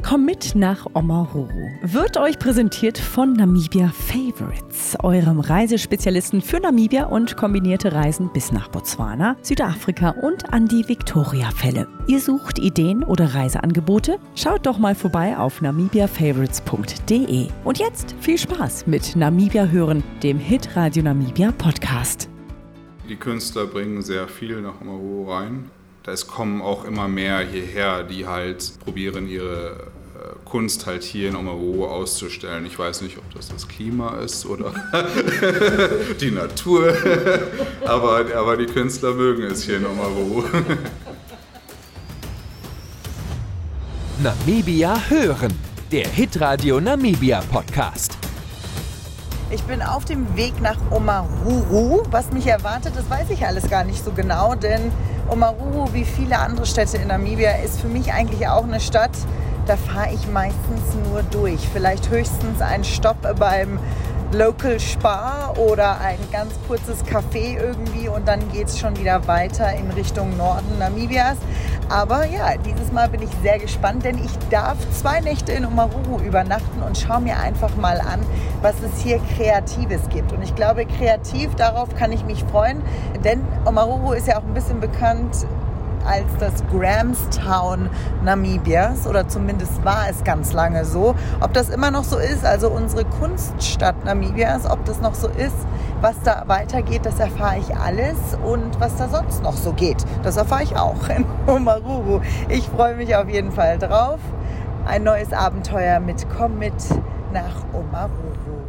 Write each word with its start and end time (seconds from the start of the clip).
Komm 0.00 0.24
mit 0.24 0.54
nach 0.54 0.86
Omaruru. 0.94 1.70
Wird 1.82 2.16
euch 2.16 2.38
präsentiert 2.38 2.98
von 2.98 3.34
Namibia 3.34 3.88
Favorites, 3.88 4.96
eurem 5.02 5.40
Reisespezialisten 5.40 6.40
für 6.40 6.60
Namibia 6.60 7.06
und 7.06 7.36
kombinierte 7.36 7.92
Reisen 7.92 8.30
bis 8.32 8.52
nach 8.52 8.68
Botswana, 8.68 9.36
Südafrika 9.42 10.10
und 10.10 10.52
an 10.52 10.66
die 10.66 10.88
Victoria-Fälle. 10.88 11.88
Ihr 12.06 12.20
sucht 12.20 12.58
Ideen 12.58 13.04
oder 13.04 13.34
Reiseangebote? 13.34 14.18
Schaut 14.34 14.66
doch 14.66 14.78
mal 14.78 14.94
vorbei 14.94 15.36
auf 15.36 15.60
namibiafavorites.de. 15.60 17.48
Und 17.64 17.78
jetzt 17.78 18.14
viel 18.20 18.38
Spaß 18.38 18.86
mit 18.86 19.14
Namibia 19.16 19.66
hören, 19.66 20.02
dem 20.22 20.38
Hit 20.38 20.76
Radio 20.76 21.02
Namibia 21.02 21.52
Podcast. 21.52 22.28
Die 23.08 23.16
Künstler 23.16 23.66
bringen 23.66 24.02
sehr 24.02 24.28
viel 24.28 24.60
nach 24.62 24.80
Omaruru 24.80 25.30
rein 25.30 25.70
es 26.10 26.26
kommen 26.26 26.60
auch 26.62 26.84
immer 26.84 27.06
mehr 27.08 27.40
hierher, 27.40 28.02
die 28.02 28.26
halt 28.26 28.72
probieren, 28.84 29.28
ihre 29.28 29.70
äh, 29.70 30.34
Kunst 30.44 30.86
halt 30.86 31.04
hier 31.04 31.28
in 31.28 31.36
Omaruru 31.36 31.86
auszustellen. 31.86 32.66
Ich 32.66 32.76
weiß 32.78 33.02
nicht, 33.02 33.18
ob 33.18 33.34
das 33.34 33.48
das 33.48 33.68
Klima 33.68 34.16
ist 34.16 34.44
oder 34.44 34.74
die 36.20 36.32
Natur, 36.32 36.92
aber, 37.84 38.26
aber 38.34 38.56
die 38.56 38.66
Künstler 38.66 39.12
mögen 39.14 39.44
es 39.44 39.62
hier 39.62 39.76
in 39.76 39.86
Omaruru. 39.86 40.42
Namibia 44.22 45.00
hören, 45.08 45.52
der 45.90 46.08
Hitradio 46.08 46.80
Namibia 46.80 47.40
Podcast. 47.50 48.18
Ich 49.50 49.62
bin 49.64 49.82
auf 49.82 50.04
dem 50.06 50.34
Weg 50.36 50.60
nach 50.62 50.78
Omaruru. 50.90 52.04
Was 52.10 52.32
mich 52.32 52.46
erwartet, 52.46 52.94
das 52.96 53.10
weiß 53.10 53.30
ich 53.30 53.44
alles 53.46 53.68
gar 53.68 53.84
nicht 53.84 54.02
so 54.02 54.10
genau, 54.12 54.54
denn 54.54 54.90
Omaruru, 55.32 55.94
wie 55.94 56.04
viele 56.04 56.38
andere 56.38 56.66
Städte 56.66 56.98
in 56.98 57.08
Namibia, 57.08 57.52
ist 57.64 57.80
für 57.80 57.88
mich 57.88 58.12
eigentlich 58.12 58.46
auch 58.48 58.64
eine 58.64 58.80
Stadt, 58.80 59.12
da 59.64 59.78
fahre 59.78 60.12
ich 60.12 60.28
meistens 60.28 60.94
nur 61.08 61.22
durch. 61.22 61.66
Vielleicht 61.72 62.10
höchstens 62.10 62.60
einen 62.60 62.84
Stopp 62.84 63.16
beim 63.38 63.78
Local 64.32 64.80
Spar 64.80 65.58
oder 65.58 66.00
ein 66.00 66.18
ganz 66.32 66.54
kurzes 66.66 67.04
Café 67.04 67.58
irgendwie 67.60 68.08
und 68.08 68.26
dann 68.26 68.50
geht 68.50 68.68
es 68.68 68.78
schon 68.78 68.98
wieder 68.98 69.26
weiter 69.26 69.74
in 69.74 69.90
Richtung 69.90 70.36
Norden 70.38 70.78
Namibias. 70.78 71.36
Aber 71.90 72.26
ja, 72.26 72.56
dieses 72.56 72.90
Mal 72.92 73.10
bin 73.10 73.20
ich 73.20 73.28
sehr 73.42 73.58
gespannt, 73.58 74.04
denn 74.04 74.16
ich 74.16 74.30
darf 74.48 74.78
zwei 74.92 75.20
Nächte 75.20 75.52
in 75.52 75.66
Omaruru 75.66 76.20
übernachten 76.20 76.82
und 76.82 76.96
schaue 76.96 77.20
mir 77.20 77.38
einfach 77.38 77.76
mal 77.76 78.00
an, 78.00 78.20
was 78.62 78.76
es 78.80 79.02
hier 79.02 79.20
Kreatives 79.36 80.08
gibt. 80.08 80.32
Und 80.32 80.42
ich 80.42 80.54
glaube, 80.54 80.86
kreativ, 80.86 81.54
darauf 81.56 81.94
kann 81.94 82.10
ich 82.10 82.24
mich 82.24 82.42
freuen, 82.44 82.80
denn 83.22 83.44
Omaruru 83.66 84.12
ist 84.12 84.28
ja 84.28 84.38
auch 84.38 84.44
ein 84.44 84.54
bisschen 84.54 84.80
bekannt 84.80 85.46
als 86.06 86.26
das 86.38 86.62
Grahamstown 86.70 87.88
Namibias 88.24 89.06
oder 89.06 89.28
zumindest 89.28 89.84
war 89.84 90.08
es 90.10 90.24
ganz 90.24 90.52
lange 90.52 90.84
so. 90.84 91.14
Ob 91.40 91.52
das 91.52 91.68
immer 91.68 91.90
noch 91.90 92.04
so 92.04 92.18
ist, 92.18 92.44
also 92.44 92.70
unsere 92.70 93.04
Kunststadt 93.04 94.04
Namibias, 94.04 94.70
ob 94.70 94.84
das 94.84 95.00
noch 95.00 95.14
so 95.14 95.28
ist, 95.28 95.56
was 96.00 96.20
da 96.22 96.44
weitergeht, 96.46 97.04
das 97.04 97.18
erfahre 97.18 97.58
ich 97.58 97.76
alles 97.76 98.16
und 98.44 98.80
was 98.80 98.96
da 98.96 99.08
sonst 99.08 99.42
noch 99.42 99.56
so 99.56 99.72
geht, 99.72 100.04
das 100.22 100.36
erfahre 100.36 100.62
ich 100.62 100.76
auch 100.76 101.08
in 101.08 101.24
Omaruru. 101.46 102.20
Ich 102.48 102.66
freue 102.68 102.96
mich 102.96 103.14
auf 103.16 103.28
jeden 103.28 103.52
Fall 103.52 103.78
drauf. 103.78 104.18
Ein 104.86 105.04
neues 105.04 105.32
Abenteuer 105.32 106.00
mit 106.00 106.26
Komm 106.36 106.58
mit 106.58 106.74
nach 107.32 107.64
Omaruru. 107.72 108.62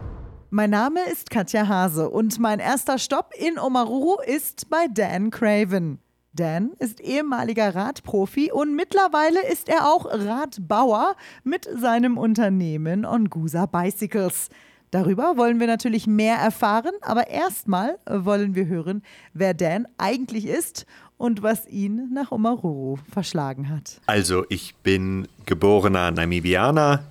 Mein 0.52 0.70
Name 0.70 1.00
ist 1.12 1.32
Katja 1.32 1.68
Hase 1.68 2.08
und 2.12 2.40
mein 2.40 2.60
erster 2.60 3.00
Stopp 3.00 3.32
in 3.36 3.58
Omaruru 3.58 4.18
ist 4.24 4.70
bei 4.70 4.86
Dan 4.88 5.32
Craven. 5.32 5.98
Dan 6.34 6.72
ist 6.80 7.00
ehemaliger 7.00 7.76
Radprofi 7.76 8.52
und 8.52 8.76
mittlerweile 8.76 9.40
ist 9.52 9.70
er 9.70 9.88
auch 9.88 10.06
Radbauer 10.06 11.16
mit 11.44 11.70
seinem 11.80 12.18
Unternehmen 12.18 13.06
Ongusa 13.06 13.68
Bicycles. 13.68 14.50
Darüber 14.90 15.38
wollen 15.38 15.60
wir 15.60 15.68
natürlich 15.68 16.08
mehr 16.08 16.38
erfahren, 16.38 16.94
aber 17.02 17.28
erstmal 17.28 18.00
wollen 18.10 18.56
wir 18.56 18.66
hören, 18.66 19.04
wer 19.34 19.54
Dan 19.54 19.88
eigentlich 20.00 20.48
ist 20.48 20.88
und 21.18 21.44
was 21.44 21.68
ihn 21.68 22.12
nach 22.14 22.32
Omaruru 22.32 22.98
verschlagen 23.12 23.70
hat. 23.70 24.02
Also, 24.08 24.46
ich 24.50 24.76
bin 24.78 25.28
geborener 25.46 26.10
Namibianer, 26.10 27.06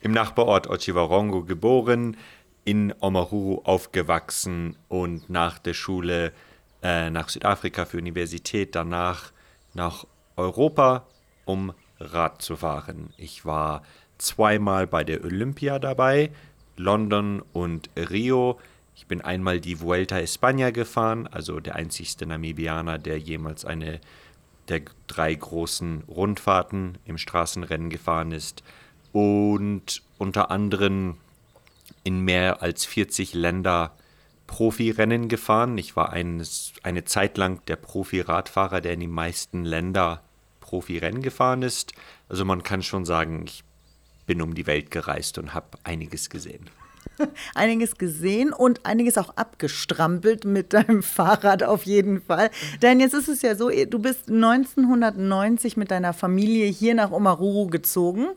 im 0.00 0.12
Nachbarort 0.12 0.68
Ochiwarongo 0.68 1.44
geboren, 1.44 2.16
in 2.64 2.94
Omaruru 3.00 3.60
aufgewachsen 3.64 4.76
und 4.88 5.28
nach 5.28 5.58
der 5.58 5.74
Schule 5.74 6.32
äh, 6.82 7.10
nach 7.10 7.28
Südafrika 7.28 7.84
für 7.84 7.98
Universität, 7.98 8.74
danach 8.74 9.32
nach 9.74 10.06
Europa, 10.36 11.06
um 11.44 11.72
Rad 12.00 12.42
zu 12.42 12.56
fahren. 12.56 13.10
Ich 13.16 13.44
war 13.44 13.82
zweimal 14.18 14.86
bei 14.86 15.04
der 15.04 15.24
Olympia 15.24 15.78
dabei, 15.78 16.30
London 16.76 17.42
und 17.52 17.90
Rio. 17.96 18.58
Ich 18.94 19.06
bin 19.06 19.20
einmal 19.20 19.60
die 19.60 19.80
Vuelta 19.80 20.16
España 20.16 20.70
gefahren, 20.70 21.26
also 21.26 21.60
der 21.60 21.76
einzigste 21.76 22.26
Namibianer, 22.26 22.98
der 22.98 23.18
jemals 23.18 23.64
eine 23.64 24.00
der 24.68 24.82
drei 25.06 25.34
großen 25.34 26.04
Rundfahrten 26.08 26.98
im 27.04 27.18
Straßenrennen 27.18 27.90
gefahren 27.90 28.32
ist. 28.32 28.62
Und 29.12 30.02
unter 30.18 30.50
anderem 30.50 31.16
in 32.04 32.20
mehr 32.20 32.62
als 32.62 32.84
40 32.84 33.34
Länder 33.34 33.92
Profirennen 34.52 35.28
gefahren. 35.28 35.78
Ich 35.78 35.96
war 35.96 36.12
eines, 36.12 36.74
eine 36.82 37.04
Zeit 37.04 37.38
lang 37.38 37.64
der 37.68 37.76
Profi-Radfahrer, 37.76 38.82
der 38.82 38.92
in 38.92 39.00
die 39.00 39.06
meisten 39.06 39.64
Länder 39.64 40.20
Profirennen 40.60 41.22
gefahren 41.22 41.62
ist. 41.62 41.94
Also 42.28 42.44
man 42.44 42.62
kann 42.62 42.82
schon 42.82 43.06
sagen, 43.06 43.44
ich 43.46 43.64
bin 44.26 44.42
um 44.42 44.54
die 44.54 44.66
Welt 44.66 44.90
gereist 44.90 45.38
und 45.38 45.54
habe 45.54 45.78
einiges 45.84 46.28
gesehen. 46.28 46.68
Einiges 47.54 47.96
gesehen 47.96 48.52
und 48.52 48.84
einiges 48.84 49.16
auch 49.16 49.36
abgestrampelt 49.36 50.44
mit 50.44 50.74
deinem 50.74 51.02
Fahrrad 51.02 51.62
auf 51.62 51.84
jeden 51.84 52.20
Fall. 52.20 52.50
Denn 52.82 53.00
jetzt 53.00 53.14
ist 53.14 53.28
es 53.28 53.40
ja 53.40 53.54
so, 53.54 53.70
du 53.70 53.98
bist 53.98 54.28
1990 54.28 55.78
mit 55.78 55.90
deiner 55.90 56.12
Familie 56.12 56.66
hier 56.66 56.94
nach 56.94 57.10
Omaruru 57.10 57.68
gezogen. 57.68 58.28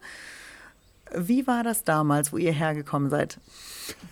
Wie 1.13 1.45
war 1.45 1.63
das 1.63 1.83
damals, 1.83 2.33
wo 2.33 2.37
ihr 2.37 2.51
hergekommen 2.51 3.09
seid? 3.09 3.39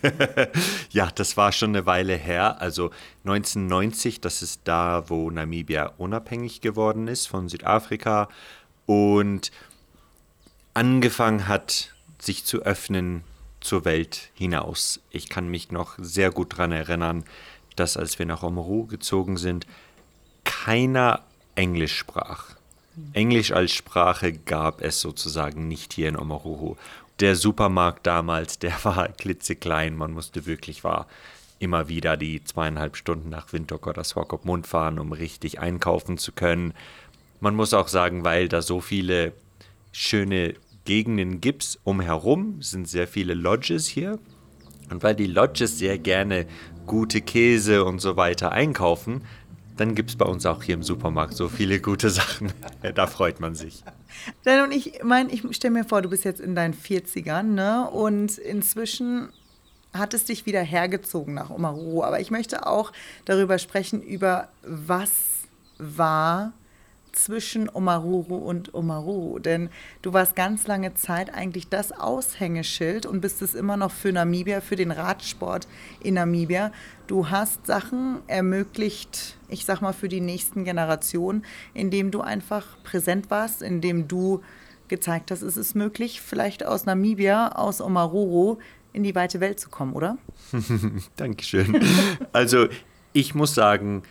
ja, 0.90 1.10
das 1.14 1.36
war 1.36 1.52
schon 1.52 1.70
eine 1.70 1.86
Weile 1.86 2.14
her. 2.14 2.60
Also 2.60 2.90
1990, 3.24 4.20
das 4.20 4.42
ist 4.42 4.62
da, 4.64 5.04
wo 5.08 5.30
Namibia 5.30 5.92
unabhängig 5.98 6.60
geworden 6.60 7.08
ist 7.08 7.26
von 7.26 7.48
Südafrika 7.48 8.28
und 8.86 9.50
angefangen 10.72 11.48
hat, 11.48 11.94
sich 12.18 12.44
zu 12.44 12.62
öffnen 12.62 13.24
zur 13.60 13.84
Welt 13.84 14.30
hinaus. 14.34 15.00
Ich 15.10 15.28
kann 15.28 15.48
mich 15.48 15.70
noch 15.70 15.94
sehr 15.98 16.30
gut 16.30 16.52
daran 16.52 16.72
erinnern, 16.72 17.24
dass 17.76 17.96
als 17.96 18.18
wir 18.18 18.26
nach 18.26 18.42
Omaru 18.42 18.86
gezogen 18.86 19.36
sind, 19.36 19.66
keiner 20.44 21.22
Englisch 21.54 21.96
sprach. 21.96 22.53
Englisch 23.12 23.52
als 23.52 23.72
Sprache 23.72 24.32
gab 24.32 24.80
es 24.80 25.00
sozusagen 25.00 25.68
nicht 25.68 25.92
hier 25.92 26.08
in 26.08 26.18
Omaruru. 26.18 26.76
Der 27.20 27.36
Supermarkt 27.36 28.06
damals, 28.06 28.58
der 28.60 28.84
war 28.84 29.08
klitzeklein. 29.08 29.96
Man 29.96 30.12
musste 30.12 30.46
wirklich 30.46 30.84
war 30.84 31.06
immer 31.58 31.88
wieder 31.88 32.16
die 32.16 32.42
zweieinhalb 32.44 32.96
Stunden 32.96 33.30
nach 33.30 33.52
Windhoek 33.52 33.86
oder 33.86 34.04
Swakopmund 34.04 34.66
fahren, 34.66 34.98
um 34.98 35.12
richtig 35.12 35.60
einkaufen 35.60 36.18
zu 36.18 36.32
können. 36.32 36.74
Man 37.40 37.54
muss 37.54 37.72
auch 37.72 37.88
sagen, 37.88 38.24
weil 38.24 38.48
da 38.48 38.60
so 38.60 38.80
viele 38.80 39.32
schöne 39.92 40.54
Gegenden 40.84 41.40
gibt 41.40 41.78
umherum, 41.84 42.60
sind 42.60 42.88
sehr 42.88 43.08
viele 43.08 43.34
Lodges 43.34 43.86
hier. 43.86 44.18
Und 44.90 45.02
weil 45.02 45.14
die 45.14 45.26
Lodges 45.26 45.78
sehr 45.78 45.98
gerne 45.98 46.46
gute 46.86 47.22
Käse 47.22 47.84
und 47.84 48.00
so 48.00 48.16
weiter 48.16 48.52
einkaufen, 48.52 49.22
dann 49.76 49.94
gibt 49.94 50.10
es 50.10 50.16
bei 50.16 50.24
uns 50.24 50.46
auch 50.46 50.62
hier 50.62 50.74
im 50.74 50.82
Supermarkt 50.82 51.34
so 51.34 51.48
viele 51.48 51.80
gute 51.80 52.10
Sachen. 52.10 52.52
da 52.94 53.06
freut 53.06 53.40
man 53.40 53.54
sich. 53.54 53.82
Dann 54.44 54.64
und 54.64 54.72
ich 54.72 55.02
meine, 55.02 55.32
ich 55.32 55.42
stelle 55.56 55.74
mir 55.74 55.84
vor, 55.84 56.02
du 56.02 56.08
bist 56.08 56.24
jetzt 56.24 56.40
in 56.40 56.54
deinen 56.54 56.74
40ern, 56.74 57.42
ne? 57.42 57.88
Und 57.90 58.38
inzwischen 58.38 59.30
hat 59.92 60.14
es 60.14 60.24
dich 60.24 60.46
wieder 60.46 60.62
hergezogen 60.62 61.34
nach 61.34 61.50
Omaru. 61.50 62.02
Aber 62.02 62.20
ich 62.20 62.30
möchte 62.30 62.66
auch 62.66 62.92
darüber 63.24 63.58
sprechen, 63.58 64.02
über 64.02 64.48
was 64.62 65.10
war 65.78 66.52
zwischen 67.16 67.68
Omaruru 67.68 68.36
und 68.36 68.74
Omaruru. 68.74 69.38
Denn 69.38 69.70
du 70.02 70.12
warst 70.12 70.36
ganz 70.36 70.66
lange 70.66 70.94
Zeit 70.94 71.32
eigentlich 71.32 71.68
das 71.68 71.92
Aushängeschild 71.92 73.06
und 73.06 73.20
bist 73.20 73.42
es 73.42 73.54
immer 73.54 73.76
noch 73.76 73.90
für 73.90 74.12
Namibia, 74.12 74.60
für 74.60 74.76
den 74.76 74.90
Radsport 74.90 75.66
in 76.00 76.14
Namibia. 76.14 76.72
Du 77.06 77.30
hast 77.30 77.66
Sachen 77.66 78.18
ermöglicht, 78.26 79.36
ich 79.48 79.64
sag 79.64 79.80
mal, 79.80 79.92
für 79.92 80.08
die 80.08 80.20
nächsten 80.20 80.64
Generationen, 80.64 81.44
indem 81.72 82.10
du 82.10 82.20
einfach 82.20 82.66
präsent 82.82 83.30
warst, 83.30 83.62
indem 83.62 84.08
du 84.08 84.42
gezeigt 84.88 85.30
hast, 85.30 85.42
es 85.42 85.56
ist 85.56 85.74
möglich, 85.74 86.20
vielleicht 86.20 86.64
aus 86.64 86.86
Namibia, 86.86 87.48
aus 87.48 87.80
Omaruru 87.80 88.58
in 88.92 89.02
die 89.02 89.14
weite 89.14 89.40
Welt 89.40 89.58
zu 89.58 89.68
kommen, 89.68 89.92
oder? 89.92 90.18
Dankeschön. 91.16 91.80
Also 92.32 92.68
ich 93.12 93.34
muss 93.34 93.54
sagen, 93.54 94.02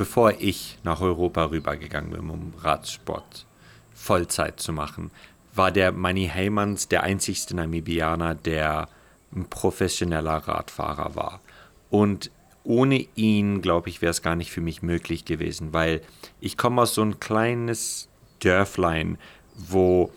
bevor 0.00 0.32
ich 0.38 0.78
nach 0.82 1.02
Europa 1.02 1.50
rübergegangen 1.50 2.12
bin, 2.12 2.30
um 2.30 2.54
Radsport 2.62 3.44
Vollzeit 3.92 4.58
zu 4.58 4.72
machen, 4.72 5.10
war 5.52 5.70
der 5.70 5.92
Manny 5.92 6.26
Heymans 6.26 6.88
der 6.88 7.02
einzigste 7.02 7.54
Namibianer, 7.54 8.34
der 8.34 8.88
ein 9.36 9.44
professioneller 9.44 10.36
Radfahrer 10.36 11.16
war. 11.16 11.42
Und 11.90 12.30
ohne 12.64 13.06
ihn, 13.14 13.60
glaube 13.60 13.90
ich, 13.90 14.00
wäre 14.00 14.12
es 14.12 14.22
gar 14.22 14.36
nicht 14.36 14.50
für 14.50 14.62
mich 14.62 14.80
möglich 14.80 15.26
gewesen, 15.26 15.74
weil 15.74 16.00
ich 16.40 16.56
komme 16.56 16.80
aus 16.80 16.94
so 16.94 17.02
ein 17.02 17.20
kleines 17.20 18.08
Dörflein, 18.42 19.18
wo 19.54 20.10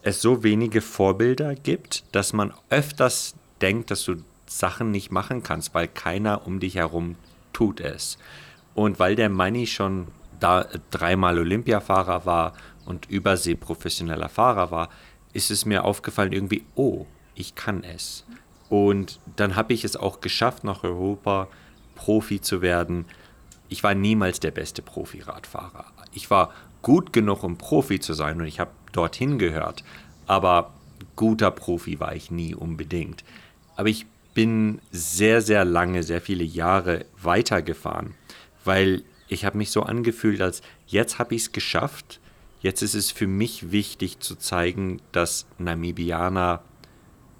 es 0.00 0.22
so 0.22 0.42
wenige 0.42 0.80
Vorbilder 0.80 1.54
gibt, 1.54 2.02
dass 2.12 2.32
man 2.32 2.54
öfters 2.70 3.34
denkt, 3.60 3.90
dass 3.90 4.04
du 4.04 4.24
Sachen 4.46 4.90
nicht 4.90 5.12
machen 5.12 5.42
kannst, 5.42 5.74
weil 5.74 5.86
keiner 5.86 6.46
um 6.46 6.60
dich 6.60 6.76
herum 6.76 7.16
tut 7.52 7.80
es. 7.80 8.16
Und 8.78 9.00
weil 9.00 9.16
der 9.16 9.28
Manni 9.28 9.66
schon 9.66 10.06
da 10.38 10.64
dreimal 10.92 11.36
Olympiafahrer 11.36 12.24
war 12.26 12.52
und 12.86 13.10
Übersee 13.10 13.56
professioneller 13.56 14.28
Fahrer 14.28 14.70
war, 14.70 14.88
ist 15.32 15.50
es 15.50 15.66
mir 15.66 15.84
aufgefallen 15.84 16.32
irgendwie, 16.32 16.64
oh, 16.76 17.04
ich 17.34 17.56
kann 17.56 17.82
es. 17.82 18.24
Und 18.68 19.18
dann 19.34 19.56
habe 19.56 19.72
ich 19.72 19.82
es 19.82 19.96
auch 19.96 20.20
geschafft, 20.20 20.62
nach 20.62 20.84
Europa 20.84 21.48
Profi 21.96 22.40
zu 22.40 22.62
werden. 22.62 23.06
Ich 23.68 23.82
war 23.82 23.96
niemals 23.96 24.38
der 24.38 24.52
beste 24.52 24.80
Profi-Radfahrer. 24.80 25.86
Ich 26.12 26.30
war 26.30 26.52
gut 26.80 27.12
genug, 27.12 27.42
um 27.42 27.58
Profi 27.58 27.98
zu 27.98 28.14
sein 28.14 28.40
und 28.40 28.46
ich 28.46 28.60
habe 28.60 28.70
dorthin 28.92 29.40
gehört. 29.40 29.82
Aber 30.28 30.72
guter 31.16 31.50
Profi 31.50 31.98
war 31.98 32.14
ich 32.14 32.30
nie 32.30 32.54
unbedingt. 32.54 33.24
Aber 33.74 33.88
ich 33.88 34.06
bin 34.34 34.80
sehr, 34.92 35.42
sehr 35.42 35.64
lange, 35.64 36.04
sehr 36.04 36.20
viele 36.20 36.44
Jahre 36.44 37.06
weitergefahren, 37.20 38.14
weil 38.64 39.02
ich 39.28 39.44
habe 39.44 39.58
mich 39.58 39.70
so 39.70 39.82
angefühlt, 39.82 40.40
als 40.40 40.62
jetzt 40.86 41.18
habe 41.18 41.34
ich 41.34 41.42
es 41.42 41.52
geschafft. 41.52 42.20
Jetzt 42.60 42.82
ist 42.82 42.94
es 42.94 43.10
für 43.10 43.26
mich 43.26 43.70
wichtig 43.70 44.20
zu 44.20 44.36
zeigen, 44.36 45.00
dass 45.12 45.46
Namibianer 45.58 46.62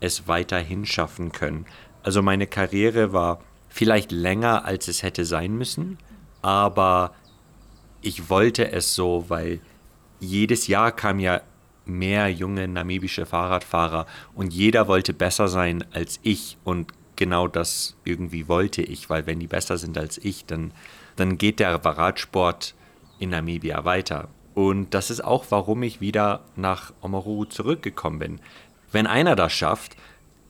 es 0.01 0.29
weiterhin 0.29 0.87
schaffen 0.87 1.33
können. 1.33 1.67
Also 2.03 2.23
meine 2.23 2.47
Karriere 2.47 3.13
war 3.13 3.41
vielleicht 3.69 4.13
länger, 4.13 4.65
als 4.65 4.89
es 4.89 5.03
hätte 5.03 5.25
sein 5.25 5.57
müssen, 5.57 5.99
aber 6.43 7.15
ich 8.01 8.31
wollte 8.31 8.71
es 8.71 8.95
so, 8.95 9.25
weil 9.29 9.61
jedes 10.21 10.67
Jahr 10.69 10.93
kam 10.93 11.19
ja 11.19 11.41
mehr 11.85 12.29
junge 12.29 12.69
namibische 12.69 13.27
Fahrradfahrer 13.27 14.07
und 14.35 14.53
jeder 14.53 14.89
wollte 14.89 15.13
besser 15.13 15.49
sein 15.49 15.85
als 15.93 16.21
ich 16.23 16.59
und 16.65 16.93
genau 17.17 17.49
das 17.49 17.97
irgendwie 18.05 18.47
wollte 18.47 18.83
ich, 18.83 19.11
weil 19.11 19.27
wenn 19.27 19.41
die 19.41 19.47
besser 19.47 19.79
sind 19.79 19.99
als 19.99 20.19
ich, 20.19 20.45
dann, 20.45 20.73
dann 21.19 21.37
geht 21.37 21.61
der 21.61 21.75
Radsport 21.75 22.75
in 23.19 23.31
Namibia 23.31 23.85
weiter. 23.85 24.29
Und 24.55 24.95
das 24.95 25.11
ist 25.11 25.23
auch, 25.23 25.47
warum 25.51 25.83
ich 25.83 26.01
wieder 26.01 26.41
nach 26.57 26.93
Omaru 27.01 27.45
zurückgekommen 27.45 28.19
bin. 28.19 28.41
Wenn 28.91 29.07
einer 29.07 29.37
das 29.37 29.53
schafft, 29.53 29.97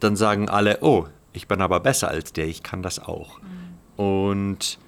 dann 0.01 0.17
sagen 0.17 0.49
alle, 0.49 0.79
oh, 0.83 1.07
ich 1.33 1.49
bin 1.49 1.61
aber 1.61 1.81
besser 1.81 2.09
als 2.09 2.33
der, 2.33 2.47
ich 2.47 2.63
kann 2.63 2.83
das 2.83 2.99
auch. 2.99 3.41
Mhm. 3.41 4.03
Und 4.03 4.79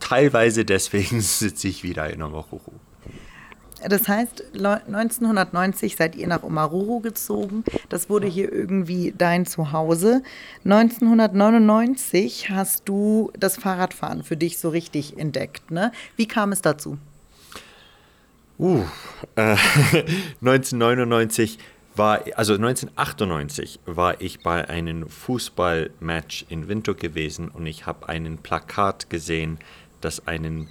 teilweise 0.00 0.64
deswegen 0.64 1.20
sitze 1.22 1.68
ich 1.68 1.82
wieder 1.82 2.10
in 2.10 2.22
Omaru. 2.22 2.60
Das 3.86 4.08
heißt, 4.08 4.44
1990 4.54 5.96
seid 5.96 6.16
ihr 6.16 6.26
nach 6.26 6.42
Omaruru 6.42 7.00
gezogen. 7.00 7.64
Das 7.88 8.10
wurde 8.10 8.26
hier 8.26 8.52
irgendwie 8.52 9.14
dein 9.16 9.46
Zuhause. 9.46 10.22
1999 10.64 12.50
hast 12.50 12.88
du 12.88 13.30
das 13.38 13.56
Fahrradfahren 13.56 14.24
für 14.24 14.36
dich 14.36 14.58
so 14.58 14.68
richtig 14.70 15.18
entdeckt. 15.18 15.70
Ne? 15.70 15.92
Wie 16.16 16.26
kam 16.26 16.52
es 16.52 16.62
dazu? 16.62 16.98
Uh, 18.58 18.82
äh, 19.36 19.52
1999 20.40 21.58
war, 21.94 22.22
also 22.36 22.54
1998 22.54 23.80
war 23.86 24.20
ich 24.20 24.40
bei 24.40 24.68
einem 24.68 25.08
Fußballmatch 25.08 26.46
in 26.48 26.68
Windhoek 26.68 26.98
gewesen 26.98 27.48
und 27.48 27.66
ich 27.66 27.86
habe 27.86 28.08
einen 28.08 28.38
Plakat 28.38 29.10
gesehen, 29.10 29.58
das 30.00 30.26
einen 30.26 30.68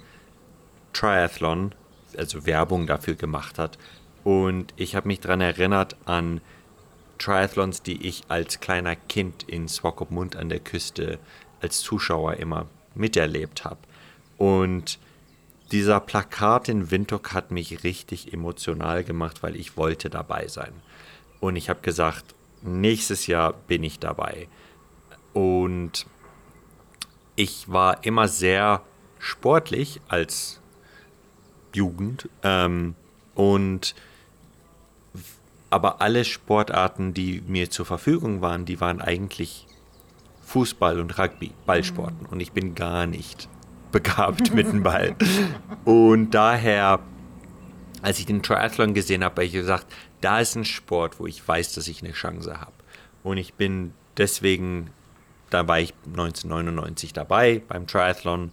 Triathlon 0.92 1.74
also 2.18 2.46
Werbung 2.46 2.86
dafür 2.86 3.14
gemacht 3.14 3.58
hat. 3.58 3.78
Und 4.24 4.74
ich 4.76 4.94
habe 4.94 5.08
mich 5.08 5.20
daran 5.20 5.40
erinnert 5.40 5.96
an 6.04 6.40
Triathlons, 7.18 7.82
die 7.82 8.06
ich 8.06 8.24
als 8.28 8.60
kleiner 8.60 8.96
Kind 8.96 9.42
in 9.44 9.68
Swakopmund 9.68 10.36
an 10.36 10.48
der 10.48 10.60
Küste 10.60 11.18
als 11.60 11.80
Zuschauer 11.80 12.34
immer 12.34 12.66
miterlebt 12.94 13.64
habe. 13.64 13.80
Und 14.36 14.98
dieser 15.72 16.00
Plakat 16.00 16.68
in 16.68 16.90
Windhoek 16.90 17.32
hat 17.32 17.50
mich 17.50 17.84
richtig 17.84 18.32
emotional 18.32 19.04
gemacht, 19.04 19.42
weil 19.42 19.56
ich 19.56 19.76
wollte 19.76 20.08
dabei 20.08 20.48
sein. 20.48 20.72
Und 21.40 21.56
ich 21.56 21.68
habe 21.68 21.80
gesagt, 21.80 22.34
nächstes 22.62 23.26
Jahr 23.26 23.52
bin 23.52 23.82
ich 23.82 23.98
dabei. 23.98 24.48
Und 25.32 26.06
ich 27.36 27.70
war 27.70 28.04
immer 28.04 28.28
sehr 28.28 28.82
sportlich 29.18 30.00
als 30.08 30.60
Jugend. 31.78 32.28
Ähm, 32.42 32.94
und 33.34 33.94
aber 35.70 36.00
alle 36.00 36.24
Sportarten, 36.24 37.14
die 37.14 37.42
mir 37.46 37.70
zur 37.70 37.86
Verfügung 37.86 38.40
waren, 38.40 38.64
die 38.64 38.80
waren 38.80 39.00
eigentlich 39.00 39.66
Fußball 40.42 40.98
und 40.98 41.18
Rugby, 41.18 41.52
Ballsporten. 41.66 42.26
Und 42.26 42.40
ich 42.40 42.52
bin 42.52 42.74
gar 42.74 43.06
nicht 43.06 43.48
begabt 43.92 44.52
mit 44.54 44.66
dem 44.66 44.82
Ball. 44.82 45.14
Und 45.84 46.30
daher, 46.32 47.00
als 48.02 48.18
ich 48.18 48.26
den 48.26 48.42
Triathlon 48.42 48.94
gesehen 48.94 49.22
habe, 49.24 49.34
habe 49.34 49.44
ich 49.44 49.52
gesagt, 49.52 49.86
da 50.20 50.40
ist 50.40 50.56
ein 50.56 50.64
Sport, 50.64 51.20
wo 51.20 51.26
ich 51.26 51.46
weiß, 51.46 51.74
dass 51.74 51.86
ich 51.88 52.02
eine 52.02 52.12
Chance 52.12 52.60
habe. 52.60 52.72
Und 53.22 53.36
ich 53.36 53.54
bin 53.54 53.92
deswegen, 54.16 54.90
da 55.50 55.68
war 55.68 55.80
ich 55.80 55.94
1999 56.06 57.12
dabei 57.12 57.62
beim 57.68 57.86
Triathlon. 57.86 58.52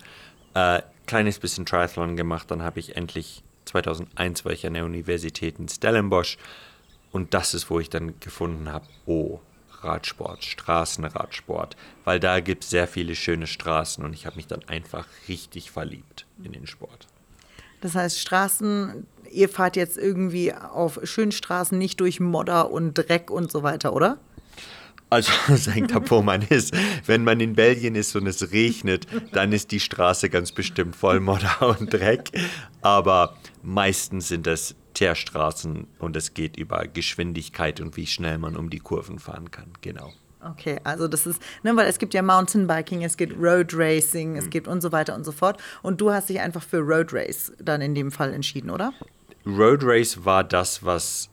Äh, 0.53 0.81
kleines 1.05 1.39
bisschen 1.39 1.65
Triathlon 1.65 2.15
gemacht. 2.15 2.51
Dann 2.51 2.61
habe 2.61 2.79
ich 2.79 2.95
endlich 2.95 3.43
2001 3.65 4.45
war 4.45 4.51
ich 4.51 4.65
an 4.65 4.73
der 4.73 4.85
Universität 4.85 5.59
in 5.59 5.67
Stellenbosch 5.67 6.37
und 7.11 7.33
das 7.33 7.53
ist, 7.53 7.69
wo 7.69 7.79
ich 7.79 7.89
dann 7.89 8.19
gefunden 8.19 8.71
habe, 8.71 8.85
oh, 9.05 9.39
Radsport, 9.81 10.43
Straßenradsport, 10.43 11.75
weil 12.03 12.19
da 12.19 12.39
gibt 12.39 12.63
es 12.63 12.69
sehr 12.69 12.87
viele 12.87 13.15
schöne 13.15 13.47
Straßen 13.47 14.03
und 14.03 14.13
ich 14.13 14.25
habe 14.25 14.37
mich 14.37 14.47
dann 14.47 14.63
einfach 14.67 15.07
richtig 15.27 15.71
verliebt 15.71 16.25
in 16.43 16.53
den 16.53 16.67
Sport. 16.67 17.07
Das 17.81 17.93
heißt, 17.93 18.19
Straßen, 18.19 19.05
ihr 19.31 19.49
fahrt 19.49 19.75
jetzt 19.75 19.97
irgendwie 19.97 20.53
auf 20.53 20.99
schönen 21.03 21.31
Straßen, 21.31 21.77
nicht 21.77 21.99
durch 21.99 22.19
Modder 22.19 22.71
und 22.71 22.95
Dreck 22.95 23.29
und 23.29 23.51
so 23.51 23.63
weiter, 23.63 23.93
oder? 23.93 24.17
Also 25.09 25.31
es 25.49 25.67
hängt 25.67 25.93
ab, 25.93 26.09
wo 26.09 26.21
man 26.21 26.41
ist. 26.41 26.75
Wenn 27.05 27.23
man 27.23 27.39
in 27.39 27.53
Belgien 27.53 27.95
ist 27.95 28.15
und 28.15 28.27
es 28.27 28.51
regnet, 28.51 29.07
dann 29.31 29.51
ist 29.51 29.71
die 29.71 29.79
Straße 29.79 30.29
ganz 30.29 30.51
bestimmt 30.51 30.95
voll 30.95 31.19
Modder 31.19 31.77
und 31.79 31.93
Dreck. 31.93 32.31
Aber 32.81 33.35
meistens 33.63 34.27
sind 34.29 34.47
es 34.47 34.75
Teerstraßen 34.93 35.87
und 35.99 36.15
es 36.15 36.33
geht 36.33 36.57
über 36.57 36.87
Geschwindigkeit 36.87 37.81
und 37.81 37.97
wie 37.97 38.07
schnell 38.07 38.37
man 38.37 38.55
um 38.55 38.69
die 38.69 38.79
Kurven 38.79 39.19
fahren 39.19 39.51
kann. 39.51 39.67
Genau. 39.81 40.11
Okay, 40.41 40.79
also 40.83 41.07
das 41.07 41.25
ist, 41.25 41.41
ne, 41.63 41.75
weil 41.75 41.87
es 41.87 41.97
gibt 41.97 42.13
ja 42.13 42.21
Mountainbiking, 42.21 43.03
es 43.03 43.17
gibt 43.17 43.35
Road 43.41 43.73
Racing, 43.73 44.31
mhm. 44.31 44.37
es 44.37 44.49
gibt 44.49 44.67
und 44.67 44.81
so 44.81 44.91
weiter 44.91 45.15
und 45.15 45.23
so 45.23 45.31
fort. 45.31 45.59
Und 45.81 46.01
du 46.01 46.11
hast 46.11 46.29
dich 46.29 46.39
einfach 46.39 46.61
für 46.61 46.79
Road 46.79 47.13
Race 47.13 47.51
dann 47.59 47.81
in 47.81 47.95
dem 47.95 48.11
Fall 48.11 48.33
entschieden, 48.33 48.69
oder? 48.69 48.93
Road 49.45 49.81
Race 49.83 50.23
war 50.23 50.43
das, 50.43 50.83
was 50.83 51.29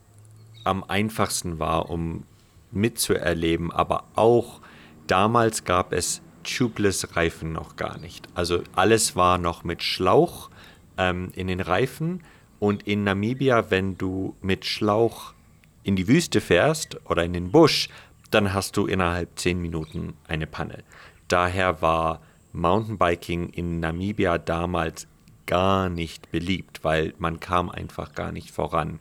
am 0.65 0.83
einfachsten 0.85 1.59
war, 1.59 1.91
um 1.91 2.25
mitzuerleben, 2.73 3.71
aber 3.71 4.05
auch 4.15 4.61
damals 5.07 5.65
gab 5.65 5.93
es 5.93 6.23
tubeless 6.43 7.17
Reifen 7.17 7.53
noch 7.53 7.77
gar 7.77 7.99
nicht. 7.99 8.29
Also 8.35 8.63
alles 8.75 9.15
war 9.17 9.39
noch 9.39 9.65
mit 9.65 9.83
Schlauch 9.83 10.51
ähm, 10.99 11.31
in 11.35 11.47
den 11.47 11.61
Reifen 11.61 12.23
und 12.59 12.85
in 12.85 13.05
Namibia, 13.05 13.71
wenn 13.71 13.97
du 13.99 14.37
mit 14.41 14.65
Schlauch 14.65 15.35
in 15.83 15.97
die 15.97 16.09
Wüste 16.09 16.41
fährst 16.41 17.01
oder 17.09 17.25
in 17.25 17.33
den 17.33 17.51
Busch, 17.51 17.89
dann 18.31 18.55
hast 18.55 18.77
du 18.77 18.87
innerhalb 18.87 19.39
zehn 19.39 19.61
Minuten 19.61 20.15
eine 20.27 20.47
Panne. 20.47 20.85
Daher 21.29 21.83
war 21.83 22.21
Mountainbiking 22.53 23.51
in 23.51 23.81
Namibia 23.81 24.39
damals 24.39 25.07
gar 25.47 25.89
nicht 25.89 26.31
beliebt, 26.31 26.85
weil 26.85 27.15
man 27.19 27.41
kam 27.41 27.69
einfach 27.69 28.15
gar 28.15 28.33
nicht 28.33 28.51
voran. 28.51 29.01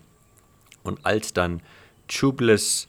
Und 0.84 1.06
als 1.06 1.34
dann 1.34 1.62
tubeless 2.08 2.88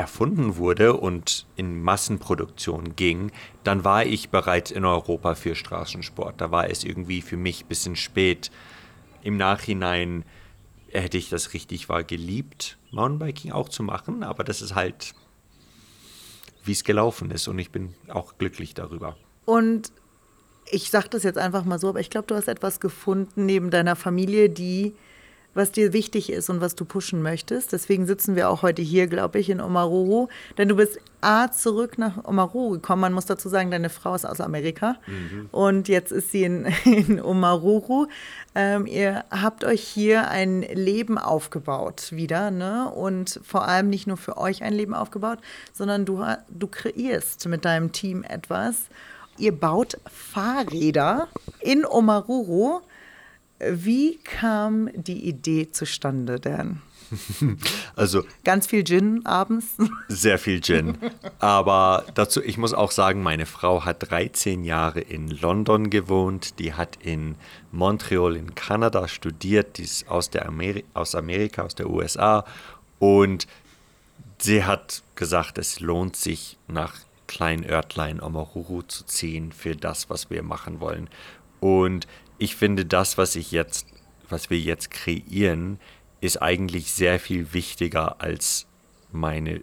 erfunden 0.00 0.56
wurde 0.56 0.94
und 0.94 1.46
in 1.56 1.82
Massenproduktion 1.82 2.96
ging, 2.96 3.32
dann 3.64 3.84
war 3.84 4.06
ich 4.06 4.30
bereits 4.30 4.70
in 4.70 4.86
Europa 4.86 5.34
für 5.34 5.54
Straßensport. 5.54 6.40
Da 6.40 6.50
war 6.50 6.70
es 6.70 6.84
irgendwie 6.84 7.20
für 7.20 7.36
mich 7.36 7.64
ein 7.64 7.68
bisschen 7.68 7.96
spät. 7.96 8.50
Im 9.22 9.36
Nachhinein 9.36 10.24
hätte 10.88 11.18
ich 11.18 11.28
das 11.28 11.52
richtig 11.52 11.90
war 11.90 12.02
geliebt, 12.02 12.78
Mountainbiking 12.92 13.52
auch 13.52 13.68
zu 13.68 13.82
machen, 13.82 14.22
aber 14.22 14.42
das 14.42 14.62
ist 14.62 14.74
halt, 14.74 15.12
wie 16.64 16.72
es 16.72 16.82
gelaufen 16.82 17.30
ist 17.30 17.46
und 17.46 17.58
ich 17.58 17.70
bin 17.70 17.94
auch 18.08 18.38
glücklich 18.38 18.72
darüber. 18.72 19.18
Und 19.44 19.92
ich 20.70 20.90
sage 20.90 21.10
das 21.10 21.24
jetzt 21.24 21.38
einfach 21.38 21.66
mal 21.66 21.78
so, 21.78 21.90
aber 21.90 22.00
ich 22.00 22.08
glaube, 22.08 22.26
du 22.26 22.34
hast 22.36 22.48
etwas 22.48 22.80
gefunden 22.80 23.44
neben 23.44 23.70
deiner 23.70 23.96
Familie, 23.96 24.48
die 24.48 24.94
was 25.54 25.72
dir 25.72 25.92
wichtig 25.92 26.30
ist 26.30 26.48
und 26.48 26.60
was 26.60 26.74
du 26.74 26.84
pushen 26.84 27.22
möchtest. 27.22 27.72
Deswegen 27.72 28.06
sitzen 28.06 28.36
wir 28.36 28.48
auch 28.50 28.62
heute 28.62 28.82
hier, 28.82 29.06
glaube 29.06 29.38
ich, 29.38 29.50
in 29.50 29.60
Omaruru. 29.60 30.28
Denn 30.58 30.68
du 30.68 30.76
bist 30.76 30.98
A, 31.20 31.50
zurück 31.50 31.98
nach 31.98 32.24
Omaruru 32.24 32.70
gekommen. 32.70 33.02
Man 33.02 33.12
muss 33.12 33.26
dazu 33.26 33.48
sagen, 33.48 33.70
deine 33.70 33.90
Frau 33.90 34.14
ist 34.14 34.24
aus 34.24 34.40
Amerika. 34.40 34.96
Mhm. 35.06 35.48
Und 35.50 35.88
jetzt 35.88 36.12
ist 36.12 36.30
sie 36.30 36.44
in, 36.44 36.66
in 36.84 37.20
Omaruru. 37.20 38.06
Ähm, 38.54 38.86
ihr 38.86 39.24
habt 39.30 39.64
euch 39.64 39.82
hier 39.82 40.28
ein 40.28 40.62
Leben 40.62 41.18
aufgebaut 41.18 42.12
wieder. 42.12 42.50
Ne? 42.50 42.88
Und 42.88 43.40
vor 43.42 43.66
allem 43.66 43.90
nicht 43.90 44.06
nur 44.06 44.16
für 44.16 44.38
euch 44.38 44.62
ein 44.62 44.72
Leben 44.72 44.94
aufgebaut, 44.94 45.38
sondern 45.72 46.04
du, 46.04 46.24
du 46.48 46.68
kreierst 46.68 47.46
mit 47.48 47.64
deinem 47.64 47.92
Team 47.92 48.22
etwas. 48.22 48.86
Ihr 49.36 49.52
baut 49.52 49.98
Fahrräder 50.06 51.28
in 51.60 51.86
Omaruru 51.86 52.80
wie 53.68 54.18
kam 54.18 54.90
die 54.94 55.28
Idee 55.28 55.70
zustande, 55.70 56.40
Dan? 56.40 56.82
Also 57.96 58.24
ganz 58.44 58.66
viel 58.66 58.84
Gin 58.84 59.24
abends. 59.26 59.76
Sehr 60.08 60.38
viel 60.38 60.60
Gin. 60.60 60.96
Aber 61.38 62.04
dazu, 62.14 62.42
ich 62.42 62.58
muss 62.58 62.72
auch 62.72 62.90
sagen, 62.90 63.22
meine 63.22 63.46
Frau 63.46 63.84
hat 63.84 64.10
13 64.10 64.64
Jahre 64.64 65.00
in 65.00 65.28
London 65.28 65.90
gewohnt. 65.90 66.58
Die 66.58 66.74
hat 66.74 66.98
in 67.02 67.36
Montreal 67.72 68.36
in 68.36 68.54
Kanada 68.54 69.08
studiert. 69.08 69.78
Die 69.78 69.82
ist 69.82 70.08
aus, 70.08 70.30
der 70.30 70.46
Ameri 70.46 70.84
aus 70.94 71.14
Amerika, 71.14 71.62
aus 71.62 71.74
der 71.74 71.90
USA. 71.90 72.44
Und 72.98 73.46
sie 74.38 74.64
hat 74.64 75.02
gesagt, 75.14 75.58
es 75.58 75.80
lohnt 75.80 76.16
sich 76.16 76.58
nach 76.68 76.94
Kleinörtlein 77.26 78.20
Omaruru 78.20 78.82
zu 78.82 79.04
ziehen 79.04 79.52
für 79.52 79.76
das, 79.76 80.10
was 80.10 80.30
wir 80.30 80.42
machen 80.42 80.80
wollen. 80.80 81.08
Und 81.60 82.06
ich 82.40 82.56
finde, 82.56 82.86
das, 82.86 83.18
was 83.18 83.36
ich 83.36 83.52
jetzt, 83.52 83.86
was 84.28 84.48
wir 84.48 84.58
jetzt 84.58 84.90
kreieren, 84.90 85.78
ist 86.22 86.40
eigentlich 86.40 86.90
sehr 86.92 87.20
viel 87.20 87.52
wichtiger 87.52 88.20
als 88.22 88.66
meine 89.12 89.60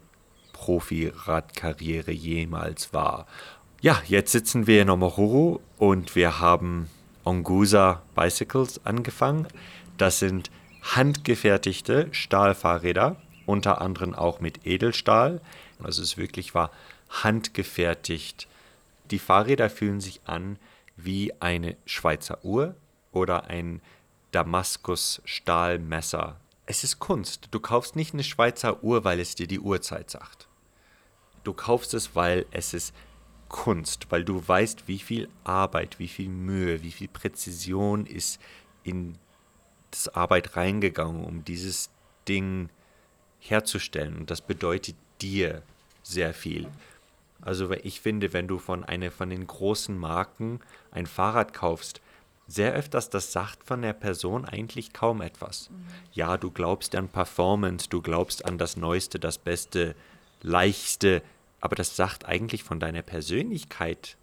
Profi-Radkarriere 0.54 2.12
jemals 2.12 2.94
war. 2.94 3.26
Ja, 3.82 4.02
jetzt 4.08 4.32
sitzen 4.32 4.68
wir 4.68 4.84
in 4.84 4.92
Omohuru 4.92 5.60
und 5.78 6.16
wir 6.16 6.40
haben 6.40 6.88
Ongusa 7.24 8.04
Bicycles 8.16 8.86
angefangen. 8.86 9.48
Das 9.98 10.20
sind 10.20 10.52
handgefertigte 10.84 12.10
Stahlfahrräder, 12.12 13.16
unter 13.48 13.82
anderem 13.82 14.14
auch 14.14 14.40
mit 14.40 14.68
Edelstahl. 14.68 15.42
Also 15.82 16.04
es 16.04 16.18
wirklich 16.18 16.54
war 16.54 16.70
handgefertigt. 17.10 18.48
Die 19.10 19.20
Fahrräder 19.20 19.72
fühlen 19.72 20.00
sich 20.00 20.22
an 20.26 20.60
wie 20.98 21.32
eine 21.40 21.78
Schweizer 21.86 22.44
Uhr 22.44 22.76
oder 23.12 23.46
ein 23.46 23.82
Damaskus-Stahlmesser. 24.32 26.40
Es 26.66 26.84
ist 26.84 27.00
Kunst. 27.00 27.48
Du 27.52 27.60
kaufst 27.60 27.96
nicht 27.96 28.14
eine 28.14 28.24
Schweizer 28.24 28.84
Uhr, 28.84 29.06
weil 29.06 29.20
es 29.20 29.36
dir 29.36 29.48
die 29.48 29.60
Uhrzeit 29.60 30.10
sagt. 30.10 30.48
Du 31.44 31.54
kaufst 31.54 31.94
es, 31.94 32.16
weil 32.16 32.48
es 32.52 32.74
ist 32.74 32.94
Kunst, 33.48 34.08
weil 34.10 34.26
du 34.26 34.46
weißt, 34.46 34.88
wie 34.88 35.00
viel 35.00 35.30
Arbeit, 35.46 36.00
wie 36.00 36.10
viel 36.10 36.28
Mühe, 36.28 36.84
wie 36.84 36.92
viel 36.92 37.08
Präzision 37.08 38.06
ist 38.06 38.42
in 38.84 39.18
das 39.92 40.10
Arbeit 40.10 40.58
reingegangen, 40.58 41.24
um 41.24 41.46
dieses 41.46 41.90
Ding 42.28 42.70
herzustellen. 43.40 44.18
Und 44.18 44.30
das 44.30 44.42
bedeutet 44.42 44.98
dir 45.22 45.62
sehr 46.04 46.34
viel. 46.34 46.68
Also 47.42 47.72
ich 47.72 48.02
finde, 48.02 48.34
wenn 48.34 48.48
du 48.48 48.58
von 48.60 48.84
einer 48.84 49.12
von 49.12 49.30
den 49.30 49.46
großen 49.46 49.98
Marken 49.98 50.60
ein 50.92 51.06
Fahrrad 51.06 51.54
kaufst, 51.54 52.02
sehr 52.48 52.74
öfters 52.74 53.10
das 53.10 53.32
sagt 53.32 53.64
von 53.64 53.82
der 53.82 53.94
Person 53.94 54.46
eigentlich 54.46 54.94
kaum 54.94 55.22
etwas. 55.22 55.70
Mhm. 55.70 55.76
Ja, 56.14 56.38
du 56.38 56.50
glaubst 56.50 56.96
an 56.96 57.10
Performance, 57.10 57.90
du 57.90 58.02
glaubst 58.02 58.46
an 58.46 58.58
das 58.58 58.78
Neueste, 58.78 59.20
das 59.20 59.38
Beste, 59.38 59.96
Leichte, 60.42 61.22
aber 61.60 61.76
das 61.76 61.96
sagt 61.96 62.26
eigentlich 62.26 62.64
von 62.64 62.80
deiner 62.80 63.02
Persönlichkeit 63.02 64.16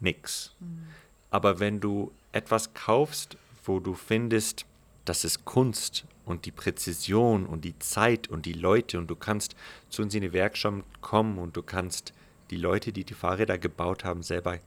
nichts. 0.00 0.54
Mhm. 0.60 0.88
Aber 1.30 1.60
wenn 1.60 1.80
du 1.80 2.12
etwas 2.32 2.74
kaufst, 2.74 3.36
wo 3.64 3.80
du 3.80 3.94
findest, 3.94 4.66
das 5.04 5.24
ist 5.24 5.44
Kunst 5.44 6.04
und 6.24 6.44
die 6.44 6.50
Präzision 6.50 7.46
und 7.46 7.64
die 7.64 7.78
Zeit 7.78 8.28
und 8.28 8.46
die 8.46 8.52
Leute 8.52 8.98
und 8.98 9.08
du 9.08 9.16
kannst 9.16 9.54
zu 9.88 10.02
uns 10.02 10.14
in 10.14 10.22
die 10.22 10.32
Werkstatt 10.32 10.84
kommen 11.00 11.38
und 11.38 11.56
du 11.56 11.62
kannst 11.62 12.12
die 12.50 12.56
Leute, 12.56 12.92
die 12.92 13.04
die 13.04 13.14
Fahrräder 13.14 13.58
gebaut 13.58 14.04
haben, 14.04 14.22
selber 14.22 14.58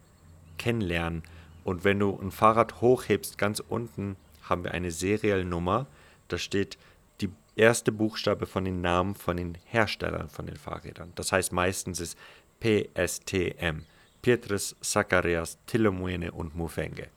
kennenlernen. 0.58 1.24
Und 1.64 1.84
wenn 1.84 2.00
du 2.00 2.18
ein 2.22 2.32
Fahrrad 2.32 2.82
hochhebst, 2.82 3.38
ganz 3.38 3.60
unten 3.60 4.16
haben 4.44 4.64
wir 4.64 4.72
eine 4.74 4.92
Serialnummer. 4.92 5.88
Da 6.28 6.38
steht 6.38 6.78
die 7.22 7.30
erste 7.56 7.92
Buchstabe 7.92 8.46
von 8.46 8.66
den 8.66 8.82
Namen 8.82 9.16
von 9.16 9.38
den 9.38 9.58
Herstellern 9.66 10.30
von 10.30 10.46
den 10.46 10.58
Fahrrädern. 10.58 11.12
Das 11.16 11.32
heißt 11.32 11.52
meistens 11.54 12.00
ist 12.00 12.18
PSTM. 12.60 13.84
Petrus, 14.22 14.76
Zacharias, 14.80 15.58
Tilomuene 15.68 16.32
und 16.32 16.56
Mufenge. 16.56 17.08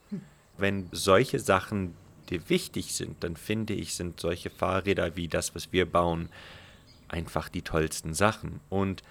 Wenn 0.59 0.89
solche 0.91 1.39
Sachen 1.39 1.95
dir 2.29 2.49
wichtig 2.49 2.95
sind, 2.95 3.23
dann 3.23 3.37
finde 3.37 3.75
ich, 3.75 3.95
sind 3.95 4.19
solche 4.19 4.51
Fahrräder 4.51 5.15
wie 5.15 5.29
das, 5.29 5.55
was 5.55 5.73
wir 5.73 5.87
bauen, 5.87 6.29
einfach 7.09 7.49
die 7.49 7.63
tollsten 7.63 8.13
Sachen. 8.13 8.61
Und 8.69 9.05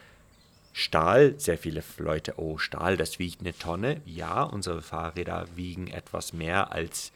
Stahl, 0.77 1.39
sehr 1.39 1.57
viele 1.57 1.81
Leute, 1.99 2.33
oh, 2.35 2.57
Stahl, 2.57 2.97
das 2.97 3.17
wiegt 3.17 3.39
eine 3.39 3.57
Tonne. 3.57 4.01
Ja, 4.03 4.43
unsere 4.43 4.81
Fahrräder 4.81 5.47
wiegen 5.55 5.87
etwas 5.87 6.33
mehr 6.33 6.73
als 6.73 7.13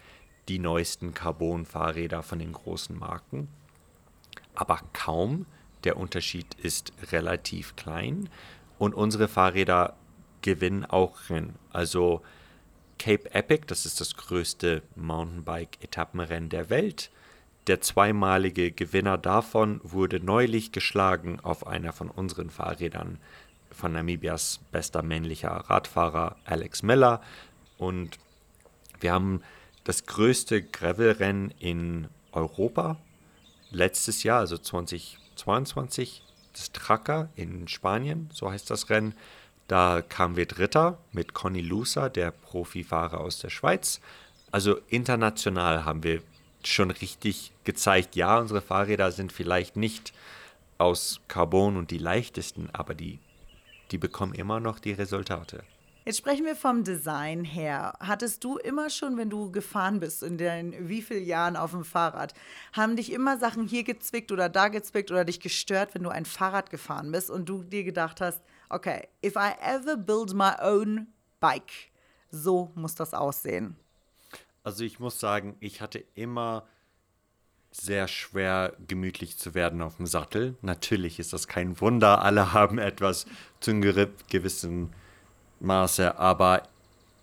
die 0.47 0.59
neuesten 0.59 1.13
Carbon-Fahrräder 1.13 2.23
von 2.23 2.39
den 2.39 2.53
großen 2.53 2.97
Marken. 2.97 3.49
Aber 4.55 4.79
kaum. 4.93 5.45
Der 5.83 5.97
Unterschied 5.97 6.53
ist 6.53 6.93
relativ 7.11 7.75
klein. 7.75 8.29
Und 8.77 8.95
unsere 8.95 9.27
Fahrräder 9.27 9.97
gewinnen 10.41 10.85
auch 10.85 11.29
Rennen. 11.29 11.55
Also 11.73 12.21
Cape 12.97 13.33
Epic, 13.33 13.65
das 13.67 13.85
ist 13.85 13.99
das 13.99 14.15
größte 14.15 14.83
Mountainbike-Etappenrennen 14.95 16.47
der 16.47 16.69
Welt. 16.69 17.11
Der 17.67 17.81
zweimalige 17.81 18.71
Gewinner 18.71 19.17
davon 19.17 19.81
wurde 19.83 20.21
neulich 20.21 20.71
geschlagen 20.71 21.41
auf 21.41 21.67
einer 21.67 21.91
von 21.91 22.09
unseren 22.09 22.49
Fahrrädern 22.49 23.19
von 23.71 23.93
Namibias 23.93 24.59
bester 24.71 25.01
männlicher 25.01 25.51
Radfahrer 25.51 26.35
Alex 26.45 26.83
Miller. 26.83 27.21
Und 27.77 28.17
wir 28.99 29.13
haben 29.13 29.41
das 29.83 30.05
größte 30.05 30.61
Gravelrennen 30.61 31.53
in 31.59 32.07
Europa 32.31 32.97
letztes 33.71 34.23
Jahr, 34.23 34.39
also 34.39 34.57
2022, 34.57 36.23
das 36.53 36.71
Tracker 36.71 37.29
in 37.35 37.67
Spanien, 37.67 38.29
so 38.33 38.51
heißt 38.51 38.69
das 38.69 38.89
Rennen. 38.89 39.13
Da 39.67 40.01
kamen 40.01 40.35
wir 40.35 40.47
Dritter 40.47 40.97
mit 41.11 41.33
Conny 41.33 41.61
Lusa, 41.61 42.09
der 42.09 42.31
Profifahrer 42.31 43.19
aus 43.19 43.39
der 43.39 43.49
Schweiz. 43.49 44.01
Also 44.51 44.79
international 44.87 45.85
haben 45.85 46.03
wir 46.03 46.21
schon 46.63 46.91
richtig 46.91 47.53
gezeigt, 47.63 48.15
ja, 48.15 48.39
unsere 48.39 48.61
Fahrräder 48.61 49.11
sind 49.11 49.31
vielleicht 49.31 49.75
nicht 49.77 50.13
aus 50.77 51.21
Carbon 51.27 51.77
und 51.77 51.91
die 51.91 51.97
leichtesten, 51.97 52.69
aber 52.73 52.95
die 52.95 53.19
die 53.91 53.97
bekommen 53.97 54.33
immer 54.33 54.59
noch 54.59 54.79
die 54.79 54.93
Resultate. 54.93 55.63
Jetzt 56.05 56.17
sprechen 56.17 56.45
wir 56.45 56.55
vom 56.55 56.83
Design 56.83 57.43
her. 57.43 57.93
Hattest 57.99 58.43
du 58.43 58.57
immer 58.57 58.89
schon, 58.89 59.17
wenn 59.17 59.29
du 59.29 59.51
gefahren 59.51 59.99
bist, 59.99 60.23
in 60.23 60.37
den 60.37 60.89
wie 60.89 61.01
vielen 61.01 61.25
Jahren 61.25 61.55
auf 61.55 61.71
dem 61.71 61.83
Fahrrad, 61.83 62.33
haben 62.73 62.95
dich 62.95 63.11
immer 63.11 63.37
Sachen 63.37 63.67
hier 63.67 63.83
gezwickt 63.83 64.31
oder 64.31 64.49
da 64.49 64.69
gezwickt 64.69 65.11
oder 65.11 65.25
dich 65.25 65.39
gestört, 65.39 65.93
wenn 65.93 66.03
du 66.03 66.09
ein 66.09 66.25
Fahrrad 66.25 66.71
gefahren 66.71 67.11
bist 67.11 67.29
und 67.29 67.47
du 67.47 67.63
dir 67.63 67.83
gedacht 67.83 68.21
hast, 68.21 68.41
okay, 68.69 69.07
if 69.23 69.35
I 69.35 69.51
ever 69.61 69.97
build 69.97 70.33
my 70.33 70.53
own 70.61 71.07
bike, 71.39 71.91
so 72.31 72.71
muss 72.75 72.95
das 72.95 73.13
aussehen? 73.13 73.75
Also 74.63 74.83
ich 74.83 74.99
muss 74.99 75.19
sagen, 75.19 75.57
ich 75.59 75.81
hatte 75.81 76.03
immer 76.15 76.65
sehr 77.71 78.07
schwer 78.07 78.73
gemütlich 78.87 79.37
zu 79.37 79.53
werden 79.53 79.81
auf 79.81 79.97
dem 79.97 80.07
Sattel. 80.07 80.55
Natürlich 80.61 81.19
ist 81.19 81.33
das 81.33 81.47
kein 81.47 81.79
Wunder, 81.79 82.23
alle 82.23 82.53
haben 82.53 82.79
etwas 82.79 83.25
zu 83.59 83.71
einem 83.71 84.09
gewissen 84.29 84.93
Maße, 85.59 86.17
aber 86.17 86.63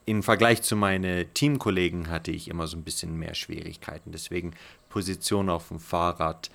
im 0.04 0.22
Vergleich 0.22 0.62
zu 0.62 0.76
meinen 0.76 1.32
Teamkollegen 1.34 2.10
hatte 2.10 2.30
ich 2.30 2.48
immer 2.48 2.68
so 2.68 2.76
ein 2.76 2.84
bisschen 2.84 3.18
mehr 3.18 3.34
Schwierigkeiten. 3.34 4.12
Deswegen 4.12 4.54
Position 4.88 5.50
auf 5.50 5.68
dem 5.68 5.80
Fahrrad, 5.80 6.50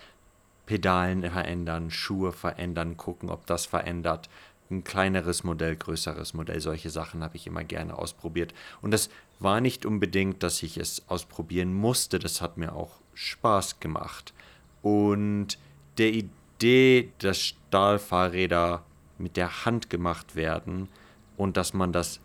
Pedalen 0.65 1.29
verändern, 1.29 1.91
Schuhe 1.91 2.31
verändern, 2.31 2.95
gucken, 2.95 3.29
ob 3.29 3.45
das 3.45 3.65
verändert. 3.65 4.29
Ein 4.69 4.86
kleineres 4.86 5.43
Modell, 5.43 5.75
größeres 5.75 6.33
Modell, 6.33 6.62
solche 6.62 6.89
Sachen 6.89 7.24
habe 7.24 7.36
ich 7.36 7.45
immer 7.45 7.65
gerne 7.65 7.98
ausprobiert. 7.98 8.53
Und 8.81 8.91
das 8.91 9.10
war 9.39 9.60
nicht 9.60 9.86
unbedingt, 9.86 10.43
dass 10.43 10.63
ich 10.63 10.77
es 10.77 11.03
ausprobieren 11.10 11.74
musste, 11.74 12.19
das 12.19 12.39
hat 12.39 12.55
mir 12.55 12.74
auch 12.74 13.00
Spaß 13.13 13.80
gemacht. 13.80 14.34
Und 14.82 15.58
der 15.98 16.12
Idee, 16.13 17.12
dass 17.20 17.39
Stahlfahrräder 17.39 18.84
mit 19.18 19.38
der 19.38 19.65
Hand 19.65 19.89
gemacht 19.89 20.36
werden 20.36 20.89
und 21.38 21.58
dass 21.58 21.74
man 21.74 21.94
das 21.94 22.20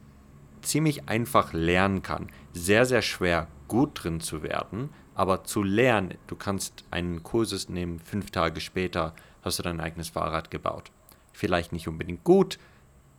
ziemlich 0.62 1.08
einfach 1.08 1.52
lernen 1.52 2.02
kann. 2.02 2.28
Sehr, 2.52 2.86
sehr 2.86 3.02
schwer 3.02 3.48
gut 3.68 4.02
drin 4.02 4.20
zu 4.20 4.42
werden, 4.42 4.90
Aber 5.16 5.44
zu 5.44 5.62
lernen, 5.62 6.18
du 6.26 6.36
kannst 6.36 6.84
einen 6.90 7.22
Kursus 7.22 7.70
nehmen, 7.70 7.98
fünf 8.00 8.30
Tage 8.30 8.60
später 8.60 9.14
hast 9.40 9.58
du 9.58 9.62
dein 9.62 9.80
eigenes 9.80 10.10
Fahrrad 10.10 10.50
gebaut. 10.50 10.92
Vielleicht 11.32 11.72
nicht 11.72 11.88
unbedingt 11.88 12.22
gut, 12.22 12.58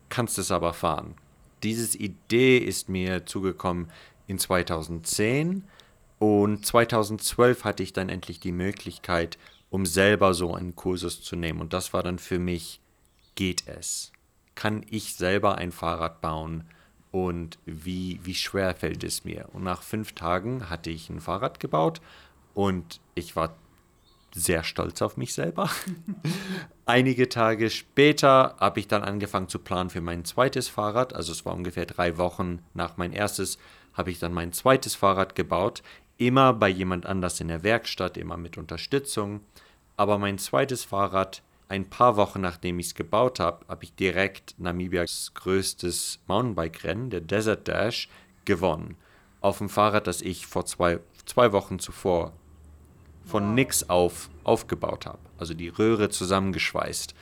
kannst 0.10 0.38
es 0.38 0.52
aber 0.52 0.74
fahren. 0.74 1.16
Diese 1.64 1.98
Idee 1.98 2.60
ist 2.60 2.88
mir 2.88 3.26
zugekommen 3.26 3.90
in 4.28 4.38
2010 4.38 5.64
und 6.20 6.66
2012 6.66 7.64
hatte 7.64 7.84
ich 7.84 7.94
dann 7.94 8.10
endlich 8.10 8.40
die 8.40 8.52
Möglichkeit, 8.52 9.38
um 9.70 9.86
selber 9.86 10.34
so 10.34 10.54
einen 10.54 10.76
Kursus 10.76 11.22
zu 11.22 11.36
nehmen. 11.36 11.62
Und 11.62 11.74
das 11.74 11.94
war 11.94 12.04
dann 12.04 12.20
für 12.20 12.40
mich, 12.40 12.80
geht 13.36 13.68
es? 13.68 14.12
Kann 14.56 14.84
ich 14.90 15.16
selber 15.16 15.56
ein 15.58 15.72
Fahrrad 15.72 16.22
bauen? 16.22 16.64
Und 17.12 17.60
wie, 17.66 18.20
wie 18.24 18.36
schwer 18.36 18.76
fällt 18.76 19.04
es 19.04 19.24
mir? 19.24 19.50
Und 19.54 19.64
nach 19.64 19.82
fünf 19.82 20.14
Tagen 20.14 20.70
hatte 20.70 20.90
ich 20.90 21.10
ein 21.10 21.22
Fahrrad 21.22 21.60
gebaut 21.60 22.02
und 22.54 23.00
ich 23.16 23.36
war 23.36 23.56
sehr 24.34 24.64
stolz 24.64 25.02
auf 25.02 25.18
mich 25.18 25.34
selber. 25.34 25.70
Einige 26.86 27.30
Tage 27.30 27.70
später 27.70 28.56
habe 28.60 28.80
ich 28.80 28.88
dann 28.88 29.04
angefangen 29.04 29.48
zu 29.48 29.60
planen 29.60 29.90
für 29.90 30.02
mein 30.02 30.26
zweites 30.26 30.68
Fahrrad. 30.68 31.14
Also 31.14 31.32
es 31.32 31.46
war 31.46 31.54
ungefähr 31.54 31.86
drei 31.86 32.18
Wochen 32.18 32.60
nach 32.74 32.98
mein 32.98 33.14
erstes, 33.14 33.58
habe 33.94 34.12
ich 34.12 34.20
dann 34.20 34.34
mein 34.34 34.54
zweites 34.54 34.96
Fahrrad 34.96 35.36
gebaut. 35.36 35.82
Immer 36.18 36.54
bei 36.54 36.70
jemand 36.70 37.06
anders 37.06 37.40
in 37.40 37.48
der 37.48 37.64
Werkstatt, 37.64 38.18
immer 38.18 38.38
mit 38.38 38.58
Unterstützung. 38.58 39.42
Aber 39.96 40.18
mein 40.18 40.38
zweites 40.38 40.84
Fahrrad, 40.84 41.44
ein 41.70 41.90
paar 41.90 42.16
Wochen 42.18 42.42
nachdem 42.42 42.80
ich 42.80 42.88
es 42.88 42.96
gebaut 42.96 43.40
habe, 43.40 43.66
habe 43.68 43.84
ich 43.84 43.94
direkt 43.94 44.56
Namibias 44.58 45.32
größtes 45.34 46.20
Mountainbike-Rennen, 46.28 47.10
der 47.10 47.22
Desert 47.22 47.68
Dash, 47.68 48.10
gewonnen. 48.46 48.96
Auf 49.42 49.60
dem 49.60 49.70
Fahrrad, 49.70 50.08
das 50.08 50.22
ich 50.22 50.48
vor 50.48 50.66
zwei, 50.66 51.00
zwei 51.26 51.52
Wochen 51.52 51.80
zuvor 51.80 52.34
von 53.28 53.54
nix 53.54 53.90
auf 53.90 54.30
aufgebaut 54.44 55.06
habe. 55.06 55.20
Also 55.38 55.54
die 55.54 55.68
Röhre 55.68 56.10
zusammengeschweißt. 56.10 57.14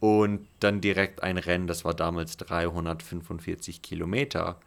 Und 0.00 0.46
dann 0.60 0.82
direkt 0.82 1.22
ein 1.22 1.38
Rennen, 1.38 1.66
das 1.66 1.84
war 1.84 1.94
damals 1.94 2.36
345 2.36 3.80
Kilometer, 3.80 4.60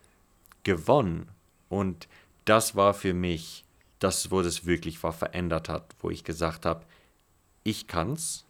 gewonnen. 0.64 1.30
Und 1.70 2.08
das 2.46 2.76
war 2.76 2.94
für 2.94 3.14
mich 3.14 3.66
das, 4.00 4.32
wo 4.32 4.42
das 4.42 4.66
wirklich 4.66 5.02
war, 5.04 5.14
verändert 5.14 5.70
hat, 5.70 5.96
wo 6.00 6.10
ich 6.10 6.24
gesagt 6.24 6.66
habe, 6.66 6.86
ich 7.64 7.88
kann's. 7.88 8.46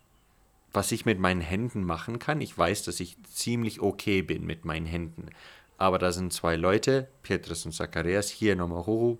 Was 0.73 0.91
ich 0.91 1.05
mit 1.05 1.17
meinen 1.19 1.41
Händen 1.41 1.83
machen 1.83 2.19
kann, 2.19 2.41
ich 2.41 2.55
weiß, 2.55 2.83
dass 2.83 2.99
ich 2.99 3.17
ziemlich 3.23 3.81
okay 3.81 4.21
bin 4.21 4.45
mit 4.45 4.65
meinen 4.65 4.85
Händen. 4.85 5.29
Aber 5.77 5.97
da 5.97 6.11
sind 6.11 6.33
zwei 6.33 6.55
Leute, 6.55 7.07
Petrus 7.23 7.65
und 7.65 7.71
Zacharias, 7.71 8.29
hier 8.29 8.53
in 8.53 8.61
Omaruru, 8.61 9.17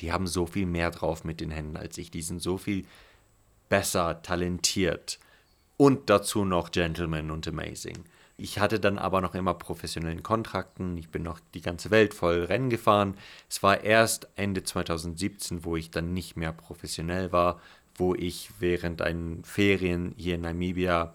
die 0.00 0.12
haben 0.12 0.26
so 0.26 0.46
viel 0.46 0.66
mehr 0.66 0.90
drauf 0.90 1.24
mit 1.24 1.40
den 1.40 1.50
Händen 1.50 1.76
als 1.76 1.96
ich. 1.98 2.10
Die 2.10 2.22
sind 2.22 2.42
so 2.42 2.58
viel 2.58 2.84
besser 3.68 4.20
talentiert. 4.22 5.18
Und 5.76 6.10
dazu 6.10 6.44
noch 6.44 6.70
Gentleman 6.70 7.30
und 7.30 7.48
Amazing. 7.48 8.04
Ich 8.42 8.58
hatte 8.58 8.80
dann 8.80 8.98
aber 8.98 9.20
noch 9.20 9.36
immer 9.36 9.54
professionellen 9.54 10.24
Kontrakten. 10.24 10.98
Ich 10.98 11.10
bin 11.10 11.22
noch 11.22 11.38
die 11.54 11.60
ganze 11.60 11.92
Welt 11.92 12.12
voll 12.12 12.42
Rennen 12.42 12.70
gefahren. 12.70 13.14
Es 13.48 13.62
war 13.62 13.84
erst 13.84 14.26
Ende 14.34 14.64
2017, 14.64 15.64
wo 15.64 15.76
ich 15.76 15.92
dann 15.92 16.12
nicht 16.12 16.36
mehr 16.36 16.52
professionell 16.52 17.30
war, 17.30 17.60
wo 17.94 18.16
ich 18.16 18.50
während 18.58 19.00
einen 19.00 19.44
Ferien 19.44 20.12
hier 20.16 20.34
in 20.34 20.40
Namibia 20.40 21.14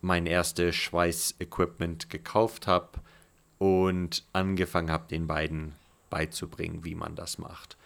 mein 0.00 0.24
erstes 0.24 0.74
Schweißequipment 0.76 2.08
gekauft 2.08 2.66
habe 2.66 3.00
und 3.58 4.24
angefangen 4.32 4.90
habe, 4.90 5.08
den 5.08 5.26
beiden 5.26 5.74
beizubringen, 6.08 6.86
wie 6.86 6.94
man 6.94 7.16
das 7.16 7.36
macht. 7.36 7.76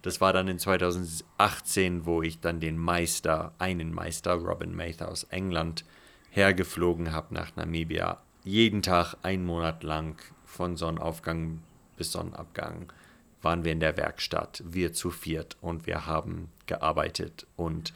Das 0.00 0.22
war 0.22 0.32
dann 0.32 0.48
in 0.48 0.58
2018, 0.58 2.06
wo 2.06 2.22
ich 2.22 2.40
dann 2.40 2.58
den 2.58 2.78
Meister, 2.78 3.52
einen 3.58 3.92
Meister, 3.92 4.32
Robin 4.32 4.74
Mather 4.74 5.10
aus 5.10 5.24
England, 5.24 5.84
hergeflogen 6.30 7.12
habe 7.12 7.34
nach 7.34 7.54
Namibia. 7.54 8.22
Jeden 8.44 8.80
Tag, 8.82 9.16
einen 9.22 9.44
Monat 9.44 9.82
lang, 9.82 10.16
von 10.46 10.76
Sonnenaufgang 10.76 11.60
bis 11.96 12.12
Sonnenabgang, 12.12 12.92
waren 13.42 13.64
wir 13.64 13.72
in 13.72 13.80
der 13.80 13.96
Werkstatt, 13.96 14.62
wir 14.66 14.92
zu 14.92 15.10
viert 15.10 15.56
und 15.60 15.86
wir 15.86 16.06
haben 16.06 16.48
gearbeitet. 16.66 17.46
Und 17.56 17.92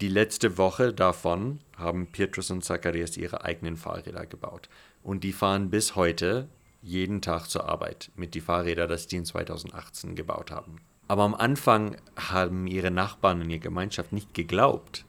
die 0.00 0.08
letzte 0.08 0.58
Woche 0.58 0.92
davon 0.92 1.60
haben 1.76 2.08
Petrus 2.08 2.50
und 2.50 2.64
Zacharias 2.64 3.16
ihre 3.16 3.44
eigenen 3.44 3.76
Fahrräder 3.76 4.26
gebaut. 4.26 4.68
Und 5.02 5.22
die 5.22 5.32
fahren 5.32 5.70
bis 5.70 5.94
heute 5.94 6.48
jeden 6.82 7.22
Tag 7.22 7.46
zur 7.46 7.68
Arbeit 7.68 8.10
mit 8.16 8.34
den 8.34 8.42
Fahrrädern, 8.42 8.88
das 8.88 9.06
die 9.06 9.16
in 9.16 9.24
2018 9.24 10.16
gebaut 10.16 10.50
haben. 10.50 10.76
Aber 11.08 11.22
am 11.22 11.34
Anfang 11.34 11.96
haben 12.16 12.66
ihre 12.66 12.90
Nachbarn 12.90 13.40
in 13.42 13.50
ihrer 13.50 13.60
Gemeinschaft 13.60 14.12
nicht 14.12 14.34
geglaubt, 14.34 15.04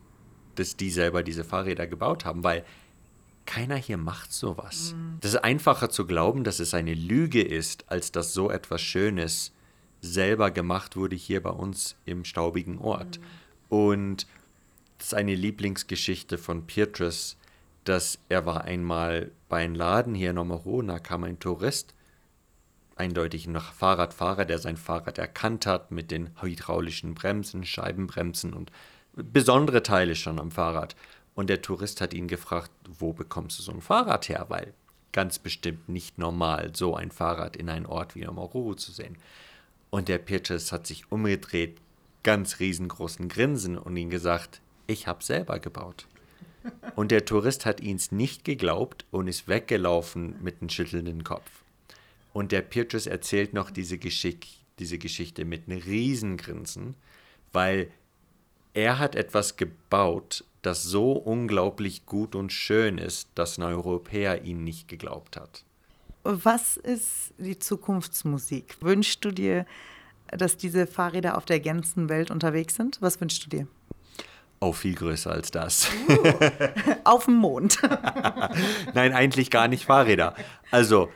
dass 0.56 0.78
die 0.78 0.92
selber 0.92 1.24
diese 1.24 1.44
Fahrräder 1.44 1.88
gebaut 1.88 2.26
haben, 2.26 2.44
weil 2.44 2.64
keiner 3.48 3.76
hier 3.76 3.98
macht 3.98 4.32
sowas. 4.32 4.94
Mhm. 4.96 5.18
Das 5.22 5.34
ist 5.34 5.44
einfacher 5.44 5.90
zu 5.90 6.06
glauben, 6.06 6.44
dass 6.44 6.60
es 6.60 6.76
eine 6.76 6.94
Lüge 6.94 7.42
ist, 7.42 7.86
als 7.90 8.12
dass 8.12 8.34
so 8.34 8.52
etwas 8.52 8.82
Schönes 8.82 9.52
selber 10.02 10.52
gemacht 10.52 10.96
wurde 10.96 11.16
hier 11.16 11.42
bei 11.42 11.50
uns 11.50 11.96
im 12.06 12.24
staubigen 12.24 12.78
Ort. 12.78 13.20
Mhm. 13.20 13.24
Und 13.70 14.28
das 15.00 15.08
ist 15.08 15.14
eine 15.16 15.34
Lieblingsgeschichte 15.34 16.38
von 16.38 16.68
Petrus, 16.68 17.38
dass 17.84 18.20
er 18.30 18.46
war 18.46 18.66
einmal 18.66 19.32
bei 19.50 19.64
einem 19.64 19.74
Laden 19.74 20.14
hier 20.14 20.30
in 20.32 20.88
da 20.88 21.00
kam 21.00 21.24
ein 21.24 21.40
Tourist 21.40 21.96
eindeutig 22.98 23.48
ein 23.48 23.60
Fahrradfahrer, 23.60 24.46
der 24.46 24.60
sein 24.60 24.78
Fahrrad 24.78 25.18
erkannt 25.18 25.66
hat 25.66 25.92
mit 25.92 26.12
den 26.12 26.30
hydraulischen 26.42 27.16
Bremsen, 27.16 27.64
Scheibenbremsen 27.64 28.54
und 28.54 28.72
besondere 29.14 29.84
Teile 29.84 30.16
schon 30.16 30.40
am 30.40 30.52
Fahrrad. 30.52 30.96
Und 31.38 31.52
der 31.52 31.62
Tourist 31.62 32.02
hat 32.02 32.16
ihn 32.16 32.28
gefragt, 32.28 32.72
wo 32.98 33.14
bekommst 33.14 33.60
du 33.60 33.62
so 33.62 33.72
ein 33.72 33.82
Fahrrad 33.82 34.28
her? 34.28 34.48
Weil 34.50 34.74
ganz 35.12 35.38
bestimmt 35.38 35.88
nicht 35.88 36.18
normal, 36.18 36.72
so 36.76 36.96
ein 36.96 37.12
Fahrrad 37.12 37.56
in 37.56 37.70
einem 37.70 37.86
Ort 37.86 38.16
wie 38.16 38.26
Amororo 38.26 38.74
zu 38.74 38.92
sehen. 38.92 39.20
Und 39.92 40.08
der 40.08 40.18
Petrus 40.18 40.72
hat 40.72 40.88
sich 40.88 41.12
umgedreht, 41.12 41.78
ganz 42.24 42.60
riesengroßen 42.60 43.30
Grinsen 43.30 43.78
und 43.78 43.96
ihm 43.98 44.10
gesagt, 44.10 44.62
ich 44.88 45.06
habe 45.06 45.24
selber 45.24 45.60
gebaut. 45.60 46.08
Und 46.96 47.12
der 47.12 47.24
Tourist 47.24 47.68
hat 47.68 47.82
ihns 47.82 48.12
nicht 48.12 48.44
geglaubt 48.44 49.06
und 49.12 49.28
ist 49.28 49.48
weggelaufen 49.48 50.42
mit 50.42 50.60
einem 50.60 50.70
schüttelnden 50.70 51.24
Kopf. 51.24 51.52
Und 52.34 52.52
der 52.52 52.64
Petrus 52.64 53.06
erzählt 53.06 53.54
noch 53.54 53.70
diese, 53.70 54.00
Geschick, 54.00 54.48
diese 54.80 54.98
Geschichte 54.98 55.46
mit 55.46 55.68
einem 55.68 55.84
Riesengrinsen, 55.84 56.96
weil 57.54 57.92
er 58.74 58.98
hat 58.98 59.16
etwas 59.16 59.56
gebaut, 59.56 60.44
das 60.68 60.84
so 60.84 61.14
unglaublich 61.14 62.06
gut 62.06 62.36
und 62.36 62.52
schön 62.52 62.98
ist, 62.98 63.30
dass 63.36 63.58
ein 63.58 63.64
Europäer 63.64 64.44
ihn 64.44 64.66
nicht 64.66 64.90
geglaubt 64.90 65.38
hat. 65.38 65.64
Was 66.24 66.76
ist 66.76 67.34
die 67.38 67.58
Zukunftsmusik? 67.58 68.76
Wünschst 68.82 69.24
du 69.24 69.32
dir, 69.32 69.66
dass 70.28 70.58
diese 70.58 70.86
Fahrräder 70.86 71.38
auf 71.38 71.46
der 71.46 71.62
ganzen 71.62 72.10
Welt 72.10 72.32
unterwegs 72.32 72.76
sind? 72.76 72.98
Was 73.02 73.22
wünschst 73.22 73.46
du 73.46 73.50
dir? 73.50 73.68
Oh, 74.60 74.74
viel 74.74 74.96
größer 74.96 75.32
als 75.32 75.52
das. 75.52 75.88
Uh, 76.10 76.34
auf 77.06 77.26
dem 77.26 77.36
Mond. 77.36 77.80
Nein, 78.94 79.14
eigentlich 79.14 79.50
gar 79.50 79.70
nicht 79.70 79.86
Fahrräder. 79.86 80.36
Also, 80.70 81.10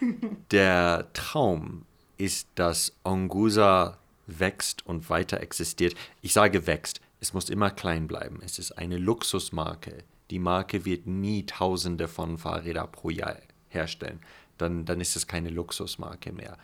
der 0.51 1.11
Traum 1.11 1.85
ist, 2.17 2.47
dass 2.55 2.93
Ongusa 3.03 3.97
wächst 4.27 4.85
und 4.85 5.09
weiter 5.09 5.41
existiert. 5.41 5.95
Ich 6.21 6.31
sage 6.31 6.67
wächst. 6.67 7.01
Es 7.21 7.33
muss 7.33 7.49
immer 7.49 7.69
klein 7.69 8.07
bleiben. 8.07 8.39
Es 8.43 8.57
ist 8.57 8.73
eine 8.73 8.97
Luxusmarke. 8.97 10.03
Die 10.31 10.39
Marke 10.39 10.85
wird 10.85 11.05
nie 11.05 11.45
Tausende 11.45 12.07
von 12.07 12.39
Fahrrädern 12.39 12.91
pro 12.91 13.11
Jahr 13.11 13.37
herstellen. 13.69 14.19
Dann, 14.57 14.85
dann 14.85 14.99
ist 14.99 15.15
es 15.15 15.27
keine 15.27 15.49
Luxusmarke 15.49 16.33
mehr. 16.33 16.57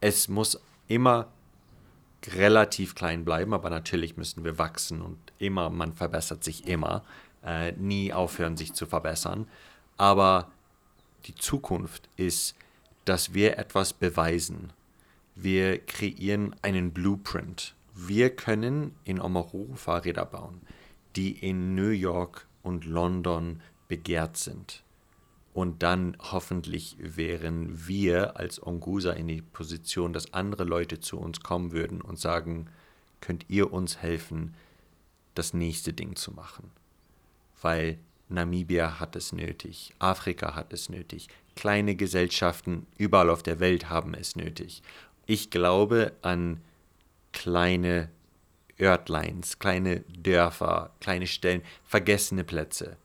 Es 0.00 0.28
muss 0.28 0.58
immer 0.88 1.28
relativ 2.28 2.94
klein 2.94 3.26
bleiben, 3.26 3.52
aber 3.52 3.68
natürlich 3.68 4.16
müssen 4.16 4.42
wir 4.42 4.58
wachsen 4.58 5.02
und 5.02 5.18
immer, 5.38 5.68
man 5.68 5.92
verbessert 5.92 6.44
sich 6.44 6.66
immer, 6.66 7.04
äh, 7.44 7.72
nie 7.72 8.12
aufhören, 8.12 8.56
sich 8.56 8.72
zu 8.72 8.86
verbessern. 8.86 9.46
Aber 9.98 10.50
die 11.26 11.34
Zukunft 11.34 12.08
ist, 12.16 12.54
dass 13.04 13.34
wir 13.34 13.58
etwas 13.58 13.92
beweisen. 13.92 14.72
Wir 15.34 15.78
kreieren 15.78 16.56
einen 16.62 16.92
Blueprint. 16.92 17.74
Wir 18.02 18.34
können 18.34 18.94
in 19.04 19.20
Omaru 19.20 19.74
Fahrräder 19.74 20.24
bauen, 20.24 20.62
die 21.16 21.32
in 21.32 21.74
New 21.74 21.90
York 21.90 22.46
und 22.62 22.86
London 22.86 23.60
begehrt 23.88 24.38
sind. 24.38 24.82
Und 25.52 25.82
dann 25.82 26.16
hoffentlich 26.18 26.96
wären 26.98 27.86
wir 27.86 28.38
als 28.38 28.64
Ongusa 28.66 29.12
in 29.12 29.28
die 29.28 29.42
Position, 29.42 30.14
dass 30.14 30.32
andere 30.32 30.64
Leute 30.64 31.00
zu 31.00 31.18
uns 31.18 31.40
kommen 31.40 31.72
würden 31.72 32.00
und 32.00 32.18
sagen, 32.18 32.68
könnt 33.20 33.44
ihr 33.48 33.70
uns 33.70 33.98
helfen, 33.98 34.54
das 35.34 35.52
nächste 35.52 35.92
Ding 35.92 36.16
zu 36.16 36.32
machen. 36.32 36.70
Weil 37.60 37.98
Namibia 38.30 38.98
hat 38.98 39.14
es 39.14 39.32
nötig, 39.32 39.94
Afrika 39.98 40.54
hat 40.54 40.72
es 40.72 40.88
nötig, 40.88 41.28
kleine 41.54 41.96
Gesellschaften 41.96 42.86
überall 42.96 43.28
auf 43.28 43.42
der 43.42 43.60
Welt 43.60 43.90
haben 43.90 44.14
es 44.14 44.36
nötig. 44.36 44.82
Ich 45.26 45.50
glaube 45.50 46.12
an 46.22 46.62
kleine 47.32 48.08
Örtleins, 48.80 49.58
kleine 49.58 50.00
Dörfer, 50.08 50.90
kleine 51.00 51.26
Stellen, 51.26 51.62
vergessene 51.84 52.44
Plätze. 52.44 52.96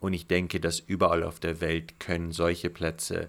Und 0.00 0.12
ich 0.12 0.26
denke, 0.26 0.60
dass 0.60 0.80
überall 0.80 1.22
auf 1.22 1.40
der 1.40 1.60
Welt 1.60 2.00
können 2.00 2.32
solche 2.32 2.70
Plätze 2.70 3.28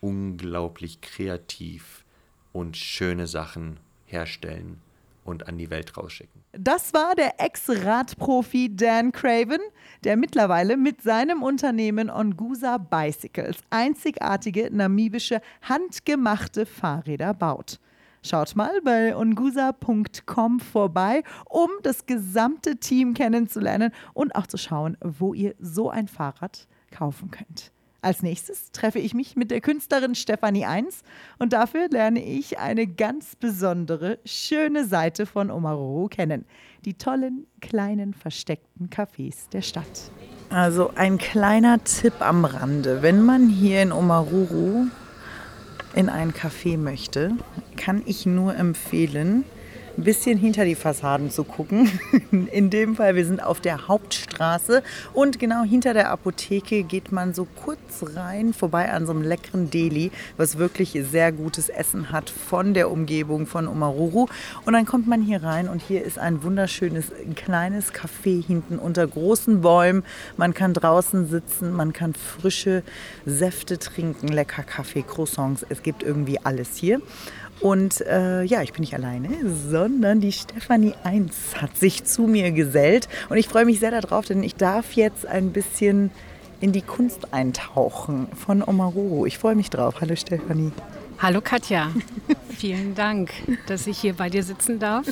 unglaublich 0.00 1.00
kreativ 1.00 2.04
und 2.52 2.76
schöne 2.76 3.26
Sachen 3.26 3.78
herstellen 4.06 4.80
und 5.24 5.48
an 5.48 5.56
die 5.56 5.70
Welt 5.70 5.96
rausschicken. 5.96 6.42
Das 6.52 6.92
war 6.92 7.14
der 7.14 7.40
Ex-Radprofi 7.40 8.74
Dan 8.74 9.12
Craven, 9.12 9.60
der 10.04 10.16
mittlerweile 10.16 10.76
mit 10.76 11.02
seinem 11.02 11.42
Unternehmen 11.42 12.10
Ongusa 12.10 12.78
Bicycles 12.78 13.58
einzigartige 13.70 14.68
namibische 14.70 15.40
handgemachte 15.62 16.66
Fahrräder 16.66 17.32
baut. 17.34 17.78
Schaut 18.24 18.54
mal 18.54 18.80
bei 18.84 19.16
ungusa.com 19.16 20.60
vorbei, 20.60 21.24
um 21.48 21.68
das 21.82 22.06
gesamte 22.06 22.76
Team 22.76 23.14
kennenzulernen 23.14 23.92
und 24.14 24.36
auch 24.36 24.46
zu 24.46 24.56
schauen, 24.56 24.96
wo 25.00 25.34
ihr 25.34 25.56
so 25.58 25.90
ein 25.90 26.06
Fahrrad 26.06 26.68
kaufen 26.92 27.32
könnt. 27.32 27.72
Als 28.00 28.22
nächstes 28.22 28.72
treffe 28.72 28.98
ich 28.98 29.14
mich 29.14 29.36
mit 29.36 29.50
der 29.50 29.60
Künstlerin 29.60 30.16
Stefanie 30.16 30.66
Eins 30.66 31.02
und 31.38 31.52
dafür 31.52 31.88
lerne 31.88 32.24
ich 32.24 32.58
eine 32.58 32.88
ganz 32.88 33.36
besondere, 33.36 34.18
schöne 34.24 34.84
Seite 34.84 35.24
von 35.26 35.52
Omaruru 35.52 36.08
kennen. 36.08 36.44
Die 36.84 36.94
tollen, 36.94 37.46
kleinen, 37.60 38.12
versteckten 38.12 38.88
Cafés 38.88 39.48
der 39.52 39.62
Stadt. 39.62 40.10
Also 40.50 40.92
ein 40.96 41.18
kleiner 41.18 41.82
Tipp 41.82 42.14
am 42.20 42.44
Rande. 42.44 43.02
Wenn 43.02 43.22
man 43.22 43.48
hier 43.48 43.82
in 43.82 43.92
Omaruru 43.92 44.88
in 45.94 46.08
ein 46.08 46.32
Café 46.32 46.78
möchte, 46.78 47.32
kann 47.76 48.02
ich 48.06 48.26
nur 48.26 48.56
empfehlen, 48.56 49.44
ein 49.96 50.04
bisschen 50.04 50.38
hinter 50.38 50.64
die 50.64 50.74
Fassaden 50.74 51.30
zu 51.30 51.44
gucken. 51.44 51.90
In 52.52 52.70
dem 52.70 52.96
Fall, 52.96 53.14
wir 53.14 53.26
sind 53.26 53.42
auf 53.42 53.60
der 53.60 53.88
Hauptstraße 53.88 54.82
und 55.12 55.38
genau 55.38 55.64
hinter 55.64 55.94
der 55.94 56.10
Apotheke 56.10 56.82
geht 56.82 57.12
man 57.12 57.34
so 57.34 57.46
kurz 57.62 58.04
rein, 58.14 58.54
vorbei 58.54 58.90
an 58.90 59.06
so 59.06 59.12
einem 59.12 59.22
leckeren 59.22 59.70
Deli, 59.70 60.10
was 60.36 60.58
wirklich 60.58 60.98
sehr 61.10 61.32
gutes 61.32 61.68
Essen 61.68 62.10
hat 62.10 62.30
von 62.30 62.74
der 62.74 62.90
Umgebung 62.90 63.46
von 63.46 63.68
Omaruru. 63.68 64.26
Und 64.64 64.72
dann 64.72 64.86
kommt 64.86 65.06
man 65.06 65.22
hier 65.22 65.42
rein 65.42 65.68
und 65.68 65.82
hier 65.82 66.04
ist 66.04 66.18
ein 66.18 66.42
wunderschönes 66.42 67.12
kleines 67.34 67.92
Café 67.92 68.44
hinten 68.44 68.78
unter 68.78 69.06
großen 69.06 69.60
Bäumen. 69.60 70.04
Man 70.36 70.54
kann 70.54 70.74
draußen 70.74 71.28
sitzen, 71.28 71.72
man 71.72 71.92
kann 71.92 72.14
frische 72.14 72.82
Säfte 73.26 73.78
trinken, 73.78 74.28
lecker 74.28 74.62
Kaffee, 74.62 75.02
Croissants. 75.02 75.64
Es 75.68 75.82
gibt 75.82 76.02
irgendwie 76.02 76.38
alles 76.38 76.76
hier. 76.76 77.00
Und 77.62 78.00
äh, 78.00 78.42
ja, 78.42 78.62
ich 78.62 78.72
bin 78.72 78.80
nicht 78.80 78.94
alleine, 78.94 79.28
sondern 79.70 80.20
die 80.20 80.32
Stefanie 80.32 80.94
1 81.04 81.62
hat 81.62 81.76
sich 81.76 82.02
zu 82.02 82.22
mir 82.22 82.50
gesellt. 82.50 83.08
Und 83.28 83.36
ich 83.36 83.46
freue 83.46 83.64
mich 83.64 83.78
sehr 83.78 83.92
darauf, 83.92 84.26
denn 84.26 84.42
ich 84.42 84.56
darf 84.56 84.94
jetzt 84.94 85.26
ein 85.26 85.52
bisschen 85.52 86.10
in 86.60 86.72
die 86.72 86.82
Kunst 86.82 87.32
eintauchen 87.32 88.26
von 88.34 88.62
Omaruru. 88.62 89.26
Ich 89.26 89.38
freue 89.38 89.54
mich 89.54 89.70
drauf. 89.70 90.00
Hallo 90.00 90.16
Stefanie. 90.16 90.72
Hallo 91.20 91.40
Katja. 91.40 91.90
Vielen 92.50 92.96
Dank, 92.96 93.30
dass 93.68 93.86
ich 93.86 93.98
hier 93.98 94.14
bei 94.14 94.28
dir 94.28 94.42
sitzen 94.42 94.80
darf. 94.80 95.06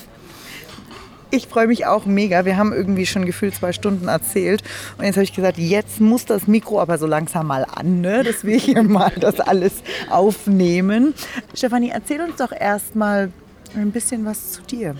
Ich 1.32 1.46
freue 1.46 1.68
mich 1.68 1.86
auch 1.86 2.06
mega. 2.06 2.44
Wir 2.44 2.56
haben 2.56 2.72
irgendwie 2.72 3.06
schon 3.06 3.24
gefühlt 3.24 3.54
zwei 3.54 3.72
Stunden 3.72 4.08
erzählt. 4.08 4.62
Und 4.98 5.04
jetzt 5.04 5.14
habe 5.14 5.24
ich 5.24 5.32
gesagt, 5.32 5.58
jetzt 5.58 6.00
muss 6.00 6.24
das 6.24 6.48
Mikro 6.48 6.80
aber 6.80 6.98
so 6.98 7.06
langsam 7.06 7.46
mal 7.46 7.64
an, 7.64 8.00
ne? 8.00 8.24
dass 8.24 8.44
wir 8.44 8.56
hier 8.58 8.82
mal 8.84 9.12
das 9.18 9.38
alles 9.38 9.74
aufnehmen. 10.08 11.14
Stefanie, 11.54 11.90
erzähl 11.90 12.20
uns 12.20 12.36
doch 12.36 12.52
erst 12.52 12.96
mal 12.96 13.30
ein 13.76 13.92
bisschen 13.92 14.24
was 14.24 14.52
zu 14.52 14.62
dir. 14.62 14.96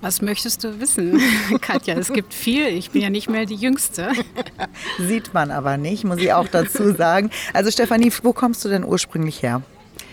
Was 0.00 0.22
möchtest 0.22 0.64
du 0.64 0.80
wissen, 0.80 1.20
Katja? 1.60 1.94
Es 1.94 2.10
gibt 2.10 2.32
viel. 2.32 2.68
Ich 2.68 2.90
bin 2.90 3.02
ja 3.02 3.10
nicht 3.10 3.28
mehr 3.28 3.44
die 3.44 3.56
Jüngste. 3.56 4.12
Sieht 4.98 5.34
man 5.34 5.50
aber 5.50 5.76
nicht, 5.76 6.04
muss 6.04 6.18
ich 6.18 6.32
auch 6.32 6.48
dazu 6.48 6.94
sagen. 6.94 7.30
Also 7.52 7.70
Stefanie, 7.70 8.10
wo 8.22 8.32
kommst 8.32 8.64
du 8.64 8.70
denn 8.70 8.84
ursprünglich 8.84 9.42
her? 9.42 9.60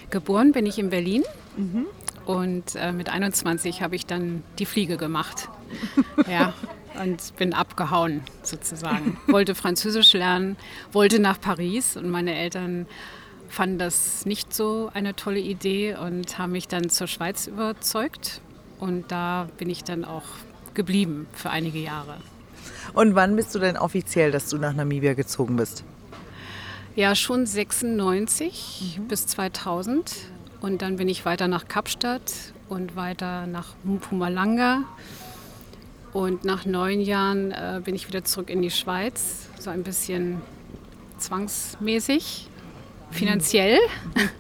Geboren 0.10 0.52
bin 0.52 0.66
ich 0.66 0.78
in 0.78 0.90
Berlin. 0.90 1.24
Mhm. 1.56 1.86
Und 2.28 2.76
äh, 2.76 2.92
mit 2.92 3.08
21 3.10 3.82
habe 3.82 3.96
ich 3.96 4.06
dann 4.06 4.44
die 4.60 4.66
Fliege 4.66 4.98
gemacht. 4.98 5.48
ja, 6.30 6.54
und 7.02 7.36
bin 7.38 7.54
abgehauen 7.54 8.22
sozusagen. 8.44 9.18
Wollte 9.28 9.56
Französisch 9.56 10.12
lernen, 10.12 10.58
wollte 10.92 11.20
nach 11.20 11.40
Paris 11.40 11.96
und 11.96 12.10
meine 12.10 12.36
Eltern 12.36 12.86
fanden 13.48 13.80
das 13.80 14.26
nicht 14.26 14.54
so 14.54 14.92
eine 14.94 15.16
tolle 15.16 15.40
Idee 15.40 15.96
und 15.96 16.38
haben 16.38 16.52
mich 16.52 16.68
dann 16.68 16.90
zur 16.90 17.08
Schweiz 17.08 17.48
überzeugt. 17.48 18.42
Und 18.78 19.10
da 19.10 19.48
bin 19.58 19.70
ich 19.70 19.86
dann 19.86 20.04
auch 20.04 20.26
geblieben 20.74 21.28
für 21.32 21.50
einige 21.50 21.80
Jahre. 21.80 22.18
Und 22.94 23.16
wann 23.16 23.38
bist 23.38 23.56
du 23.56 23.60
denn 23.60 23.78
offiziell, 23.78 24.32
dass 24.32 24.50
du 24.50 24.58
nach 24.58 24.74
Namibia 24.74 25.14
gezogen 25.14 25.56
bist? 25.56 25.86
Ja, 26.98 27.16
schon 27.16 27.46
96 27.46 28.98
mhm. 29.00 29.08
bis 29.08 29.28
2000. 29.28 30.12
Und 30.62 30.82
dann 30.82 30.96
bin 30.96 31.08
ich 31.08 31.26
weiter 31.26 31.48
nach 31.48 31.68
Kapstadt 31.68 32.34
und 32.70 32.96
weiter 32.96 33.48
nach 33.48 33.76
Mpumalanga. 33.84 34.84
Und 36.14 36.44
nach 36.44 36.66
neun 36.66 37.02
Jahren 37.02 37.52
äh, 37.52 37.82
bin 37.84 37.94
ich 37.94 38.08
wieder 38.08 38.24
zurück 38.24 38.50
in 38.50 38.62
die 38.62 38.72
Schweiz, 38.72 39.50
so 39.60 39.70
ein 39.70 39.84
bisschen 39.84 40.42
zwangsmäßig, 41.20 42.48
finanziell. 43.12 43.78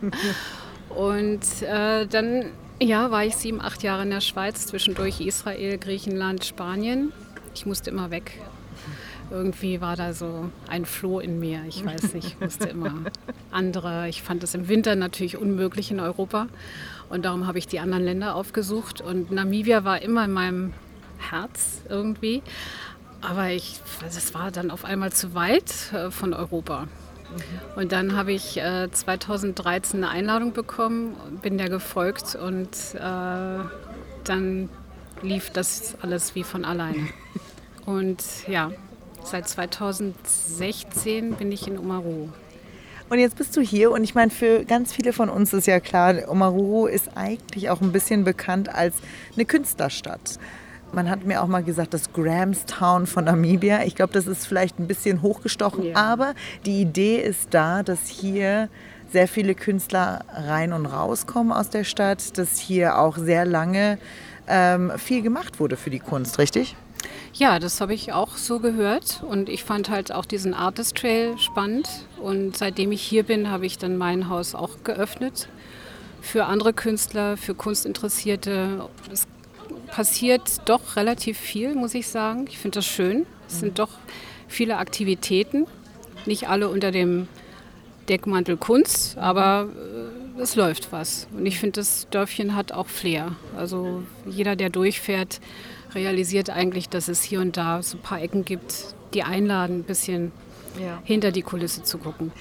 und 0.90 1.62
äh, 1.62 2.08
dann 2.08 2.46
ja, 2.80 3.12
war 3.12 3.26
ich 3.26 3.36
sieben, 3.36 3.62
acht 3.62 3.84
Jahre 3.84 4.04
in 4.04 4.10
der 4.10 4.22
Schweiz, 4.22 4.66
zwischendurch 4.68 5.20
Israel, 5.22 5.78
Griechenland, 5.78 6.46
Spanien. 6.46 7.12
Ich 7.54 7.66
musste 7.66 7.90
immer 7.90 8.12
weg 8.12 8.40
irgendwie 9.32 9.82
war 9.82 9.96
da 9.96 10.14
so 10.14 10.50
ein 10.68 10.86
Floh 10.86 11.20
in 11.20 11.40
mir. 11.40 11.64
Ich 11.68 11.86
weiß 11.86 12.14
nicht, 12.14 12.28
ich 12.28 12.40
musste 12.40 12.68
immer 12.70 12.94
andere. 13.52 14.08
Ich 14.08 14.24
fand 14.24 14.44
es 14.44 14.54
im 14.54 14.68
Winter 14.68 14.96
natürlich 14.96 15.38
unmöglich 15.38 15.92
in 15.92 16.00
Europa 16.00 16.48
und 17.10 17.26
darum 17.26 17.48
habe 17.48 17.58
ich 17.58 17.68
die 17.68 17.80
anderen 17.80 18.04
Länder 18.04 18.36
aufgesucht 18.36 19.02
und 19.02 19.32
Namibia 19.32 19.84
war 19.84 20.02
immer 20.02 20.26
in 20.26 20.32
meinem 20.32 20.74
Herz 21.18 21.82
irgendwie. 21.90 22.42
Aber 23.22 23.50
ich, 23.50 23.80
das 24.02 24.34
war 24.34 24.52
dann 24.52 24.70
auf 24.70 24.86
einmal 24.86 25.12
zu 25.12 25.34
weit 25.34 25.92
äh, 25.94 26.12
von 26.12 26.34
Europa. 26.34 26.88
Und 27.76 27.92
dann 27.92 28.16
habe 28.16 28.32
ich 28.32 28.58
äh, 28.58 28.90
2013 28.90 30.04
eine 30.04 30.12
Einladung 30.12 30.54
bekommen, 30.54 31.16
bin 31.42 31.58
der 31.58 31.70
gefolgt 31.70 32.36
und 32.36 32.70
äh, 32.96 33.60
dann 34.24 34.70
lief 35.22 35.50
das 35.50 35.96
alles 36.02 36.36
wie 36.36 36.44
von 36.44 36.64
alleine. 36.64 37.08
Und 37.86 38.22
ja, 38.50 38.72
Seit 39.30 39.50
2016 39.50 41.34
bin 41.34 41.52
ich 41.52 41.68
in 41.68 41.78
Omaru. 41.78 42.30
Und 43.10 43.20
jetzt 43.20 43.36
bist 43.36 43.58
du 43.58 43.62
hier 43.62 43.92
und 43.92 44.02
ich 44.06 44.16
meine, 44.16 44.32
für 44.32 44.64
ganz 44.64 44.94
viele 44.94 45.12
von 45.12 45.28
uns 45.28 45.52
ist 45.52 45.68
ja 45.68 45.82
klar, 45.82 46.16
Omaruru 46.30 46.88
ist 46.88 47.10
eigentlich 47.16 47.70
auch 47.70 47.82
ein 47.82 47.92
bisschen 47.92 48.24
bekannt 48.24 48.74
als 48.74 48.96
eine 49.36 49.44
Künstlerstadt. 49.44 50.40
Man 50.94 51.10
hat 51.10 51.26
mir 51.26 51.44
auch 51.44 51.48
mal 51.48 51.62
gesagt, 51.62 51.94
das 51.94 52.14
Grahamstown 52.14 53.06
von 53.06 53.26
Namibia. 53.26 53.84
Ich 53.84 53.96
glaube, 53.96 54.14
das 54.14 54.28
ist 54.28 54.48
vielleicht 54.48 54.80
ein 54.80 54.88
bisschen 54.88 55.22
hochgestochen, 55.22 55.88
ja. 55.88 55.96
aber 55.96 56.34
die 56.66 56.82
Idee 56.82 57.18
ist 57.18 57.54
da, 57.54 57.84
dass 57.84 58.08
hier 58.08 58.70
sehr 59.12 59.28
viele 59.28 59.56
Künstler 59.56 60.24
rein 60.34 60.72
und 60.72 60.86
rauskommen 60.86 61.52
aus 61.52 61.70
der 61.70 61.84
Stadt, 61.84 62.38
dass 62.38 62.58
hier 62.60 62.98
auch 62.98 63.18
sehr 63.18 63.44
lange 63.44 63.98
ähm, 64.48 64.94
viel 64.98 65.22
gemacht 65.22 65.60
wurde 65.60 65.76
für 65.76 65.90
die 65.90 66.00
Kunst, 66.00 66.40
richtig? 66.40 66.78
Ja, 67.34 67.60
das 67.60 67.82
habe 67.82 67.94
ich 67.94 68.14
auch 68.14 68.36
so 68.36 68.60
gehört 68.60 69.22
und 69.28 69.48
ich 69.48 69.64
fand 69.64 69.90
halt 69.90 70.12
auch 70.12 70.26
diesen 70.26 70.54
Artist 70.54 70.96
Trail 70.96 71.38
spannend 71.38 71.88
und 72.20 72.58
seitdem 72.58 72.92
ich 72.92 73.02
hier 73.02 73.24
bin, 73.24 73.52
habe 73.52 73.66
ich 73.66 73.78
dann 73.78 73.98
mein 73.98 74.30
Haus 74.30 74.56
auch 74.56 74.84
geöffnet 74.84 75.48
für 76.22 76.46
andere 76.46 76.74
Künstler, 76.74 77.38
für 77.38 77.54
Kunstinteressierte. 77.56 78.90
Es 79.12 79.28
passiert 79.88 80.62
doch 80.66 80.96
relativ 80.96 81.38
viel, 81.38 81.76
muss 81.76 81.94
ich 81.94 82.08
sagen. 82.08 82.46
Ich 82.50 82.58
finde 82.58 82.80
das 82.80 82.86
schön. 82.86 83.26
Es 83.48 83.60
sind 83.60 83.80
doch 83.80 83.90
viele 84.48 84.78
Aktivitäten, 84.78 85.68
nicht 86.26 86.50
alle 86.50 86.70
unter 86.70 86.92
dem 86.92 87.28
Deckmantel 88.10 88.58
Kunst, 88.58 89.18
aber 89.18 89.70
äh, 89.70 90.17
es 90.40 90.56
läuft 90.56 90.92
was. 90.92 91.28
Und 91.36 91.46
ich 91.46 91.60
finde, 91.60 91.80
das 91.80 92.08
Dörfchen 92.10 92.56
hat 92.56 92.72
auch 92.72 92.88
Flair. 92.88 93.36
Also 93.56 94.04
jeder, 94.26 94.56
der 94.56 94.70
durchfährt, 94.70 95.40
realisiert 95.94 96.50
eigentlich, 96.50 96.90
dass 96.90 97.08
es 97.08 97.24
hier 97.24 97.42
und 97.42 97.58
da 97.58 97.82
so 97.82 97.98
ein 97.98 98.02
paar 98.02 98.22
Ecken 98.22 98.46
gibt, 98.46 98.96
die 99.14 99.24
einladen, 99.24 99.80
ein 99.80 99.84
bisschen 99.84 100.32
ja. 100.80 101.00
hinter 101.04 101.32
die 101.32 101.42
Kulisse 101.42 101.84
zu 101.84 101.98
gucken. 101.98 102.32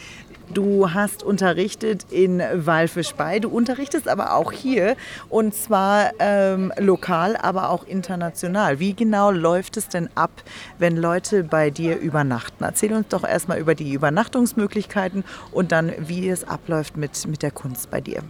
Du 0.52 0.92
hast 0.94 1.24
unterrichtet 1.24 2.06
in 2.10 2.40
Walfischbei, 2.54 3.40
du 3.40 3.48
unterrichtest 3.48 4.06
aber 4.06 4.34
auch 4.34 4.52
hier 4.52 4.96
und 5.28 5.54
zwar 5.54 6.12
ähm, 6.20 6.72
lokal, 6.78 7.36
aber 7.36 7.70
auch 7.70 7.84
international. 7.84 8.78
Wie 8.78 8.94
genau 8.94 9.32
läuft 9.32 9.76
es 9.76 9.88
denn 9.88 10.08
ab, 10.14 10.30
wenn 10.78 10.96
Leute 10.96 11.42
bei 11.42 11.70
dir 11.70 11.98
übernachten? 11.98 12.62
Erzähl 12.62 12.92
uns 12.92 13.08
doch 13.08 13.24
erstmal 13.24 13.58
über 13.58 13.74
die 13.74 13.92
Übernachtungsmöglichkeiten 13.92 15.24
und 15.50 15.72
dann, 15.72 15.92
wie 15.98 16.28
es 16.28 16.44
abläuft 16.44 16.96
mit, 16.96 17.26
mit 17.26 17.42
der 17.42 17.50
Kunst 17.50 17.90
bei 17.90 18.00
dir. 18.00 18.22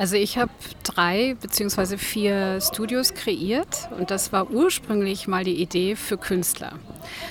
Also 0.00 0.16
ich 0.16 0.38
habe 0.38 0.50
drei 0.82 1.36
bzw. 1.42 1.98
vier 1.98 2.62
Studios 2.62 3.12
kreiert 3.12 3.90
und 3.98 4.10
das 4.10 4.32
war 4.32 4.50
ursprünglich 4.50 5.28
mal 5.28 5.44
die 5.44 5.60
Idee 5.60 5.94
für 5.94 6.16
Künstler. 6.16 6.72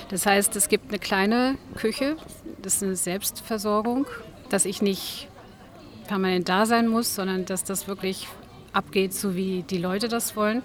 Das 0.08 0.24
heißt, 0.24 0.54
es 0.54 0.68
gibt 0.68 0.90
eine 0.90 1.00
kleine 1.00 1.58
Küche, 1.74 2.16
das 2.62 2.76
ist 2.76 2.84
eine 2.84 2.94
Selbstversorgung, 2.94 4.06
dass 4.50 4.66
ich 4.66 4.82
nicht 4.82 5.26
permanent 6.06 6.48
da 6.48 6.64
sein 6.64 6.86
muss, 6.86 7.12
sondern 7.12 7.44
dass 7.44 7.64
das 7.64 7.88
wirklich 7.88 8.28
abgeht, 8.72 9.14
so 9.14 9.34
wie 9.34 9.64
die 9.64 9.78
Leute 9.78 10.06
das 10.06 10.36
wollen. 10.36 10.62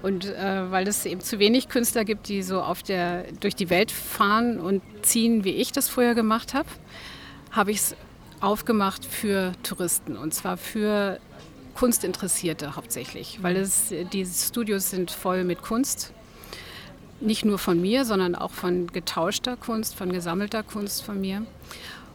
Und 0.00 0.24
äh, 0.24 0.70
weil 0.70 0.88
es 0.88 1.04
eben 1.04 1.20
zu 1.20 1.38
wenig 1.38 1.68
Künstler 1.68 2.06
gibt, 2.06 2.28
die 2.28 2.42
so 2.42 2.62
auf 2.62 2.82
der, 2.82 3.24
durch 3.40 3.54
die 3.54 3.68
Welt 3.68 3.90
fahren 3.90 4.58
und 4.58 4.80
ziehen, 5.02 5.44
wie 5.44 5.50
ich 5.50 5.70
das 5.70 5.90
früher 5.90 6.14
gemacht 6.14 6.54
habe, 6.54 6.68
habe 7.50 7.72
ich 7.72 7.76
es 7.76 7.96
aufgemacht 8.40 9.04
für 9.04 9.52
Touristen 9.62 10.16
und 10.16 10.34
zwar 10.34 10.56
für 10.56 11.18
Kunstinteressierte 11.74 12.74
hauptsächlich, 12.76 13.40
weil 13.42 13.56
es, 13.56 13.92
die 14.12 14.24
Studios 14.24 14.90
sind 14.90 15.10
voll 15.10 15.44
mit 15.44 15.62
Kunst. 15.62 16.12
Nicht 17.20 17.44
nur 17.44 17.58
von 17.58 17.80
mir, 17.80 18.04
sondern 18.04 18.34
auch 18.34 18.50
von 18.50 18.88
getauschter 18.88 19.56
Kunst, 19.56 19.94
von 19.94 20.12
gesammelter 20.12 20.62
Kunst 20.62 21.02
von 21.02 21.20
mir. 21.20 21.42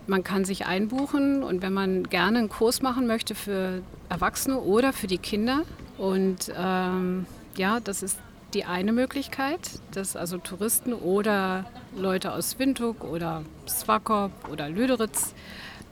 Man 0.08 0.24
kann 0.24 0.46
sich 0.46 0.66
einbuchen 0.66 1.44
und 1.44 1.62
wenn 1.62 1.74
man 1.74 2.04
gerne 2.04 2.40
einen 2.40 2.50
Kurs 2.50 2.82
machen 2.82 3.08
möchte 3.08 3.36
für 3.36 3.82
Erwachsene 4.10 4.60
oder 4.60 4.94
für 4.94 5.08
die 5.08 5.20
Kinder. 5.20 5.62
Und 5.98 6.52
ähm, 6.58 7.26
ja, 7.56 7.80
das 7.80 8.04
ist 8.04 8.18
die 8.54 8.66
eine 8.66 8.94
Möglichkeit, 8.94 9.60
dass 9.92 10.16
also 10.16 10.38
Touristen 10.38 10.94
oder 10.94 11.66
Leute 11.96 12.34
aus 12.34 12.60
Windhoek 12.60 13.04
oder 13.04 13.44
Swakop 13.68 14.32
oder 14.52 14.70
Lüderitz 14.70 15.34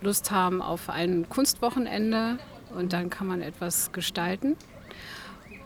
Lust 0.02 0.32
haben 0.32 0.62
auf 0.62 0.90
ein 0.90 1.28
Kunstwochenende 1.30 2.38
und 2.76 2.94
dann 2.94 3.10
kann 3.10 3.28
man 3.28 3.42
etwas 3.42 3.92
gestalten. 3.92 4.56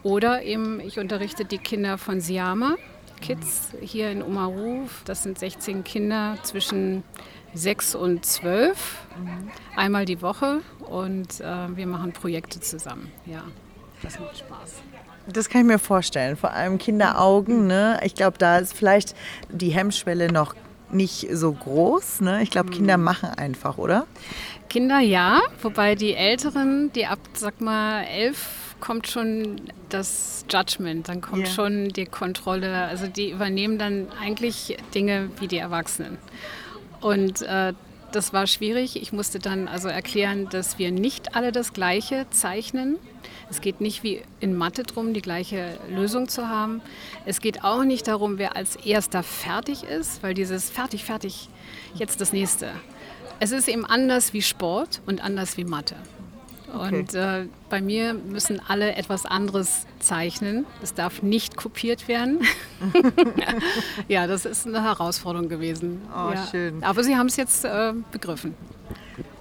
Oder 0.03 0.43
eben, 0.43 0.79
ich 0.79 0.99
unterrichte 0.99 1.45
die 1.45 1.59
Kinder 1.59 1.97
von 1.97 2.19
Siama 2.19 2.75
Kids 3.23 3.71
hier 3.79 4.11
in 4.11 4.21
Omaru. 4.21 4.87
Das 5.05 5.23
sind 5.23 5.39
16 5.39 5.85
Kinder 5.85 6.37
zwischen 6.43 7.03
6 7.53 7.95
und 7.95 8.25
12, 8.25 8.97
einmal 9.77 10.05
die 10.05 10.21
Woche 10.21 10.59
und 10.89 11.39
äh, 11.39 11.75
wir 11.75 11.87
machen 11.87 12.11
Projekte 12.11 12.59
zusammen. 12.59 13.11
Ja, 13.25 13.43
das 14.01 14.19
macht 14.19 14.39
Spaß. 14.39 14.81
Das 15.27 15.47
kann 15.47 15.61
ich 15.61 15.67
mir 15.67 15.79
vorstellen, 15.79 16.35
vor 16.35 16.51
allem 16.51 16.77
Kinderaugen. 16.77 17.65
Ne? 17.65 17.97
Ich 18.03 18.13
glaube, 18.13 18.37
da 18.37 18.57
ist 18.57 18.73
vielleicht 18.73 19.15
die 19.49 19.69
Hemmschwelle 19.69 20.29
noch 20.29 20.53
nicht 20.93 21.27
so 21.31 21.51
groß. 21.51 22.21
Ne? 22.21 22.43
Ich 22.43 22.49
glaube, 22.49 22.71
Kinder 22.71 22.97
mhm. 22.97 23.03
machen 23.03 23.29
einfach, 23.29 23.77
oder? 23.77 24.07
Kinder 24.69 24.99
ja, 24.99 25.41
wobei 25.61 25.95
die 25.95 26.15
Älteren, 26.15 26.91
die 26.93 27.05
ab, 27.05 27.19
sag 27.33 27.61
mal, 27.61 28.03
elf 28.03 28.75
kommt 28.79 29.07
schon 29.07 29.61
das 29.89 30.45
Judgment, 30.49 31.07
dann 31.07 31.21
kommt 31.21 31.43
yeah. 31.43 31.53
schon 31.53 31.89
die 31.89 32.05
Kontrolle. 32.05 32.73
Also 32.85 33.07
die 33.07 33.31
übernehmen 33.31 33.77
dann 33.77 34.07
eigentlich 34.21 34.77
Dinge 34.93 35.29
wie 35.39 35.47
die 35.47 35.57
Erwachsenen. 35.57 36.17
Und 36.99 37.41
äh, 37.43 37.73
das 38.11 38.33
war 38.33 38.45
schwierig. 38.47 39.01
Ich 39.01 39.13
musste 39.13 39.39
dann 39.39 39.67
also 39.67 39.87
erklären, 39.87 40.49
dass 40.49 40.79
wir 40.79 40.91
nicht 40.91 41.35
alle 41.35 41.51
das 41.51 41.73
Gleiche 41.73 42.25
zeichnen. 42.29 42.97
Es 43.49 43.61
geht 43.61 43.81
nicht 43.81 44.03
wie 44.03 44.21
in 44.39 44.55
Mathe 44.55 44.83
darum, 44.83 45.13
die 45.13 45.21
gleiche 45.21 45.77
Lösung 45.89 46.27
zu 46.27 46.47
haben. 46.47 46.81
Es 47.25 47.41
geht 47.41 47.63
auch 47.63 47.83
nicht 47.83 48.07
darum, 48.07 48.37
wer 48.37 48.55
als 48.55 48.75
erster 48.77 49.23
fertig 49.23 49.83
ist, 49.83 50.23
weil 50.23 50.33
dieses 50.33 50.69
fertig, 50.69 51.03
fertig, 51.03 51.49
jetzt 51.95 52.21
das 52.21 52.33
nächste. 52.33 52.71
Es 53.39 53.51
ist 53.51 53.67
eben 53.67 53.85
anders 53.85 54.33
wie 54.33 54.41
Sport 54.41 55.01
und 55.05 55.23
anders 55.23 55.57
wie 55.57 55.65
Mathe. 55.65 55.95
Okay. 56.73 56.99
Und 56.99 57.13
äh, 57.13 57.45
bei 57.69 57.81
mir 57.81 58.15
müssen 58.15 58.59
alle 58.67 58.95
etwas 58.95 59.25
anderes 59.25 59.85
zeichnen. 59.99 60.65
Es 60.81 60.93
darf 60.93 61.21
nicht 61.21 61.55
kopiert 61.55 62.07
werden. 62.07 62.39
ja, 64.07 64.25
das 64.25 64.45
ist 64.45 64.65
eine 64.65 64.81
Herausforderung 64.81 65.49
gewesen. 65.49 66.01
Oh, 66.11 66.31
ja. 66.33 66.47
schön. 66.49 66.83
Aber 66.83 67.03
Sie 67.03 67.15
haben 67.15 67.27
es 67.27 67.35
jetzt 67.35 67.63
äh, 67.63 67.93
begriffen. 68.11 68.55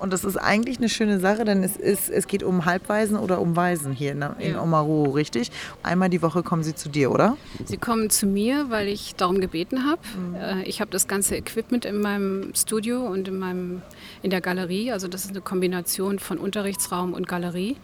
Und 0.02 0.12
das 0.12 0.24
ist 0.24 0.36
eigentlich 0.36 0.78
eine 0.78 0.88
schöne 0.88 1.20
Sache, 1.20 1.44
denn 1.44 1.62
es, 1.62 1.76
ist, 1.76 2.10
es 2.10 2.26
geht 2.26 2.42
um 2.42 2.64
Halbwaisen 2.64 3.16
oder 3.16 3.40
um 3.40 3.54
Waisen 3.54 3.92
hier 3.92 4.10
in, 4.10 4.24
in 4.40 4.54
ja. 4.54 4.60
Omaru, 4.60 5.10
richtig? 5.10 5.52
Einmal 5.84 6.10
die 6.10 6.22
Woche 6.22 6.42
kommen 6.42 6.64
sie 6.64 6.74
zu 6.74 6.88
dir, 6.88 7.12
oder? 7.12 7.36
Sie 7.64 7.76
kommen 7.76 8.10
zu 8.10 8.26
mir, 8.26 8.66
weil 8.68 8.88
ich 8.88 9.14
darum 9.14 9.40
gebeten 9.40 9.86
habe. 9.86 10.00
Mhm. 10.18 10.34
Äh, 10.34 10.62
ich 10.64 10.80
habe 10.80 10.90
das 10.90 11.06
ganze 11.06 11.36
Equipment 11.36 11.84
in 11.84 12.00
meinem 12.00 12.52
Studio 12.56 13.06
und 13.06 13.28
in, 13.28 13.38
meinem, 13.38 13.82
in 14.22 14.30
der 14.30 14.40
Galerie. 14.40 14.90
Also 14.90 15.06
das 15.06 15.24
ist 15.24 15.30
eine 15.30 15.40
Kombination 15.40 16.18
von 16.18 16.38
Unterrichtsraum 16.38 17.14
und 17.14 17.28
Galerie. 17.28 17.76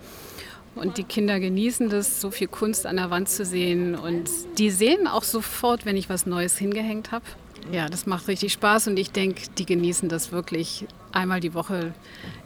Und 0.74 0.98
die 0.98 1.04
Kinder 1.04 1.38
genießen 1.38 1.88
das, 1.88 2.20
so 2.20 2.32
viel 2.32 2.48
Kunst 2.48 2.84
an 2.84 2.96
der 2.96 3.10
Wand 3.10 3.28
zu 3.28 3.44
sehen. 3.44 3.94
Und 3.94 4.28
die 4.58 4.70
sehen 4.70 5.06
auch 5.06 5.22
sofort, 5.22 5.86
wenn 5.86 5.96
ich 5.96 6.08
was 6.08 6.26
Neues 6.26 6.58
hingehängt 6.58 7.12
habe. 7.12 7.24
Ja, 7.70 7.88
das 7.88 8.06
macht 8.06 8.26
richtig 8.26 8.52
Spaß 8.54 8.88
und 8.88 8.98
ich 8.98 9.12
denke, 9.12 9.42
die 9.56 9.66
genießen 9.66 10.08
das 10.08 10.32
wirklich, 10.32 10.86
einmal 11.12 11.40
die 11.40 11.54
Woche 11.54 11.94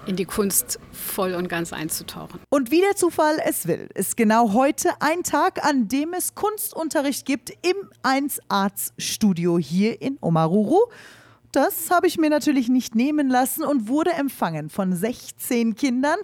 in 0.07 0.17
die 0.17 0.25
Kunst 0.25 0.79
voll 0.93 1.35
und 1.35 1.49
ganz 1.49 1.73
einzutauchen. 1.73 2.41
Und 2.51 2.71
wie 2.71 2.81
der 2.81 2.97
Zufall 2.97 3.37
es 3.45 3.67
will, 3.67 3.89
ist 3.95 4.17
genau 4.17 4.53
heute 4.53 4.91
ein 5.01 5.23
Tag, 5.23 5.65
an 5.65 5.89
dem 5.89 6.13
es 6.13 6.35
Kunstunterricht 6.35 7.27
gibt 7.27 7.51
im 7.51 7.77
1 8.03 8.41
Arts 8.49 8.93
Studio 8.99 9.59
hier 9.59 10.01
in 10.01 10.19
Omaruru. 10.21 10.81
Das 11.53 11.91
habe 11.91 12.07
ich 12.07 12.17
mir 12.17 12.31
natürlich 12.31 12.71
nicht 12.71 12.95
nehmen 12.95 13.29
lassen 13.29 13.63
und 13.63 13.87
wurde 13.87 14.13
empfangen 14.13 14.71
von 14.71 14.95
16 14.95 15.75
Kindern, 15.75 16.17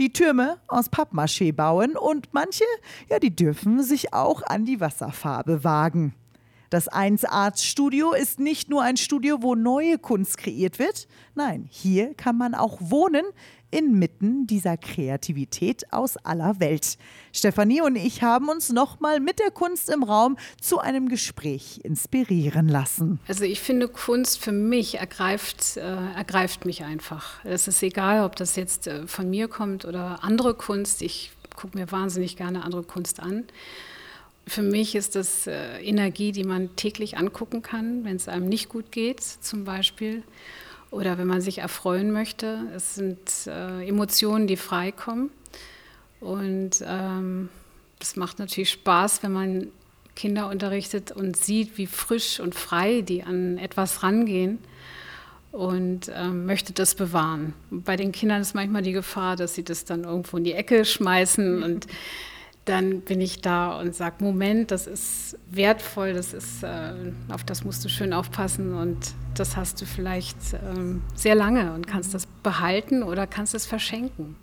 die 0.00 0.12
Türme 0.12 0.58
aus 0.66 0.90
Pappmaché 0.90 1.52
bauen 1.52 1.96
und 1.96 2.34
manche, 2.34 2.64
ja, 3.08 3.20
die 3.20 3.34
dürfen 3.34 3.84
sich 3.84 4.12
auch 4.12 4.42
an 4.42 4.64
die 4.64 4.80
Wasserfarbe 4.80 5.62
wagen. 5.62 6.14
Das 6.72 6.88
1 6.88 7.26
Arts 7.26 7.66
Studio 7.66 8.14
ist 8.14 8.40
nicht 8.40 8.70
nur 8.70 8.80
ein 8.80 8.96
Studio, 8.96 9.42
wo 9.42 9.54
neue 9.54 9.98
Kunst 9.98 10.38
kreiert 10.38 10.78
wird. 10.78 11.06
Nein, 11.34 11.68
hier 11.68 12.14
kann 12.14 12.38
man 12.38 12.54
auch 12.54 12.78
wohnen 12.80 13.26
inmitten 13.70 14.46
dieser 14.46 14.78
Kreativität 14.78 15.92
aus 15.92 16.16
aller 16.16 16.60
Welt. 16.60 16.96
Stefanie 17.30 17.82
und 17.82 17.96
ich 17.96 18.22
haben 18.22 18.48
uns 18.48 18.72
nochmal 18.72 19.20
mit 19.20 19.38
der 19.38 19.50
Kunst 19.50 19.90
im 19.90 20.02
Raum 20.02 20.38
zu 20.62 20.78
einem 20.78 21.10
Gespräch 21.10 21.80
inspirieren 21.84 22.68
lassen. 22.68 23.20
Also 23.28 23.44
ich 23.44 23.60
finde, 23.60 23.86
Kunst 23.88 24.38
für 24.38 24.52
mich 24.52 24.94
ergreift, 24.94 25.76
äh, 25.76 26.14
ergreift 26.16 26.64
mich 26.64 26.84
einfach. 26.84 27.44
Es 27.44 27.68
ist 27.68 27.82
egal, 27.82 28.24
ob 28.24 28.34
das 28.36 28.56
jetzt 28.56 28.86
äh, 28.86 29.06
von 29.06 29.28
mir 29.28 29.48
kommt 29.48 29.84
oder 29.84 30.24
andere 30.24 30.54
Kunst. 30.54 31.02
Ich 31.02 31.32
gucke 31.54 31.76
mir 31.76 31.92
wahnsinnig 31.92 32.38
gerne 32.38 32.64
andere 32.64 32.82
Kunst 32.82 33.20
an. 33.20 33.44
Für 34.46 34.62
mich 34.62 34.94
ist 34.94 35.14
das 35.14 35.46
äh, 35.46 35.80
Energie, 35.82 36.32
die 36.32 36.44
man 36.44 36.74
täglich 36.76 37.16
angucken 37.16 37.62
kann, 37.62 38.04
wenn 38.04 38.16
es 38.16 38.28
einem 38.28 38.48
nicht 38.48 38.68
gut 38.68 38.90
geht, 38.90 39.20
zum 39.20 39.64
Beispiel. 39.64 40.22
Oder 40.90 41.16
wenn 41.16 41.26
man 41.26 41.40
sich 41.40 41.58
erfreuen 41.58 42.10
möchte. 42.10 42.66
Es 42.74 42.96
sind 42.96 43.18
äh, 43.46 43.86
Emotionen, 43.86 44.46
die 44.46 44.56
freikommen. 44.56 45.30
Und 46.20 46.84
ähm, 46.86 47.48
es 48.00 48.16
macht 48.16 48.38
natürlich 48.38 48.70
Spaß, 48.70 49.22
wenn 49.22 49.32
man 49.32 49.68
Kinder 50.14 50.48
unterrichtet 50.48 51.12
und 51.12 51.36
sieht, 51.36 51.78
wie 51.78 51.86
frisch 51.86 52.40
und 52.40 52.54
frei 52.54 53.00
die 53.00 53.22
an 53.22 53.58
etwas 53.58 54.02
rangehen 54.02 54.58
und 55.52 56.10
ähm, 56.14 56.46
möchte 56.46 56.72
das 56.72 56.94
bewahren. 56.94 57.54
Bei 57.70 57.96
den 57.96 58.12
Kindern 58.12 58.40
ist 58.40 58.54
manchmal 58.54 58.82
die 58.82 58.92
Gefahr, 58.92 59.36
dass 59.36 59.54
sie 59.54 59.64
das 59.64 59.84
dann 59.84 60.04
irgendwo 60.04 60.36
in 60.38 60.44
die 60.44 60.54
Ecke 60.54 60.84
schmeißen 60.84 61.62
und 61.62 61.86
dann 62.64 63.00
bin 63.00 63.20
ich 63.20 63.40
da 63.40 63.78
und 63.80 63.94
sage, 63.94 64.16
Moment, 64.20 64.70
das 64.70 64.86
ist 64.86 65.36
wertvoll, 65.50 66.12
das 66.12 66.32
ist, 66.32 66.62
äh, 66.62 66.92
auf 67.28 67.42
das 67.44 67.64
musst 67.64 67.84
du 67.84 67.88
schön 67.88 68.12
aufpassen 68.12 68.74
und 68.74 68.98
das 69.34 69.56
hast 69.56 69.80
du 69.80 69.86
vielleicht 69.86 70.36
ähm, 70.54 71.02
sehr 71.14 71.34
lange 71.34 71.72
und 71.74 71.86
kannst 71.86 72.14
das 72.14 72.26
behalten 72.42 73.02
oder 73.02 73.26
kannst 73.26 73.54
es 73.54 73.66
verschenken. 73.66 74.36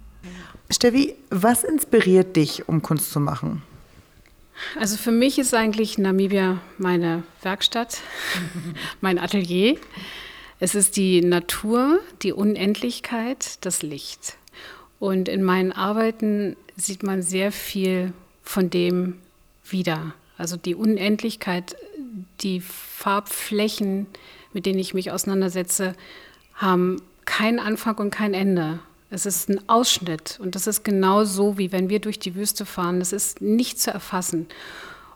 Steffi, 0.69 1.15
was 1.29 1.63
inspiriert 1.63 2.36
dich, 2.36 2.67
um 2.67 2.82
Kunst 2.82 3.12
zu 3.12 3.19
machen? 3.19 3.62
Also 4.77 4.97
für 4.97 5.12
mich 5.12 5.39
ist 5.39 5.53
eigentlich 5.53 5.97
Namibia 5.97 6.60
meine 6.77 7.23
Werkstatt, 7.41 8.01
mein 9.01 9.17
Atelier. 9.17 9.77
Es 10.60 10.75
ist 10.75 10.97
die 10.97 11.21
Natur, 11.21 12.01
die 12.21 12.34
Unendlichkeit, 12.34 13.63
das 13.65 13.82
Licht. 13.82 14.36
Und 15.00 15.30
in 15.30 15.44
meinen 15.44 15.72
Arbeiten 15.72 16.56
sieht 16.76 17.04
man 17.04 17.22
sehr 17.22 17.52
viel 17.52 18.14
von 18.44 18.70
dem 18.70 19.16
wieder. 19.64 20.14
Also 20.38 20.58
die 20.58 20.76
Unendlichkeit, 20.76 21.76
die 22.42 22.62
Farbflächen, 22.62 24.08
mit 24.54 24.66
denen 24.66 24.80
ich 24.80 24.94
mich 24.94 25.12
auseinandersetze, 25.12 25.94
haben 26.56 27.02
keinen 27.26 27.60
Anfang 27.60 27.98
und 27.98 28.12
kein 28.12 28.34
Ende. 28.34 28.80
Es 29.10 29.26
ist 29.26 29.50
ein 29.50 29.68
Ausschnitt 29.68 30.40
und 30.42 30.56
das 30.56 30.68
ist 30.68 30.84
genau 30.84 31.24
so, 31.24 31.58
wie 31.58 31.72
wenn 31.72 31.90
wir 31.90 32.00
durch 32.00 32.20
die 32.20 32.36
Wüste 32.36 32.66
fahren. 32.66 33.00
Das 33.00 33.14
ist 33.14 33.42
nicht 33.42 33.80
zu 33.80 33.92
erfassen. 33.92 34.48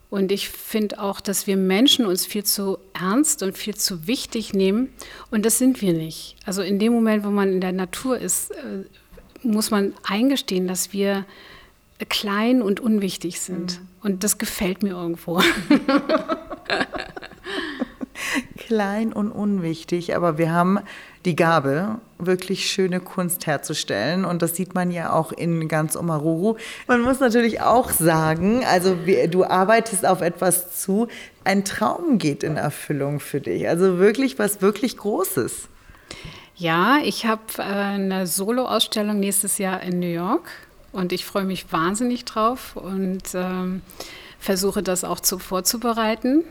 Und 0.10 0.32
ich 0.32 0.50
finde 0.50 1.02
auch, 1.02 1.22
dass 1.22 1.48
wir 1.48 1.58
Menschen 1.58 2.06
uns 2.06 2.26
viel 2.26 2.44
zu 2.44 2.78
ernst 2.94 3.42
und 3.42 3.58
viel 3.58 3.74
zu 3.74 4.06
wichtig 4.06 4.54
nehmen. 4.54 4.94
Und 5.32 5.44
das 5.44 5.58
sind 5.58 5.82
wir 5.82 5.94
nicht. 5.94 6.36
Also 6.46 6.62
in 6.62 6.78
dem 6.78 6.94
Moment, 6.94 7.24
wo 7.24 7.32
man 7.32 7.52
in 7.52 7.62
der 7.62 7.72
Natur 7.72 8.20
ist, 8.20 8.52
äh, 8.52 8.84
muss 9.44 9.72
man 9.72 9.94
eingestehen, 10.04 10.68
dass 10.68 10.94
wir 10.94 11.26
klein 12.10 12.62
und 12.62 12.80
unwichtig 12.80 13.40
sind. 13.40 13.80
Mhm. 13.80 13.88
Und 14.02 14.24
das 14.24 14.38
gefällt 14.38 14.84
mir 14.84 14.92
irgendwo. 14.92 15.42
klein 18.58 19.14
und 19.14 19.32
unwichtig, 19.32 20.16
aber 20.16 20.38
wir 20.38 20.52
haben 20.52 20.80
die 21.26 21.36
Gabe, 21.36 22.00
wirklich 22.18 22.70
schöne 22.70 23.00
Kunst 23.00 23.48
herzustellen. 23.48 24.26
Und 24.26 24.42
das 24.42 24.56
sieht 24.56 24.74
man 24.76 24.92
ja 24.92 25.14
auch 25.14 25.32
in 25.32 25.68
ganz 25.68 25.96
Omaruru. 25.96 26.58
Man 26.88 27.02
muss 27.02 27.20
natürlich 27.20 27.62
auch 27.62 27.90
sagen, 27.90 28.64
also 28.66 28.98
du 29.30 29.46
arbeitest 29.46 30.06
auf 30.06 30.22
etwas 30.22 30.80
zu, 30.82 31.08
ein 31.44 31.66
Traum 31.66 32.18
geht 32.18 32.44
in 32.44 32.58
Erfüllung 32.58 33.20
für 33.20 33.42
dich. 33.42 33.68
Also 33.68 34.00
wirklich 34.00 34.40
was 34.40 34.62
wirklich 34.62 34.98
Großes. 34.98 35.70
Ja, 36.56 37.00
ich 37.04 37.26
habe 37.26 37.42
äh, 37.58 37.62
eine 37.62 38.28
Solo-Ausstellung 38.28 39.20
nächstes 39.20 39.58
Jahr 39.58 39.82
in 39.82 40.00
New 40.00 40.12
York 40.12 40.50
und 40.92 41.12
ich 41.12 41.26
freue 41.26 41.46
mich 41.46 41.72
wahnsinnig 41.72 42.26
drauf 42.26 42.76
und 42.76 43.24
ähm, 43.34 43.82
versuche 44.40 44.84
das 44.84 45.04
auch 45.04 45.20
zu, 45.20 45.40
vorzubereiten. 45.40 46.44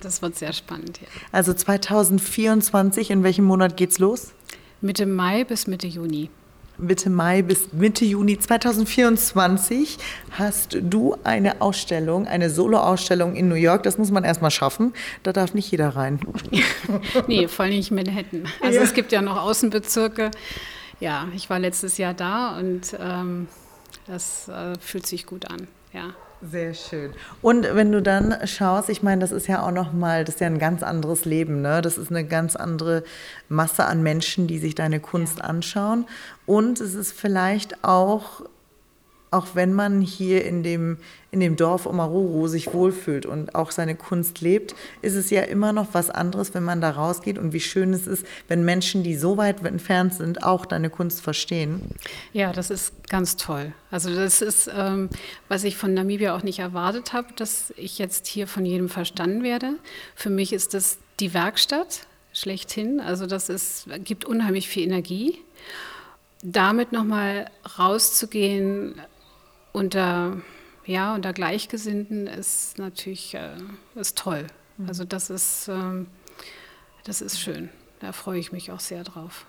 Das 0.00 0.22
wird 0.22 0.36
sehr 0.36 0.52
spannend. 0.52 1.00
Ja. 1.00 1.08
Also 1.32 1.54
2024, 1.54 3.10
in 3.10 3.22
welchem 3.22 3.44
Monat 3.44 3.76
geht's 3.76 3.98
los? 3.98 4.32
Mitte 4.80 5.06
Mai 5.06 5.44
bis 5.44 5.66
Mitte 5.66 5.86
Juni. 5.86 6.30
Mitte 6.78 7.10
Mai 7.10 7.42
bis 7.42 7.72
Mitte 7.72 8.04
Juni 8.04 8.38
2024 8.38 9.98
hast 10.32 10.78
du 10.80 11.16
eine 11.24 11.60
Ausstellung, 11.60 12.26
eine 12.26 12.50
Solo-Ausstellung 12.50 13.34
in 13.34 13.48
New 13.48 13.54
York. 13.54 13.82
Das 13.82 13.98
muss 13.98 14.10
man 14.10 14.24
erstmal 14.24 14.50
schaffen. 14.50 14.92
Da 15.22 15.32
darf 15.32 15.54
nicht 15.54 15.70
jeder 15.70 15.90
rein. 15.90 16.20
nee, 17.26 17.48
vor 17.48 17.64
allem 17.64 17.74
nicht 17.74 17.90
Manhattan. 17.90 18.44
Also 18.60 18.78
ja. 18.78 18.84
es 18.84 18.94
gibt 18.94 19.12
ja 19.12 19.22
noch 19.22 19.42
Außenbezirke. 19.42 20.30
Ja, 21.00 21.28
ich 21.34 21.50
war 21.50 21.58
letztes 21.58 21.98
Jahr 21.98 22.14
da 22.14 22.56
und 22.58 22.96
ähm, 22.98 23.48
das 24.06 24.48
äh, 24.48 24.78
fühlt 24.80 25.06
sich 25.06 25.26
gut 25.26 25.50
an. 25.50 25.68
Ja. 25.92 26.14
Sehr 26.50 26.74
schön. 26.74 27.12
Und 27.40 27.62
wenn 27.72 27.92
du 27.92 28.02
dann 28.02 28.46
schaust, 28.48 28.88
ich 28.88 29.02
meine, 29.02 29.20
das 29.20 29.30
ist 29.30 29.46
ja 29.46 29.62
auch 29.62 29.70
nochmal, 29.70 30.24
das 30.24 30.34
ist 30.36 30.40
ja 30.40 30.48
ein 30.48 30.58
ganz 30.58 30.82
anderes 30.82 31.24
Leben, 31.24 31.62
ne? 31.62 31.82
Das 31.82 31.98
ist 31.98 32.10
eine 32.10 32.24
ganz 32.24 32.56
andere 32.56 33.04
Masse 33.48 33.84
an 33.84 34.02
Menschen, 34.02 34.48
die 34.48 34.58
sich 34.58 34.74
deine 34.74 34.98
Kunst 34.98 35.40
anschauen. 35.40 36.04
Und 36.44 36.80
es 36.80 36.94
ist 36.94 37.12
vielleicht 37.12 37.84
auch 37.84 38.42
auch 39.32 39.54
wenn 39.54 39.72
man 39.72 40.02
hier 40.02 40.44
in 40.44 40.62
dem, 40.62 40.98
in 41.32 41.40
dem 41.40 41.56
Dorf 41.56 41.86
Omaruru 41.86 42.46
sich 42.46 42.72
wohlfühlt 42.72 43.26
und 43.26 43.54
auch 43.56 43.72
seine 43.72 43.96
Kunst 43.96 44.40
lebt, 44.40 44.76
ist 45.00 45.14
es 45.14 45.30
ja 45.30 45.42
immer 45.42 45.72
noch 45.72 45.88
was 45.92 46.10
anderes, 46.10 46.54
wenn 46.54 46.62
man 46.62 46.80
da 46.80 46.90
rausgeht 46.90 47.38
und 47.38 47.52
wie 47.52 47.60
schön 47.60 47.92
es 47.92 48.06
ist, 48.06 48.24
wenn 48.48 48.64
Menschen, 48.64 49.02
die 49.02 49.16
so 49.16 49.36
weit 49.36 49.64
entfernt 49.64 50.14
sind, 50.14 50.44
auch 50.44 50.64
deine 50.64 50.90
Kunst 50.90 51.20
verstehen. 51.20 51.80
Ja, 52.32 52.52
das 52.52 52.70
ist 52.70 53.08
ganz 53.08 53.36
toll. 53.36 53.72
Also 53.90 54.14
das 54.14 54.42
ist, 54.42 54.70
ähm, 54.72 55.08
was 55.48 55.64
ich 55.64 55.76
von 55.76 55.92
Namibia 55.92 56.36
auch 56.36 56.42
nicht 56.42 56.60
erwartet 56.60 57.12
habe, 57.12 57.28
dass 57.34 57.72
ich 57.76 57.98
jetzt 57.98 58.26
hier 58.28 58.46
von 58.46 58.64
jedem 58.64 58.88
verstanden 58.88 59.42
werde. 59.42 59.74
Für 60.14 60.30
mich 60.30 60.52
ist 60.52 60.74
das 60.74 60.98
die 61.18 61.34
Werkstatt 61.34 62.06
schlechthin. 62.32 63.00
Also 63.00 63.26
das 63.26 63.48
ist, 63.48 63.88
gibt 64.04 64.24
unheimlich 64.24 64.68
viel 64.68 64.84
Energie 64.84 65.38
damit 66.42 66.92
nochmal 66.92 67.46
rauszugehen, 67.78 69.00
unter, 69.72 70.36
ja, 70.84 71.14
unter 71.14 71.32
Gleichgesinnten 71.32 72.26
ist 72.26 72.78
natürlich 72.78 73.34
äh, 73.34 73.56
ist 73.94 74.18
toll. 74.18 74.46
Mhm. 74.78 74.88
Also 74.88 75.04
das 75.04 75.30
ist, 75.30 75.68
äh, 75.68 76.04
das 77.04 77.20
ist 77.20 77.40
schön. 77.40 77.70
Da 78.00 78.12
freue 78.12 78.38
ich 78.38 78.52
mich 78.52 78.72
auch 78.72 78.80
sehr 78.80 79.04
drauf. 79.04 79.46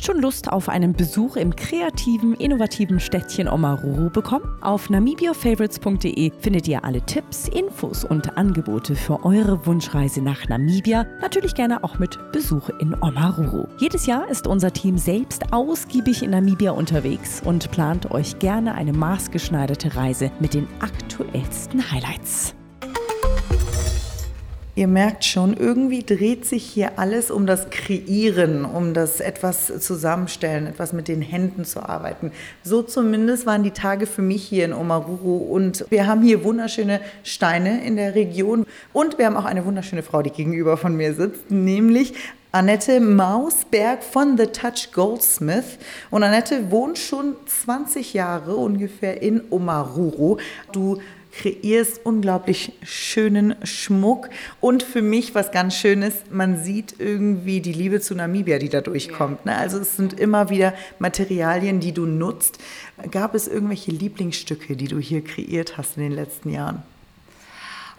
Schon 0.00 0.20
Lust 0.20 0.50
auf 0.50 0.68
einen 0.68 0.92
Besuch 0.92 1.36
im 1.36 1.54
kreativen, 1.54 2.34
innovativen 2.34 3.00
Städtchen 3.00 3.48
Omaruru 3.48 4.10
bekommen? 4.10 4.56
Auf 4.60 4.90
namibiafavorites.de 4.90 6.32
findet 6.38 6.68
ihr 6.68 6.84
alle 6.84 7.00
Tipps, 7.02 7.48
Infos 7.48 8.04
und 8.04 8.36
Angebote 8.38 8.94
für 8.94 9.24
eure 9.24 9.66
Wunschreise 9.66 10.22
nach 10.22 10.48
Namibia. 10.48 11.04
Natürlich 11.20 11.54
gerne 11.54 11.82
auch 11.82 11.98
mit 11.98 12.18
Besuch 12.32 12.68
in 12.80 12.94
Omaruru. 13.02 13.66
Jedes 13.78 14.06
Jahr 14.06 14.28
ist 14.28 14.46
unser 14.46 14.72
Team 14.72 14.98
selbst 14.98 15.52
ausgiebig 15.52 16.22
in 16.22 16.30
Namibia 16.30 16.70
unterwegs 16.70 17.42
und 17.44 17.70
plant 17.70 18.10
euch 18.12 18.38
gerne 18.38 18.74
eine 18.74 18.92
maßgeschneiderte 18.92 19.96
Reise 19.96 20.30
mit 20.40 20.54
den 20.54 20.68
aktuellsten 20.80 21.90
Highlights. 21.90 22.54
Ihr 24.78 24.86
merkt 24.86 25.24
schon, 25.24 25.56
irgendwie 25.56 26.04
dreht 26.04 26.44
sich 26.44 26.62
hier 26.62 27.00
alles 27.00 27.32
um 27.32 27.48
das 27.48 27.68
Kreieren, 27.68 28.64
um 28.64 28.94
das 28.94 29.18
etwas 29.18 29.72
zusammenstellen, 29.80 30.68
etwas 30.68 30.92
mit 30.92 31.08
den 31.08 31.20
Händen 31.20 31.64
zu 31.64 31.82
arbeiten. 31.82 32.30
So 32.62 32.82
zumindest 32.82 33.44
waren 33.44 33.64
die 33.64 33.72
Tage 33.72 34.06
für 34.06 34.22
mich 34.22 34.44
hier 34.44 34.64
in 34.64 34.72
Omaruru. 34.72 35.38
Und 35.38 35.84
wir 35.90 36.06
haben 36.06 36.22
hier 36.22 36.44
wunderschöne 36.44 37.00
Steine 37.24 37.84
in 37.84 37.96
der 37.96 38.14
Region. 38.14 38.66
Und 38.92 39.18
wir 39.18 39.26
haben 39.26 39.36
auch 39.36 39.46
eine 39.46 39.64
wunderschöne 39.64 40.04
Frau, 40.04 40.22
die 40.22 40.30
gegenüber 40.30 40.76
von 40.76 40.94
mir 40.94 41.12
sitzt, 41.12 41.50
nämlich 41.50 42.14
Annette 42.52 43.00
Mausberg 43.00 44.04
von 44.04 44.38
The 44.38 44.46
Touch 44.46 44.92
Goldsmith. 44.92 45.78
Und 46.10 46.22
Annette 46.22 46.70
wohnt 46.70 46.98
schon 46.98 47.34
20 47.46 48.14
Jahre 48.14 48.54
ungefähr 48.54 49.22
in 49.22 49.42
Omaruru. 49.50 50.36
Du 50.70 51.00
kreierst 51.38 52.04
unglaublich 52.04 52.72
schönen 52.82 53.54
Schmuck. 53.64 54.28
Und 54.60 54.82
für 54.82 55.02
mich, 55.02 55.34
was 55.34 55.52
ganz 55.52 55.76
schön 55.76 56.02
ist, 56.02 56.32
man 56.32 56.62
sieht 56.62 56.96
irgendwie 56.98 57.60
die 57.60 57.72
Liebe 57.72 58.00
zu 58.00 58.14
Namibia, 58.14 58.58
die 58.58 58.68
da 58.68 58.80
durchkommt. 58.80 59.46
Ne? 59.46 59.56
Also 59.56 59.78
es 59.78 59.96
sind 59.96 60.18
immer 60.18 60.50
wieder 60.50 60.74
Materialien, 60.98 61.80
die 61.80 61.92
du 61.92 62.06
nutzt. 62.06 62.58
Gab 63.10 63.34
es 63.34 63.46
irgendwelche 63.46 63.92
Lieblingsstücke, 63.92 64.76
die 64.76 64.88
du 64.88 64.98
hier 64.98 65.22
kreiert 65.22 65.78
hast 65.78 65.96
in 65.96 66.02
den 66.02 66.12
letzten 66.12 66.50
Jahren? 66.50 66.82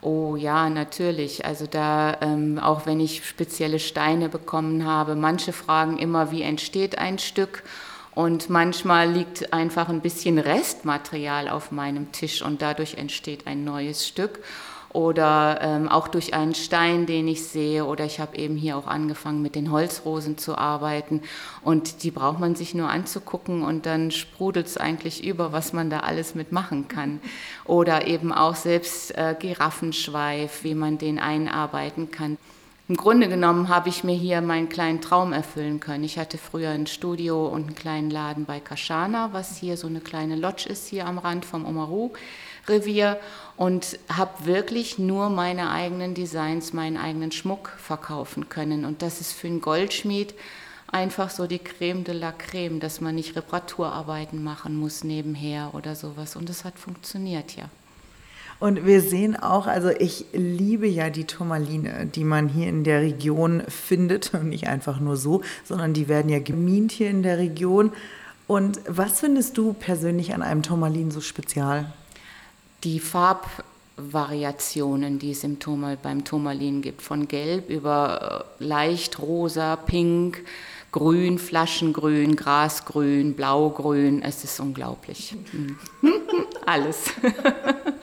Oh 0.02 0.36
ja, 0.36 0.69
natürlich. 0.69 1.45
Also 1.45 1.65
da, 1.65 2.17
ähm, 2.21 2.60
auch 2.60 2.86
wenn 2.86 2.99
ich 2.99 3.25
spezielle 3.25 3.80
Steine 3.80 4.30
bekommen 4.30 4.86
habe, 4.86 5.15
manche 5.15 5.54
fragen 5.54 5.97
immer, 5.97 6.32
wie 6.32 6.41
entsteht 6.41 6.97
ein 6.97 7.19
Stück? 7.19 7.63
Und 8.19 8.49
manchmal 8.49 9.10
liegt 9.10 9.53
einfach 9.53 9.88
ein 9.88 10.01
bisschen 10.01 10.39
Restmaterial 10.39 11.47
auf 11.47 11.71
meinem 11.71 12.12
Tisch 12.12 12.41
und 12.41 12.62
dadurch 12.62 12.95
entsteht 12.95 13.47
ein 13.47 13.63
neues 13.63 14.05
Stück. 14.05 14.41
Oder 14.91 15.60
ähm, 15.62 15.88
auch 15.88 16.10
durch 16.10 16.34
einen 16.34 16.53
Stein, 16.53 17.05
den 17.05 17.29
ich 17.29 17.45
sehe. 17.45 17.86
Oder 17.86 18.03
ich 18.03 18.19
habe 18.19 18.36
eben 18.36 18.58
hier 18.58 18.75
auch 18.75 18.88
angefangen, 18.88 19.41
mit 19.41 19.55
den 19.55 19.71
Holzrosen 19.71 20.38
zu 20.38 20.58
arbeiten. 20.58 21.21
Und 21.63 22.03
die 22.03 22.12
braucht 22.12 22.41
man 22.41 22.55
sich 22.55 22.73
nur 22.73 22.89
anzugucken 22.89 23.63
und 23.63 23.86
dann 23.86 24.12
sprudelt 24.12 24.67
es 24.67 24.75
eigentlich 24.75 25.23
über, 25.23 25.53
was 25.53 25.71
man 25.71 25.89
da 25.89 26.01
alles 26.01 26.36
mitmachen 26.36 26.89
kann. 26.89 27.21
Oder 27.63 28.05
eben 28.05 28.34
auch 28.34 28.55
selbst 28.55 29.17
äh, 29.17 29.34
Giraffenschweif, 29.39 30.65
wie 30.65 30.75
man 30.75 30.97
den 30.97 31.19
einarbeiten 31.19 32.12
kann. 32.12 32.38
Im 32.89 32.97
Grunde 32.97 33.30
genommen 33.30 33.69
habe 33.69 33.88
ich 33.88 34.04
mir 34.04 34.15
hier 34.15 34.41
meinen 34.41 34.67
kleinen 34.67 34.99
Traum 34.99 35.32
erfüllen 35.32 35.80
können. 35.80 36.04
Ich 36.04 36.17
hatte 36.17 36.39
früher 36.39 36.71
ein 36.71 36.88
Studio 36.88 37.45
und 37.45 37.67
einen 37.67 37.75
kleinen 37.75 38.10
Laden 38.10 38.45
bei 38.45 38.60
Kashana, 38.60 39.32
was 39.32 39.58
hier 39.58 39.78
so 39.78 39.86
eine 39.86 39.99
kleine 39.99 40.36
Lodge 40.36 40.67
ist, 40.67 40.88
hier 40.88 41.06
am 41.06 41.19
Rand 41.19 41.45
vom 41.45 41.67
Omaru-Revier 41.67 43.19
und 43.58 43.99
habe 44.12 44.47
wirklich 44.47 44.97
nur 44.97 45.30
meine 45.30 45.69
eigenen 45.69 46.15
Designs, 46.15 46.73
meinen 46.73 46.97
eigenen 46.97 47.32
Schmuck 47.32 47.69
verkaufen 47.78 48.49
können. 48.49 48.86
Und 48.86 49.04
das 49.04 49.21
ist 49.21 49.34
für 49.34 49.45
einen 49.45 49.62
Goldschmied 49.62 50.34
einfach 50.91 51.30
so 51.30 51.45
die 51.45 51.60
Creme 51.60 52.04
de 52.04 52.15
la 52.15 52.32
Creme, 52.32 52.80
dass 52.80 53.02
man 53.02 53.13
nicht 53.13 53.36
Reparaturarbeiten 53.36 54.43
machen 54.43 54.75
muss 54.75 55.04
nebenher 55.04 55.75
oder 55.75 55.93
sowas. 55.93 56.36
Und 56.36 56.49
es 56.49 56.65
hat 56.65 56.80
funktioniert, 56.80 57.56
ja. 57.56 57.65
Und 58.59 58.85
wir 58.85 59.01
sehen 59.01 59.35
auch, 59.37 59.67
also 59.67 59.89
ich 59.89 60.25
liebe 60.33 60.87
ja 60.87 61.09
die 61.09 61.23
Turmaline, 61.23 62.07
die 62.07 62.25
man 62.25 62.49
hier 62.49 62.67
in 62.67 62.83
der 62.83 62.99
Region 63.01 63.63
findet. 63.69 64.33
Und 64.33 64.49
nicht 64.49 64.67
einfach 64.67 64.99
nur 64.99 65.15
so, 65.15 65.41
sondern 65.63 65.93
die 65.93 66.09
werden 66.09 66.29
ja 66.29 66.39
gemient 66.39 66.91
hier 66.91 67.09
in 67.09 67.23
der 67.23 67.37
Region. 67.37 67.93
Und 68.47 68.81
was 68.87 69.21
findest 69.21 69.57
du 69.57 69.71
persönlich 69.73 70.33
an 70.33 70.41
einem 70.41 70.62
Turmalin 70.62 71.10
so 71.12 71.21
spezial? 71.21 71.93
Die 72.83 72.99
Farbvariationen, 72.99 75.19
die 75.19 75.31
es 75.31 75.45
im 75.45 75.60
Turmal, 75.60 75.97
beim 76.01 76.25
Turmalin 76.25 76.81
gibt, 76.81 77.01
von 77.01 77.29
Gelb 77.29 77.69
über 77.69 78.45
äh, 78.60 78.63
leicht 78.63 79.19
rosa, 79.19 79.77
pink, 79.77 80.43
grün, 80.91 81.39
Flaschengrün, 81.39 82.35
Grasgrün, 82.35 83.35
Blaugrün. 83.35 84.21
Es 84.21 84.43
ist 84.43 84.60
unglaublich. 84.60 85.37
Alles. 86.65 87.13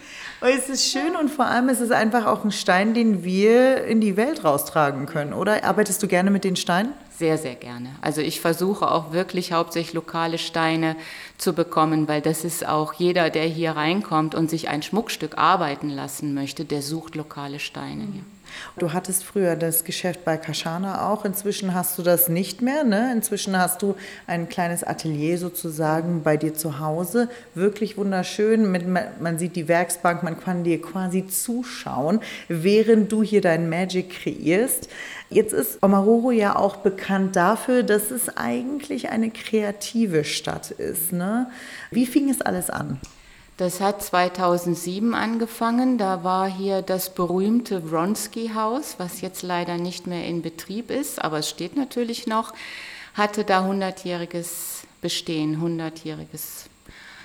es 0.54 0.68
ist 0.68 0.90
schön 0.90 1.16
und 1.16 1.30
vor 1.30 1.46
allem 1.46 1.68
ist 1.68 1.80
es 1.80 1.90
einfach 1.90 2.26
auch 2.26 2.44
ein 2.44 2.50
Stein, 2.50 2.94
den 2.94 3.24
wir 3.24 3.84
in 3.84 4.00
die 4.00 4.16
Welt 4.16 4.44
raustragen 4.44 5.06
können, 5.06 5.32
oder? 5.32 5.64
Arbeitest 5.64 6.02
du 6.02 6.08
gerne 6.08 6.30
mit 6.30 6.44
den 6.44 6.56
Steinen? 6.56 6.92
Sehr, 7.18 7.38
sehr 7.38 7.54
gerne. 7.54 7.88
Also 8.02 8.20
ich 8.20 8.42
versuche 8.42 8.90
auch 8.90 9.12
wirklich 9.12 9.52
hauptsächlich 9.52 9.94
lokale 9.94 10.36
Steine 10.36 10.96
zu 11.38 11.52
bekommen, 11.52 12.08
weil 12.08 12.20
das 12.20 12.44
ist 12.44 12.66
auch 12.66 12.94
jeder, 12.94 13.30
der 13.30 13.44
hier 13.44 13.72
reinkommt 13.72 14.34
und 14.34 14.50
sich 14.50 14.68
ein 14.68 14.82
Schmuckstück 14.82 15.38
arbeiten 15.38 15.90
lassen 15.90 16.34
möchte, 16.34 16.64
der 16.64 16.82
sucht 16.82 17.14
lokale 17.14 17.58
Steine. 17.58 18.02
Ja. 18.02 18.22
Du 18.78 18.92
hattest 18.92 19.24
früher 19.24 19.56
das 19.56 19.84
Geschäft 19.84 20.24
bei 20.24 20.36
Kashana 20.36 21.10
auch. 21.10 21.24
Inzwischen 21.24 21.74
hast 21.74 21.98
du 21.98 22.02
das 22.02 22.28
nicht 22.28 22.62
mehr. 22.62 22.84
Ne? 22.84 23.10
Inzwischen 23.12 23.58
hast 23.58 23.82
du 23.82 23.96
ein 24.26 24.48
kleines 24.48 24.84
Atelier 24.84 25.38
sozusagen 25.38 26.22
bei 26.22 26.36
dir 26.36 26.54
zu 26.54 26.78
Hause. 26.78 27.28
Wirklich 27.54 27.96
wunderschön. 27.96 28.70
Mit, 28.70 28.86
man 28.86 29.38
sieht 29.38 29.56
die 29.56 29.68
Werksbank, 29.68 30.22
man 30.22 30.40
kann 30.40 30.64
dir 30.64 30.80
quasi 30.80 31.26
zuschauen, 31.26 32.20
während 32.48 33.10
du 33.12 33.22
hier 33.22 33.40
dein 33.40 33.68
Magic 33.68 34.10
kreierst. 34.10 34.88
Jetzt 35.28 35.52
ist 35.52 35.82
Omaruru 35.82 36.30
ja 36.30 36.56
auch 36.56 36.76
bekannt 36.76 37.34
dafür, 37.34 37.82
dass 37.82 38.10
es 38.10 38.36
eigentlich 38.36 39.08
eine 39.08 39.30
kreative 39.30 40.24
Stadt 40.24 40.70
ist. 40.70 41.12
Ne? 41.12 41.50
Wie 41.90 42.06
fing 42.06 42.30
es 42.30 42.40
alles 42.40 42.70
an? 42.70 43.00
Das 43.56 43.80
hat 43.80 44.02
2007 44.02 45.14
angefangen. 45.14 45.98
Da 45.98 46.22
war 46.22 46.48
hier 46.48 46.82
das 46.82 47.14
berühmte 47.14 47.90
Wronski-Haus, 47.90 48.96
was 48.98 49.22
jetzt 49.22 49.42
leider 49.42 49.78
nicht 49.78 50.06
mehr 50.06 50.26
in 50.26 50.42
Betrieb 50.42 50.90
ist, 50.90 51.22
aber 51.22 51.38
es 51.38 51.48
steht 51.48 51.74
natürlich 51.74 52.26
noch, 52.26 52.52
hatte 53.14 53.44
da 53.44 53.66
100-jähriges 53.66 54.84
Bestehen, 55.00 55.56
100-jähriges 55.56 56.66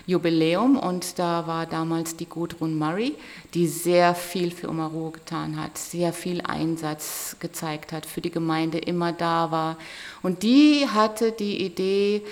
Jubiläum 0.06 0.78
und 0.78 1.20
da 1.20 1.47
war 1.47 1.66
damals 1.66 2.16
die 2.16 2.28
Gudrun 2.28 2.78
Murray, 2.78 3.16
die 3.54 3.68
sehr 3.68 4.16
viel 4.16 4.52
für 4.52 4.70
Omaru 4.70 5.12
getan 5.12 5.62
hat, 5.62 5.78
sehr 5.78 6.14
viel 6.14 6.41
Einsatz 6.41 7.36
gezeigt 7.39 7.91
hat, 7.91 8.06
für 8.06 8.22
die 8.22 8.32
Gemeinde 8.32 8.78
immer 8.78 9.14
da 9.14 9.52
war. 9.52 9.78
Und 10.22 10.43
die 10.43 10.88
hatte 10.88 11.32
die 11.32 11.64
Idee, 11.64 12.24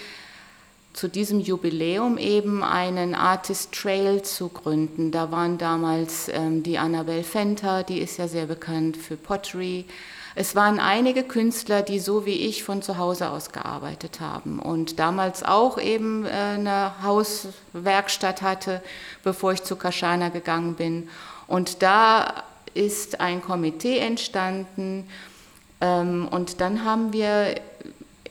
zu 1.00 1.08
diesem 1.08 1.40
Jubiläum 1.40 2.18
eben 2.18 2.62
einen 2.62 3.16
Artist 3.16 3.72
Trail 3.72 4.22
zu 4.22 4.50
gründen. 4.50 5.12
Da 5.12 5.32
waren 5.32 5.58
damals 5.58 6.28
ähm, 6.28 6.62
die 6.62 6.78
Annabelle 6.78 7.24
Fenter, 7.24 7.84
die 7.84 8.00
ist 8.00 8.18
ja 8.18 8.28
sehr 8.28 8.48
bekannt 8.48 8.98
für 8.98 9.16
Pottery. 9.16 9.86
Es 10.36 10.58
waren 10.58 10.78
einige 10.78 11.24
Künstler, 11.24 11.84
die 11.84 12.00
so 12.00 12.26
wie 12.26 12.34
ich 12.34 12.66
von 12.66 12.82
zu 12.82 12.98
Hause 12.98 13.30
aus 13.30 13.54
gearbeitet 13.54 14.20
haben 14.20 14.60
und 14.60 15.00
damals 15.00 15.42
auch 15.42 15.80
eben 15.80 16.26
äh, 16.26 16.32
eine 16.32 17.02
Hauswerkstatt 17.02 18.42
hatte, 18.42 18.84
bevor 19.24 19.54
ich 19.54 19.64
zu 19.64 19.78
Kashana 19.78 20.28
gegangen 20.28 20.76
bin. 20.76 21.08
Und 21.48 21.82
da 21.82 22.44
ist 22.74 23.22
ein 23.22 23.42
Komitee 23.42 24.00
entstanden 24.00 25.08
ähm, 25.80 26.28
und 26.30 26.60
dann 26.60 26.84
haben 26.84 27.14
wir 27.14 27.56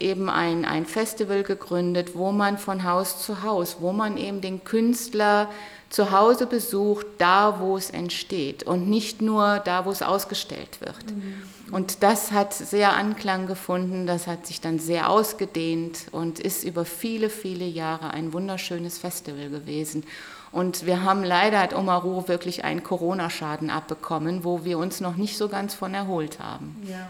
eben 0.01 0.28
ein, 0.28 0.64
ein 0.64 0.86
Festival 0.86 1.42
gegründet, 1.42 2.14
wo 2.14 2.32
man 2.32 2.59
von 2.59 2.84
Haus 2.84 3.22
zu 3.24 3.42
Haus, 3.42 3.76
wo 3.80 3.92
man 3.92 4.16
eben 4.16 4.40
den 4.40 4.64
Künstler 4.64 5.49
zu 5.90 6.11
Hause 6.11 6.46
besucht, 6.46 7.07
da 7.18 7.61
wo 7.61 7.76
es 7.76 7.90
entsteht 7.90 8.62
und 8.62 8.88
nicht 8.88 9.22
nur 9.22 9.59
da, 9.61 9.86
wo 9.86 9.90
es 9.90 10.03
ausgestellt 10.03 10.80
wird. 10.80 11.11
Mhm. 11.11 11.42
Und 11.70 12.03
das 12.03 12.32
hat 12.32 12.55
sehr 12.55 12.94
Anklang 12.94 13.46
gefunden, 13.46 14.07
das 14.07 14.26
hat 14.26 14.46
sich 14.46 14.61
dann 14.61 14.78
sehr 14.78 15.11
ausgedehnt 15.11 16.07
und 16.12 16.40
ist 16.40 16.64
über 16.64 16.84
viele, 16.84 17.30
viele 17.30 17.66
Jahre 17.66 18.11
ein 18.11 18.32
wunderschönes 18.32 18.99
Festival 18.99 19.51
gewesen. 19.51 20.05
Und 20.51 20.86
wir 20.86 21.03
haben 21.03 21.24
leider 21.24 21.59
hat 21.59 21.74
Omaru 21.74 22.26
wirklich 22.26 22.64
einen 22.64 22.82
Corona-Schaden 22.82 23.68
abbekommen, 23.68 24.44
wo 24.44 24.64
wir 24.64 24.78
uns 24.78 25.01
noch 25.01 25.16
nicht 25.16 25.36
so 25.36 25.49
ganz 25.49 25.74
von 25.74 25.92
erholt 25.92 26.38
haben. 26.38 26.76
Ja. 26.88 27.07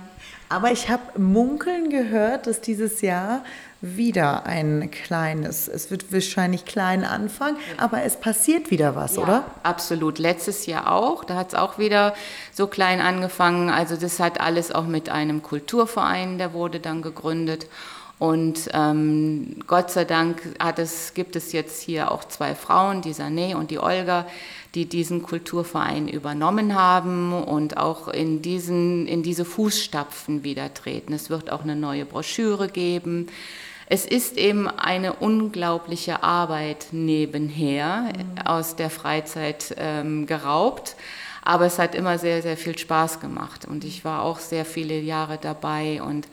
Aber 0.49 0.73
ich 0.73 0.89
habe 0.89 1.19
munkeln 1.19 1.91
gehört, 1.91 2.47
dass 2.47 2.61
dieses 2.61 3.03
Jahr 3.03 3.45
wieder 3.81 4.47
ein 4.47 4.91
kleines, 4.91 5.69
es 5.69 5.91
wird 5.91 6.13
wahrscheinlich 6.13 6.65
klein 6.65 7.05
anfangen, 7.05 7.59
aber 7.77 8.03
es 8.03 8.17
passiert 8.17 8.71
wieder 8.73 8.97
was, 8.97 9.17
ja, 9.17 9.23
oder? 9.23 9.45
Absolut. 9.63 10.19
Letztes 10.19 10.67
Jahr 10.67 10.91
auch. 10.91 11.23
Da 11.25 11.37
hat 11.37 11.49
es 11.49 11.55
auch 11.55 11.79
wieder 11.79 12.15
so 12.53 12.67
klein 12.67 13.01
angefangen. 13.01 13.71
Also 13.71 13.97
das 13.97 14.19
hat 14.19 14.41
alles 14.41 14.73
auch 14.73 14.87
mit 14.87 15.11
einem 15.11 15.43
Kulturverein, 15.43 16.39
der 16.39 16.53
wurde 16.55 16.81
dann 16.81 17.03
gegründet. 17.03 17.67
Und 18.19 18.69
ähm, 18.73 19.61
Gott 19.69 19.93
sei 19.93 20.05
Dank 20.05 20.43
hat 20.59 20.81
es, 20.81 21.15
gibt 21.15 21.37
es 21.37 21.53
jetzt 21.53 21.81
hier 21.81 22.11
auch 22.11 22.25
zwei 22.25 22.57
Frauen, 22.57 23.01
die 23.01 23.15
Sané 23.15 23.55
und 23.55 23.71
die 23.71 23.79
Olga, 23.79 24.27
die 24.75 24.87
diesen 24.87 25.23
Kulturverein 25.23 26.09
übernommen 26.09 26.75
haben 26.75 27.33
und 27.33 27.77
auch 27.77 28.09
in, 28.09 28.43
diesen, 28.43 29.07
in 29.07 29.23
diese 29.23 29.45
Fußstapfen 29.45 30.45
wieder 30.45 30.75
treten. 30.75 31.13
Es 31.13 31.31
wird 31.31 31.51
auch 31.51 31.63
eine 31.63 31.77
neue 31.77 32.05
Broschüre 32.05 32.69
geben. 32.69 33.29
Es 33.87 34.05
ist 34.05 34.37
eben 34.37 34.69
eine 34.69 35.15
unglaubliche 35.15 36.23
Arbeit 36.23 36.89
nebenher 36.93 38.13
mhm. 38.13 38.47
aus 38.47 38.77
der 38.77 38.91
Freizeit 38.91 39.75
ähm, 39.79 40.27
geraubt. 40.27 40.97
Aber 41.43 41.65
es 41.65 41.79
hat 41.79 41.95
immer 41.95 42.19
sehr, 42.19 42.43
sehr 42.43 42.59
viel 42.59 42.77
Spaß 42.77 43.21
gemacht. 43.21 43.65
Und 43.65 43.85
ich 43.85 44.05
war 44.05 44.23
auch 44.23 44.39
sehr 44.39 44.67
viele 44.67 45.01
Jahre 45.01 45.39
dabei 45.41 46.03
und 46.03 46.29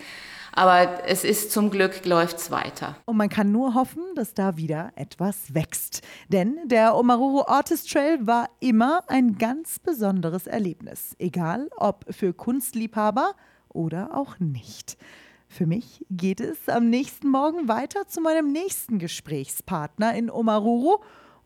aber 0.56 1.06
es 1.06 1.26
ist 1.26 1.52
zum 1.52 1.70
Glück, 1.70 2.06
läuft 2.06 2.38
es 2.38 2.50
weiter. 2.50 2.96
Und 3.06 3.18
man 3.18 3.30
kann 3.30 3.52
nur 3.52 3.74
hoffen, 3.74 4.04
dass 4.16 4.34
da 4.34 4.56
wieder 4.56 4.94
etwas 4.96 5.54
wächst. 5.54 6.02
Denn 6.30 6.58
der 6.66 6.96
Omaruru 6.96 7.44
Artist 7.46 7.92
Trail 7.92 8.26
war 8.26 8.50
immer 8.62 9.04
ein 9.08 9.38
ganz 9.38 9.80
besonderes 9.80 10.48
Erlebnis. 10.48 11.16
Egal 11.20 11.70
ob 11.76 12.06
für 12.10 12.34
Kunstliebhaber 12.34 13.34
oder 13.68 14.16
auch 14.16 14.40
nicht. 14.40 14.98
Für 15.50 15.68
mich 15.68 16.06
geht 16.10 16.40
es 16.40 16.70
am 16.70 16.90
nächsten 16.90 17.30
Morgen 17.30 17.68
weiter 17.68 18.08
zu 18.08 18.22
meinem 18.22 18.52
nächsten 18.52 18.98
Gesprächspartner 18.98 20.16
in 20.16 20.30
Omaruru. 20.30 20.98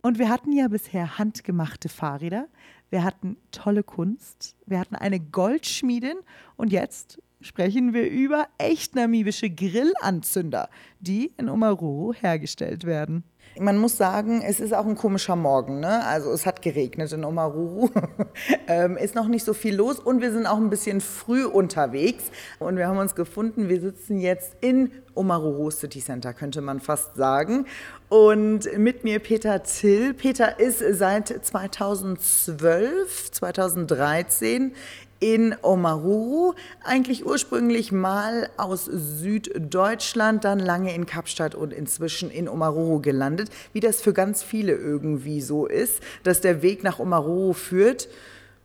Und 0.02 0.20
wir 0.20 0.30
hatten 0.30 0.52
ja 0.52 0.68
bisher 0.68 1.18
handgemachte 1.18 1.90
Fahrräder, 1.90 2.48
wir 2.90 3.04
hatten 3.04 3.38
tolle 3.52 3.84
Kunst, 3.84 4.56
wir 4.66 4.80
hatten 4.80 4.96
eine 4.96 5.20
Goldschmiedin 5.20 6.18
und 6.56 6.72
jetzt 6.72 7.20
sprechen 7.42 7.94
wir 7.94 8.10
über 8.10 8.48
echt 8.58 8.96
namibische 8.96 9.50
Grillanzünder, 9.50 10.70
die 11.00 11.34
in 11.38 11.50
Omaruru 11.50 12.14
hergestellt 12.14 12.86
werden. 12.86 13.24
Man 13.58 13.78
muss 13.78 13.98
sagen, 13.98 14.42
es 14.42 14.60
ist 14.60 14.74
auch 14.74 14.86
ein 14.86 14.96
komischer 14.96 15.36
Morgen. 15.36 15.80
Ne? 15.80 16.06
Also 16.06 16.32
es 16.32 16.46
hat 16.46 16.62
geregnet 16.62 17.12
in 17.12 17.26
Omaruru, 17.26 17.90
ähm, 18.68 18.96
ist 18.96 19.16
noch 19.16 19.28
nicht 19.28 19.44
so 19.44 19.54
viel 19.54 19.76
los 19.76 20.00
und 20.00 20.22
wir 20.22 20.32
sind 20.32 20.46
auch 20.46 20.58
ein 20.58 20.70
bisschen 20.70 21.02
früh 21.02 21.46
unterwegs. 21.46 22.26
Und 22.60 22.78
wir 22.78 22.88
haben 22.88 23.00
uns 23.00 23.16
gefunden, 23.16 23.68
wir 23.68 23.82
sitzen 23.82 24.20
jetzt 24.20 24.56
in 24.62 24.92
Omaruru 25.14 25.72
City 25.72 26.00
Center, 26.00 26.34
könnte 26.34 26.62
man 26.62 26.80
fast 26.80 27.16
sagen. 27.16 27.66
Und 28.08 28.78
mit 28.78 29.04
mir 29.04 29.20
Peter 29.20 29.62
Till. 29.64 30.14
Peter 30.14 30.60
ist 30.60 30.82
seit 30.92 31.28
2012, 31.28 33.32
2013 33.32 34.74
in 35.20 35.56
Omaruru, 35.62 36.54
eigentlich 36.84 37.26
ursprünglich 37.26 37.92
mal 37.92 38.50
aus 38.58 38.86
Süddeutschland, 38.86 40.46
dann 40.46 40.60
lange 40.60 40.94
in 40.94 41.06
Kapstadt 41.06 41.56
und 41.56 41.74
inzwischen 41.74 42.32
in 42.32 42.48
Omaruru 42.48 43.00
gelandet, 43.02 43.50
wie 43.74 43.82
das 43.82 44.02
für 44.02 44.14
ganz 44.14 44.44
viele 44.44 44.74
irgendwie 44.74 45.42
so 45.42 45.66
ist, 45.66 46.02
dass 46.24 46.42
der 46.42 46.62
Weg 46.62 46.84
nach 46.84 47.00
Omaruru 47.00 47.54
führt. 47.54 48.08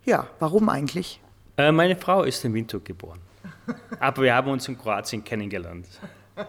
Ja, 0.05 0.28
warum 0.38 0.68
eigentlich? 0.68 1.20
Äh, 1.57 1.72
meine 1.72 1.96
Frau 1.96 2.22
ist 2.22 2.44
in 2.44 2.55
Windhoek 2.55 2.84
geboren, 2.84 3.20
aber 3.98 4.22
wir 4.22 4.34
haben 4.34 4.50
uns 4.50 4.68
in 4.68 4.78
Kroatien 4.78 5.24
kennengelernt. 5.24 5.86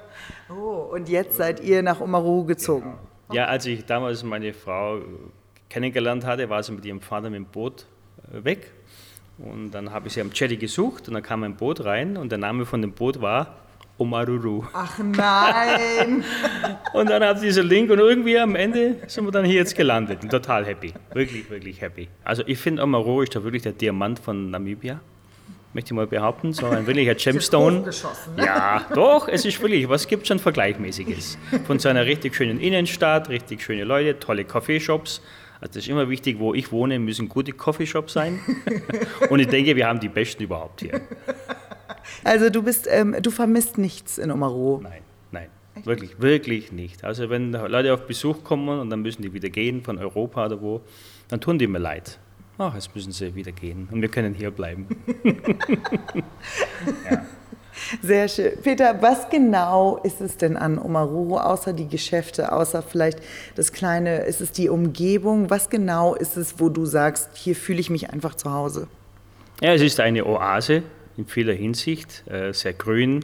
Oh, 0.50 0.90
und 0.92 1.10
jetzt 1.10 1.38
seid 1.38 1.60
ihr 1.60 1.84
nach 1.84 2.02
Omaruru 2.02 2.46
gezogen? 2.46 2.96
Genau. 3.28 3.36
Ja, 3.36 3.46
als 3.46 3.68
ich 3.68 3.86
damals 3.86 4.24
meine 4.24 4.54
Frau 4.54 5.00
kennengelernt 5.70 6.26
hatte, 6.26 6.50
war 6.50 6.64
sie 6.64 6.72
mit 6.72 6.86
ihrem 6.86 7.02
Vater 7.02 7.30
mit 7.30 7.38
dem 7.38 7.46
Boot 7.46 7.86
äh, 8.32 8.44
weg 8.44 8.72
und 9.38 9.72
dann 9.72 9.92
habe 9.92 10.08
ich 10.08 10.14
sie 10.14 10.22
am 10.22 10.32
Jetty 10.34 10.58
gesucht 10.58 11.08
und 11.08 11.14
dann 11.14 11.24
kam 11.24 11.44
ein 11.44 11.56
Boot 11.56 11.84
rein 11.84 12.18
und 12.18 12.32
der 12.32 12.38
Name 12.38 12.66
von 12.66 12.82
dem 12.82 12.92
Boot 12.92 13.22
war 13.22 13.58
Omaruru. 13.98 14.66
Ach 14.74 14.98
nein! 15.00 16.24
und 16.94 17.10
dann 17.10 17.24
hat 17.24 17.42
dieser 17.42 17.64
Link 17.64 17.90
und 17.90 18.00
irgendwie 18.00 18.38
am 18.38 18.56
Ende 18.56 18.98
sind 19.08 19.26
wir 19.26 19.32
dann 19.32 19.46
hier 19.46 19.56
jetzt 19.56 19.76
gelandet 19.76 20.24
und 20.24 20.30
total 20.30 20.66
happy. 20.66 20.94
Wirklich, 21.14 21.50
wirklich 21.50 21.82
happy. 21.82 22.10
Also 22.24 22.44
ich 22.46 22.58
finde 22.58 22.84
Omaruru 22.84 23.22
ist 23.22 23.36
da 23.36 23.44
wirklich 23.44 23.64
der 23.64 23.72
Diamant 23.72 24.20
von 24.20 24.52
Namibia. 24.52 25.00
Möchte 25.74 25.90
ich 25.90 25.96
mal 25.96 26.08
behaupten, 26.08 26.54
so 26.54 26.68
ein 26.68 26.88
wirklicher 26.88 27.16
Gemstone. 27.16 27.82
Ne? 28.38 28.46
Ja, 28.46 28.86
doch, 28.94 29.28
es 29.28 29.44
ist 29.44 29.62
wirklich, 29.62 29.90
was 29.90 30.08
gibt 30.08 30.22
es 30.22 30.30
schon 30.30 30.40
Vergleichmäßiges? 30.40 31.38
Von 31.68 31.80
so 31.80 31.90
einer 31.90 32.06
richtig 32.06 32.34
schönen 32.34 32.62
Innenstadt, 32.62 33.28
richtig 33.28 33.62
schöne 33.62 33.84
Leute, 33.84 34.18
tolle 34.18 34.46
Coffeeshops. 34.46 35.22
Also 35.66 35.80
das 35.80 35.86
ist 35.86 35.90
immer 35.90 36.08
wichtig, 36.10 36.38
wo 36.38 36.54
ich 36.54 36.72
wohne, 36.72 37.00
müssen 37.00 37.28
gute 37.28 37.52
Coffeeshops 37.52 38.14
sein. 38.14 38.40
Und 39.32 39.40
ich 39.40 39.48
denke, 39.48 39.76
wir 39.76 39.88
haben 39.88 40.00
die 40.00 40.10
besten 40.10 40.44
überhaupt 40.44 40.82
hier. 40.82 41.02
Also 42.24 42.52
du 42.52 42.62
bist, 42.62 42.88
ähm, 42.88 43.16
du 43.20 43.32
vermisst 43.32 43.80
nichts 43.80 44.20
in 44.20 44.30
Omaro? 44.30 44.82
Nein, 44.84 45.02
nein, 45.32 45.50
Echt? 45.74 45.88
wirklich, 45.88 46.22
wirklich 46.22 46.72
nicht. 46.72 47.04
Also 47.04 47.32
wenn 47.32 47.52
Leute 47.52 47.96
auf 47.96 48.06
Besuch 48.06 48.44
kommen 48.44 48.80
und 48.80 48.92
dann 48.92 49.02
müssen 49.02 49.24
die 49.24 49.34
wieder 49.34 49.50
gehen 49.50 49.82
von 49.82 49.98
Europa 49.98 50.46
oder 50.46 50.62
wo, 50.62 50.82
dann 51.30 51.42
tun 51.42 51.58
die 51.58 51.66
mir 51.66 51.80
leid. 51.80 52.20
Ach, 52.60 52.76
jetzt 52.76 52.94
müssen 52.94 53.12
sie 53.12 53.34
wieder 53.34 53.52
gehen 53.52 53.88
und 53.92 54.04
wir 54.04 54.10
können 54.10 54.36
hier 54.36 54.52
bleiben. 54.52 54.86
ja. 57.10 57.26
Sehr 58.02 58.28
schön. 58.28 58.52
Peter, 58.62 59.02
was 59.02 59.30
genau 59.30 60.00
ist 60.04 60.22
es 60.22 60.38
denn 60.38 60.58
an 60.58 60.78
Omaruru, 60.78 61.38
außer 61.38 61.74
die 61.74 61.88
Geschäfte, 61.88 62.52
außer 62.52 62.82
vielleicht 62.82 63.20
das 63.56 63.72
Kleine, 63.72 64.24
ist 64.26 64.42
es 64.42 64.52
die 64.52 64.70
Umgebung? 64.70 65.50
Was 65.50 65.70
genau 65.70 66.16
ist 66.16 66.38
es, 66.38 66.60
wo 66.60 66.70
du 66.70 66.86
sagst, 66.86 67.30
hier 67.36 67.56
fühle 67.56 67.80
ich 67.80 67.90
mich 67.90 68.10
einfach 68.12 68.36
zu 68.36 68.52
Hause? 68.52 68.88
Ja, 69.62 69.74
es 69.74 69.82
ist 69.82 70.00
eine 70.00 70.26
Oase 70.26 70.84
in 71.18 71.26
vieler 71.26 71.54
Hinsicht, 71.54 72.24
äh, 72.28 72.52
sehr 72.54 72.74
grün. 72.74 73.24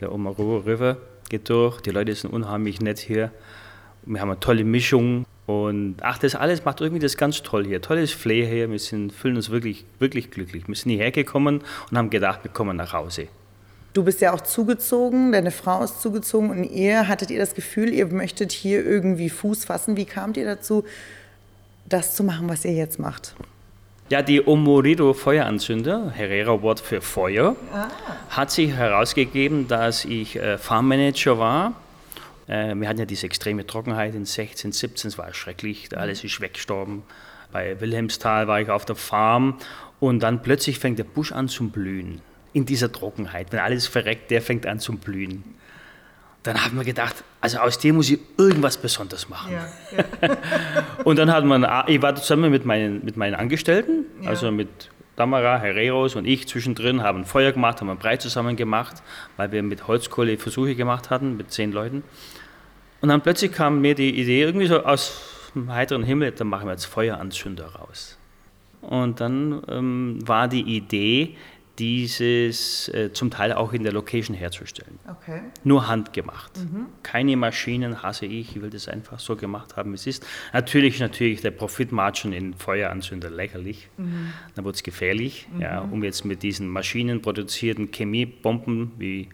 Der 0.00 0.12
Omaruru 0.12 0.58
River 0.58 0.98
geht 1.28 1.48
durch. 1.48 1.80
Die 1.80 1.90
Leute 1.90 2.14
sind 2.14 2.32
unheimlich 2.32 2.80
nett 2.80 2.98
hier. 2.98 3.30
Wir 4.04 4.20
haben 4.20 4.30
eine 4.30 4.40
tolle 4.40 4.64
Mischung. 4.64 5.24
Und 5.46 5.96
ach, 6.00 6.18
das 6.18 6.34
alles 6.34 6.64
macht 6.64 6.80
irgendwie 6.80 7.02
das 7.02 7.16
ganz 7.16 7.42
toll 7.42 7.66
hier. 7.66 7.82
Tolles 7.82 8.12
Flair 8.12 8.46
hier. 8.46 8.70
Wir 8.70 8.78
sind, 8.78 9.12
fühlen 9.12 9.36
uns 9.36 9.50
wirklich, 9.50 9.84
wirklich 9.98 10.30
glücklich. 10.30 10.66
Wir 10.66 10.74
sind 10.74 10.90
hierher 10.90 11.10
gekommen 11.10 11.62
und 11.90 11.98
haben 11.98 12.10
gedacht, 12.10 12.40
wir 12.44 12.50
kommen 12.50 12.76
nach 12.76 12.92
Hause. 12.92 13.28
Du 13.94 14.02
bist 14.02 14.20
ja 14.20 14.34
auch 14.34 14.40
zugezogen, 14.40 15.30
deine 15.30 15.52
Frau 15.52 15.84
ist 15.84 16.02
zugezogen 16.02 16.50
und 16.50 16.64
ihr 16.64 17.06
hattet 17.06 17.30
ihr 17.30 17.38
das 17.38 17.54
Gefühl, 17.54 17.90
ihr 17.90 18.06
möchtet 18.06 18.50
hier 18.50 18.84
irgendwie 18.84 19.30
Fuß 19.30 19.66
fassen. 19.66 19.96
Wie 19.96 20.04
kamt 20.04 20.36
ihr 20.36 20.44
dazu, 20.44 20.84
das 21.88 22.16
zu 22.16 22.24
machen, 22.24 22.48
was 22.48 22.64
ihr 22.64 22.72
jetzt 22.72 22.98
macht? 22.98 23.36
Ja, 24.10 24.20
die 24.20 24.44
Omorido 24.44 25.14
Feueranzünder, 25.14 26.10
Herrera-Wort 26.10 26.80
für 26.80 27.00
Feuer, 27.00 27.54
ah. 27.72 27.86
hat 28.30 28.50
sich 28.50 28.72
herausgegeben, 28.72 29.68
dass 29.68 30.04
ich 30.04 30.34
äh, 30.36 30.58
Farmmanager 30.58 31.38
war. 31.38 31.74
Äh, 32.48 32.74
wir 32.74 32.88
hatten 32.88 32.98
ja 32.98 33.06
diese 33.06 33.26
extreme 33.26 33.64
Trockenheit 33.64 34.16
in 34.16 34.24
16, 34.24 34.72
17, 34.72 35.08
es 35.10 35.18
war 35.18 35.32
schrecklich, 35.32 35.96
alles 35.96 36.24
ist 36.24 36.40
weggestorben. 36.40 37.04
Bei 37.52 37.80
Wilhelmsthal 37.80 38.48
war 38.48 38.60
ich 38.60 38.70
auf 38.70 38.84
der 38.84 38.96
Farm 38.96 39.56
und 40.00 40.20
dann 40.20 40.42
plötzlich 40.42 40.80
fängt 40.80 40.98
der 40.98 41.04
Busch 41.04 41.30
an 41.30 41.46
zu 41.46 41.68
blühen. 41.68 42.20
In 42.54 42.64
dieser 42.64 42.90
Trockenheit, 42.90 43.52
wenn 43.52 43.58
alles 43.58 43.86
verreckt, 43.86 44.30
der 44.30 44.40
fängt 44.40 44.66
an 44.66 44.80
zu 44.80 44.96
blühen 44.96 45.44
dann 46.44 46.62
haben 46.62 46.76
wir 46.76 46.84
gedacht, 46.84 47.24
also 47.40 47.58
aus 47.58 47.78
dem 47.78 47.96
muss 47.96 48.10
ich 48.10 48.20
irgendwas 48.36 48.76
Besonderes 48.76 49.28
machen. 49.30 49.52
Ja, 49.52 49.66
ja. 50.28 50.36
und 51.02 51.18
dann 51.18 51.32
hat 51.32 51.44
man, 51.44 51.66
ich 51.86 52.00
war 52.02 52.14
zusammen 52.14 52.50
mit 52.50 52.66
meinen, 52.66 53.02
mit 53.02 53.16
meinen 53.16 53.34
Angestellten, 53.34 54.04
ja. 54.20 54.28
also 54.28 54.50
mit 54.50 54.90
Damara, 55.16 55.58
Herreros 55.58 56.16
und 56.16 56.26
ich 56.26 56.46
zwischendrin, 56.46 57.02
haben 57.02 57.20
ein 57.20 57.24
Feuer 57.24 57.52
gemacht, 57.52 57.80
haben 57.80 57.88
ein 57.88 57.98
Brei 57.98 58.18
zusammen 58.18 58.56
gemacht, 58.56 59.02
weil 59.38 59.52
wir 59.52 59.62
mit 59.62 59.88
Holzkohle 59.88 60.36
Versuche 60.36 60.74
gemacht 60.74 61.08
hatten, 61.08 61.38
mit 61.38 61.50
zehn 61.50 61.72
Leuten. 61.72 62.04
Und 63.00 63.08
dann 63.08 63.22
plötzlich 63.22 63.52
kam 63.52 63.80
mir 63.80 63.94
die 63.94 64.20
Idee, 64.20 64.42
irgendwie 64.42 64.66
so 64.66 64.84
aus 64.84 65.50
dem 65.54 65.72
heiteren 65.72 66.02
Himmel, 66.02 66.32
dann 66.32 66.48
machen 66.48 66.66
wir 66.66 66.72
jetzt 66.72 66.84
Feueranzünder 66.84 67.66
raus. 67.76 68.18
Und 68.82 69.20
dann 69.20 69.62
ähm, 69.68 70.18
war 70.26 70.46
die 70.46 70.76
Idee, 70.76 71.36
dieses 71.78 72.88
äh, 72.88 73.12
zum 73.12 73.30
Teil 73.30 73.52
auch 73.52 73.72
in 73.72 73.82
der 73.82 73.92
Location 73.92 74.36
herzustellen. 74.36 74.98
Okay. 75.08 75.40
Nur 75.64 75.88
handgemacht. 75.88 76.52
Mhm. 76.58 76.86
Keine 77.02 77.36
Maschinen 77.36 78.02
hasse 78.02 78.26
ich, 78.26 78.56
ich 78.56 78.62
will 78.62 78.70
das 78.70 78.88
einfach 78.88 79.18
so 79.18 79.34
gemacht 79.36 79.76
haben, 79.76 79.90
wie 79.90 79.96
es 79.96 80.06
ist. 80.06 80.26
Natürlich 80.52 81.00
natürlich 81.00 81.40
der 81.40 81.50
Profitmargin 81.50 82.32
in 82.32 82.54
Feueranzünder 82.54 83.30
lächerlich. 83.30 83.88
Mhm. 83.96 84.32
Dann 84.54 84.64
wird 84.64 84.76
es 84.76 84.82
gefährlich, 84.82 85.48
mhm. 85.52 85.60
ja, 85.60 85.80
um 85.80 86.04
jetzt 86.04 86.24
mit 86.24 86.42
diesen 86.42 86.68
maschinenproduzierten 86.68 87.90
Chemiebomben, 87.90 88.92
wie 88.98 89.28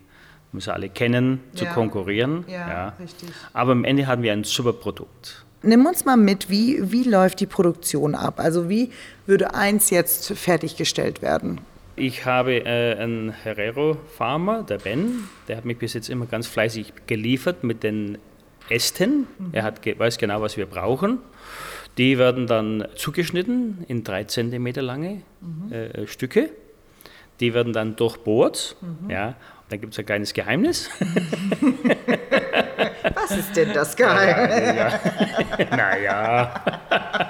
wir 0.52 0.60
sie 0.60 0.72
alle 0.72 0.88
kennen, 0.88 1.40
ja. 1.52 1.58
zu 1.58 1.66
konkurrieren. 1.66 2.44
Ja, 2.48 2.68
ja, 2.68 2.88
richtig. 3.00 3.28
Aber 3.52 3.72
am 3.72 3.84
Ende 3.84 4.06
haben 4.06 4.22
wir 4.22 4.32
ein 4.32 4.44
super 4.44 4.72
Produkt. 4.72 5.44
Nimm 5.62 5.84
uns 5.84 6.06
mal 6.06 6.16
mit, 6.16 6.48
wie, 6.48 6.90
wie 6.90 7.02
läuft 7.02 7.40
die 7.40 7.46
Produktion 7.46 8.14
ab? 8.14 8.40
Also 8.40 8.70
wie 8.70 8.90
würde 9.26 9.54
eins 9.54 9.90
jetzt 9.90 10.32
fertiggestellt 10.32 11.20
werden? 11.20 11.60
Ich 11.96 12.24
habe 12.24 12.64
äh, 12.64 12.96
einen 12.96 13.30
Herrero-Farmer, 13.30 14.62
der 14.62 14.78
Ben, 14.78 15.28
der 15.48 15.56
hat 15.56 15.64
mich 15.64 15.78
bis 15.78 15.94
jetzt 15.94 16.08
immer 16.08 16.26
ganz 16.26 16.46
fleißig 16.46 16.92
geliefert 17.06 17.64
mit 17.64 17.82
den 17.82 18.18
Ästen. 18.68 19.26
Mhm. 19.38 19.50
Er 19.52 19.64
hat, 19.64 19.84
weiß 19.84 20.18
genau, 20.18 20.40
was 20.40 20.56
wir 20.56 20.66
brauchen. 20.66 21.18
Die 21.98 22.18
werden 22.18 22.46
dann 22.46 22.86
zugeschnitten 22.94 23.84
in 23.88 24.04
drei 24.04 24.24
Zentimeter 24.24 24.82
lange 24.82 25.22
mhm. 25.40 25.72
äh, 25.72 26.06
Stücke. 26.06 26.50
Die 27.40 27.52
werden 27.54 27.72
dann 27.72 27.96
durchbohrt. 27.96 28.76
Mhm. 28.80 29.10
Ja. 29.10 29.34
Dann 29.68 29.80
gibt 29.80 29.92
es 29.92 29.98
ein 29.98 30.06
kleines 30.06 30.34
Geheimnis. 30.34 30.90
Was 33.14 33.30
ist 33.30 33.56
denn 33.56 33.72
das 33.72 33.96
Geheimnis? 33.96 34.74
Naja. 34.74 35.00
naja. 35.70 36.64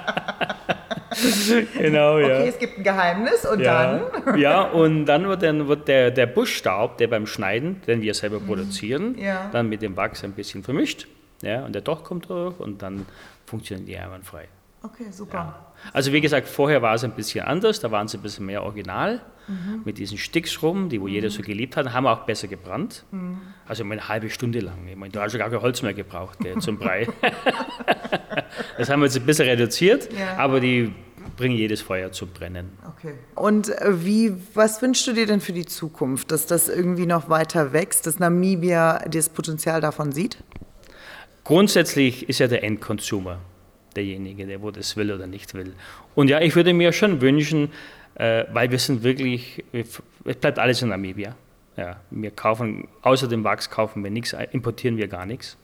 genau, 1.77 2.19
ja. 2.19 2.39
Okay, 2.39 2.47
es 2.49 2.59
gibt 2.59 2.77
ein 2.77 2.83
Geheimnis 2.83 3.45
und 3.45 3.59
ja. 3.59 3.99
dann? 4.25 4.39
ja, 4.39 4.61
und 4.61 5.05
dann 5.05 5.27
wird, 5.27 5.43
dann 5.43 5.67
wird 5.67 5.87
der, 5.87 6.11
der 6.11 6.25
Buschstaub, 6.25 6.97
der 6.97 7.07
beim 7.07 7.27
Schneiden, 7.27 7.81
den 7.87 8.01
wir 8.01 8.13
selber 8.13 8.39
mhm. 8.39 8.47
produzieren, 8.47 9.17
ja. 9.17 9.49
dann 9.51 9.69
mit 9.69 9.81
dem 9.81 9.95
Wachs 9.97 10.23
ein 10.23 10.31
bisschen 10.31 10.63
vermischt. 10.63 11.07
Ja, 11.41 11.65
und 11.65 11.73
der 11.73 11.81
Doch 11.81 12.03
kommt 12.03 12.29
durch 12.29 12.59
und 12.59 12.81
dann 12.81 13.05
funktionieren 13.45 13.85
die 13.85 13.97
einwandfrei. 13.97 14.47
Okay, 14.83 15.05
super. 15.11 15.37
Ja. 15.37 15.70
Also 15.93 16.13
wie 16.13 16.21
gesagt, 16.21 16.47
vorher 16.47 16.81
war 16.81 16.95
es 16.95 17.03
ein 17.03 17.11
bisschen 17.11 17.45
anders, 17.45 17.79
da 17.79 17.91
waren 17.91 18.07
sie 18.07 18.17
ein 18.17 18.21
bisschen 18.21 18.45
mehr 18.45 18.63
original, 18.63 19.21
mhm. 19.47 19.81
mit 19.85 19.97
diesen 19.97 20.17
Sticks 20.17 20.61
rum, 20.61 20.89
die 20.89 21.01
wo 21.01 21.07
jeder 21.07 21.29
so 21.29 21.41
geliebt 21.41 21.75
hat, 21.75 21.93
haben 21.93 22.07
auch 22.07 22.25
besser 22.25 22.47
gebrannt. 22.47 23.03
Mhm. 23.11 23.41
Also 23.67 23.83
eine 23.83 24.07
halbe 24.07 24.29
Stunde 24.29 24.59
lang. 24.59 24.87
Ich 24.87 24.95
meine, 24.95 25.11
da 25.11 25.23
hast 25.23 25.33
du 25.33 25.37
gar 25.37 25.49
kein 25.49 25.61
Holz 25.61 25.81
mehr 25.81 25.93
gebraucht 25.93 26.39
gell, 26.39 26.57
zum 26.59 26.77
Brei. 26.77 27.07
das 28.77 28.89
haben 28.89 29.01
wir 29.01 29.05
jetzt 29.05 29.17
ein 29.17 29.25
bisschen 29.25 29.47
reduziert, 29.47 30.09
ja. 30.13 30.37
aber 30.37 30.59
die 30.59 30.93
bringen 31.37 31.55
jedes 31.55 31.81
Feuer 31.81 32.11
zu 32.11 32.27
brennen. 32.27 32.69
Okay. 32.87 33.13
Und 33.35 33.69
äh, 33.69 34.05
wie, 34.05 34.33
was 34.53 34.81
wünschst 34.81 35.07
du 35.07 35.13
dir 35.13 35.25
denn 35.25 35.41
für 35.41 35.53
die 35.53 35.65
Zukunft, 35.65 36.31
dass 36.31 36.45
das 36.45 36.69
irgendwie 36.69 37.05
noch 37.05 37.29
weiter 37.29 37.73
wächst, 37.73 38.05
dass 38.07 38.19
Namibia 38.19 38.99
das 39.09 39.29
Potenzial 39.29 39.81
davon 39.81 40.11
sieht? 40.11 40.37
Grundsätzlich 41.43 42.29
ist 42.29 42.39
ja 42.39 42.47
der 42.47 42.63
Endconsumer 42.63 43.39
derjenige, 43.95 44.45
der 44.45 44.61
wo 44.61 44.71
das 44.71 44.97
will 44.97 45.11
oder 45.11 45.27
nicht 45.27 45.53
will. 45.53 45.73
Und 46.15 46.29
ja, 46.29 46.39
ich 46.39 46.55
würde 46.55 46.73
mir 46.73 46.93
schon 46.93 47.21
wünschen, 47.21 47.69
äh, 48.15 48.45
weil 48.51 48.71
wir 48.71 48.79
sind 48.79 49.03
wirklich, 49.03 49.63
es 49.71 50.01
bleibt 50.39 50.59
alles 50.59 50.81
in 50.81 50.89
Namibia. 50.89 51.35
Ja, 51.77 52.01
wir 52.09 52.31
kaufen, 52.31 52.87
außer 53.01 53.27
dem 53.27 53.43
Wachs 53.43 53.69
kaufen 53.69 54.03
wir 54.03 54.11
nichts, 54.11 54.35
importieren 54.51 54.97
wir 54.97 55.07
gar 55.07 55.25
nichts. 55.25 55.57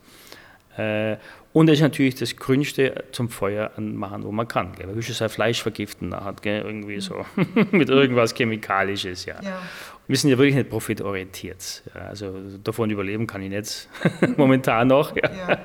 Äh, 0.78 1.18
und 1.54 1.68
das 1.68 1.78
ist 1.78 1.82
natürlich 1.82 2.16
das 2.16 2.36
Grünste 2.36 3.06
zum 3.12 3.30
Feuer 3.30 3.72
anmachen, 3.78 4.24
wo 4.24 4.32
man 4.32 4.48
kann. 4.48 4.74
Gell? 4.76 4.86
Man 4.86 4.96
will 4.96 5.02
schon 5.02 5.16
sein 5.16 5.30
Fleisch 5.30 5.62
vergiften 5.62 6.14
hat, 6.16 6.44
gell? 6.44 6.62
irgendwie 6.62 7.00
so 7.02 7.26
mit 7.72 7.90
irgendwas 7.90 8.36
Chemikalisches. 8.36 9.26
Ja. 9.26 9.42
ja. 9.42 9.60
Wir 10.08 10.16
sind 10.16 10.30
ja 10.30 10.38
wirklich 10.38 10.56
nicht 10.56 10.70
profitorientiert. 10.70 11.84
Ja, 11.94 12.02
also 12.08 12.34
davon 12.64 12.90
überleben 12.90 13.28
kann 13.28 13.42
ich 13.42 13.50
nicht 13.50 13.90
momentan 14.38 14.88
noch. 14.88 15.16
Ja. 15.16 15.30
ja. 15.32 15.60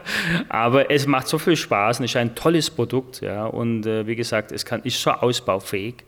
Aber 0.49 0.91
es 0.91 1.07
macht 1.07 1.29
so 1.29 1.39
viel 1.39 1.57
Spaß 1.57 2.01
und 2.01 2.07
es 2.07 2.11
ist 2.11 2.17
ein 2.17 2.35
tolles 2.35 2.69
Produkt. 2.69 3.21
Ja. 3.21 3.47
Und 3.47 3.87
äh, 3.87 4.07
wie 4.07 4.17
gesagt, 4.17 4.51
es 4.51 4.65
kann, 4.65 4.83
ist 4.83 5.01
so 5.01 5.13
ausbaufähig, 5.13 6.05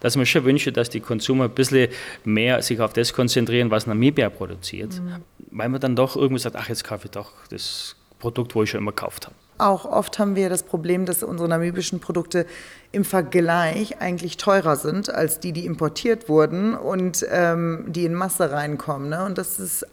dass 0.00 0.16
man 0.16 0.26
schon 0.26 0.44
wünsche, 0.44 0.70
dass 0.70 0.90
die 0.90 1.00
Konsumer 1.00 1.44
ein 1.44 1.50
bisschen 1.50 1.88
mehr 2.24 2.60
sich 2.60 2.78
auf 2.80 2.92
das 2.92 3.12
konzentrieren, 3.12 3.70
was 3.70 3.86
Namibia 3.86 4.28
produziert. 4.28 5.00
Mhm. 5.00 5.22
Weil 5.50 5.70
man 5.70 5.80
dann 5.80 5.96
doch 5.96 6.14
irgendwie 6.14 6.40
sagt, 6.40 6.56
ach, 6.56 6.68
jetzt 6.68 6.84
kaufe 6.84 7.06
ich 7.06 7.10
doch 7.10 7.32
das 7.48 7.96
Produkt, 8.18 8.54
wo 8.54 8.62
ich 8.62 8.70
schon 8.70 8.80
immer 8.80 8.92
gekauft 8.92 9.26
habe. 9.26 9.36
Auch 9.58 9.84
oft 9.84 10.18
haben 10.18 10.36
wir 10.36 10.48
das 10.48 10.62
Problem, 10.62 11.04
dass 11.04 11.22
unsere 11.22 11.48
namibischen 11.48 12.00
Produkte 12.00 12.46
im 12.92 13.04
Vergleich 13.04 14.00
eigentlich 14.00 14.36
teurer 14.36 14.76
sind 14.76 15.12
als 15.12 15.40
die, 15.40 15.52
die 15.52 15.66
importiert 15.66 16.28
wurden 16.28 16.74
und 16.74 17.26
ähm, 17.30 17.86
die 17.88 18.04
in 18.04 18.14
Masse 18.14 18.50
reinkommen. 18.52 19.08
Ne? 19.08 19.24
Und 19.24 19.36
das 19.36 19.58
ist 19.58 19.84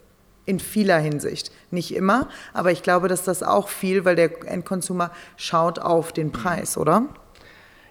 in 0.45 0.59
vieler 0.59 0.99
Hinsicht. 0.99 1.51
Nicht 1.72 1.95
immer, 1.95 2.30
aber 2.53 2.72
ich 2.72 2.84
glaube, 2.84 3.07
dass 3.07 3.24
das 3.24 3.41
auch 3.41 3.68
viel, 3.68 4.05
weil 4.05 4.16
der 4.16 4.47
Endkonsumer 4.47 5.11
schaut 5.38 5.80
auf 5.80 6.13
den 6.13 6.32
Preis, 6.32 6.78
oder? 6.78 7.07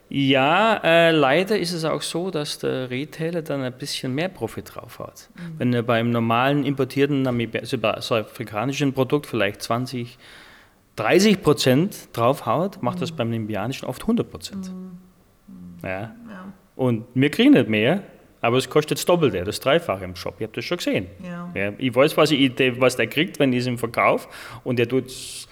Ja, 0.09 0.77
äh, 0.85 1.11
leider 1.11 1.59
ist 1.59 1.73
es 1.73 1.85
auch 1.85 2.03
so, 2.03 2.31
dass 2.31 2.59
der 2.59 2.91
Retailer 2.91 3.43
dann 3.43 3.63
ein 3.63 3.73
bisschen 3.73 4.15
mehr 4.15 4.29
Profit 4.29 4.75
drauf 4.75 5.01
hat. 5.01 5.29
Mhm. 5.35 5.55
Wenn 5.59 5.75
er 5.75 5.83
beim 5.83 6.11
normalen 6.11 6.65
importierten 6.65 7.27
also 7.27 8.15
afrikanischen 8.15 8.93
Produkt 8.93 9.27
vielleicht 9.27 9.63
20, 9.63 10.19
30 10.97 11.43
Prozent 11.43 12.09
draufhaut, 12.13 12.83
macht 12.83 13.03
das 13.03 13.13
beim 13.13 13.31
namibianischen 13.31 13.89
oft 13.89 14.03
100 14.03 14.31
Prozent. 14.31 14.71
Mhm. 14.73 14.99
Ja. 15.83 16.01
ja. 16.01 16.15
Und 16.77 17.05
wir 17.15 17.31
kriegen 17.31 17.53
nicht 17.53 17.69
mehr, 17.69 18.03
aber 18.41 18.59
es 18.59 18.69
kostet 18.69 18.99
das 18.99 19.07
Doppelte, 19.07 19.43
das 19.43 19.61
Dreifache 19.61 20.05
im 20.05 20.17
Shop. 20.17 20.35
Ich 20.39 20.45
habe 20.45 20.53
das 20.55 20.65
schon 20.65 20.77
gesehen. 20.77 21.07
Ja. 21.23 21.51
Ja, 21.55 21.73
ich 21.79 21.95
weiß, 21.95 22.17
was, 22.17 22.31
ich, 22.31 22.53
was 22.81 22.97
der 22.97 23.07
kriegt, 23.07 23.39
wenn 23.39 23.53
ich 23.53 23.61
es 23.61 23.67
im 23.67 23.79
Verkauf 23.79 24.29
und 24.65 24.79
der 24.79 24.89
tut 24.89 25.07
es 25.07 25.49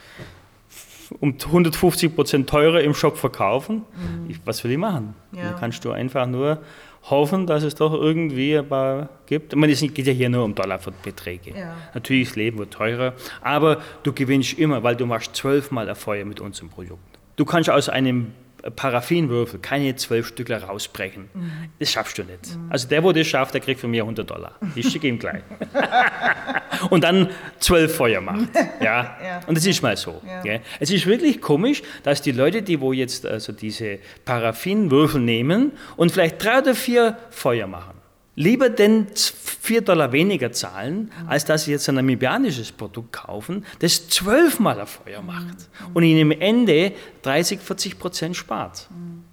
um 1.21 1.37
150 1.39 2.15
Prozent 2.15 2.49
teurer 2.49 2.81
im 2.81 2.95
Shop 2.95 3.17
verkaufen. 3.17 3.83
Mhm. 3.95 4.31
Ich, 4.31 4.41
was 4.45 4.63
will 4.65 4.73
ich 4.73 4.79
machen? 4.79 5.15
Ja. 5.33 5.45
Dann 5.45 5.57
kannst 5.61 5.85
du 5.85 5.91
einfach 5.91 6.27
nur 6.27 6.63
hoffen, 7.11 7.47
dass 7.47 7.63
es 7.63 7.75
doch 7.75 7.93
irgendwie 7.93 8.57
ein 8.57 8.69
paar 8.69 9.09
gibt. 9.27 9.53
Ich 9.53 9.59
meine, 9.59 9.73
es 9.73 9.81
geht 9.81 10.07
ja 10.07 10.13
hier 10.13 10.29
nur 10.29 10.45
um 10.45 10.55
Dollarbeträge. 10.55 11.57
Ja. 11.57 11.77
Natürlich, 11.95 12.29
das 12.29 12.37
Leben 12.37 12.59
wird 12.59 12.73
teurer, 12.73 13.15
aber 13.41 13.81
du 14.03 14.13
gewinnst 14.13 14.59
immer, 14.59 14.83
weil 14.83 14.97
du 14.97 15.07
machst 15.07 15.35
zwölfmal 15.35 15.89
ein 15.89 15.97
Feuer 15.97 16.25
mit 16.25 16.41
unserem 16.41 16.69
Produkt. 16.69 17.01
Du 17.37 17.45
kannst 17.45 17.71
aus 17.71 17.89
einem 17.89 18.33
Paraffinwürfel, 18.71 19.61
keine 19.61 19.97
zwölf 19.97 20.29
Stückler 20.29 20.63
rausbrechen. 20.63 21.29
Mhm. 21.35 21.51
Das 21.79 21.91
schaffst 21.91 22.19
du 22.19 22.23
nicht. 22.23 22.57
Mhm. 22.57 22.71
Also 22.71 22.89
der, 22.89 23.03
wo 23.03 23.13
das 23.13 23.27
schafft, 23.27 23.55
der 23.55 23.61
kriegt 23.61 23.81
von 23.81 23.91
mir 23.91 24.03
100 24.03 24.29
Dollar. 24.29 24.57
Ich 24.75 24.89
schicke 24.89 25.09
ihm 25.09 25.19
gleich. 25.19 25.43
und 26.91 27.05
dann 27.05 27.31
zwölf 27.59 27.97
Feuer 27.97 28.21
macht. 28.21 28.49
Ja? 28.81 29.17
ja? 29.23 29.41
Und 29.47 29.57
das 29.57 29.65
ist 29.67 29.83
mal 29.83 29.97
so. 29.97 30.21
Ja. 30.45 30.59
Es 30.81 30.91
ist 30.91 31.07
wirklich 31.07 31.41
komisch, 31.41 31.83
dass 32.03 32.21
die 32.23 32.33
Leute, 32.33 32.63
die 32.63 32.81
wo 32.81 32.93
jetzt 32.93 33.27
also 33.27 33.53
diese 33.53 33.99
Paraffinwürfel 34.25 35.21
nehmen 35.21 35.73
und 35.97 36.11
vielleicht 36.11 36.43
drei 36.43 36.59
oder 36.59 36.75
vier 36.75 37.17
Feuer 37.31 37.67
machen, 37.67 37.92
lieber 38.35 38.71
denn 38.71 39.07
4 39.15 39.83
Dollar 39.83 40.13
weniger 40.13 40.53
zahlen, 40.53 41.13
als 41.27 41.45
dass 41.45 41.65
sie 41.65 41.73
jetzt 41.73 41.89
ein 41.89 41.97
namibianisches 41.97 42.73
Produkt 42.73 43.13
kaufen, 43.13 43.65
das 43.79 44.09
zwölfmal 44.09 44.81
ein 44.81 44.87
Feuer 44.87 45.23
macht 45.23 45.69
und 45.95 46.03
ihnen 46.03 46.33
am 46.33 46.41
Ende 46.41 46.93
30, 47.23 47.61
40 47.61 47.99
Prozent 47.99 48.37
spart. 48.37 48.89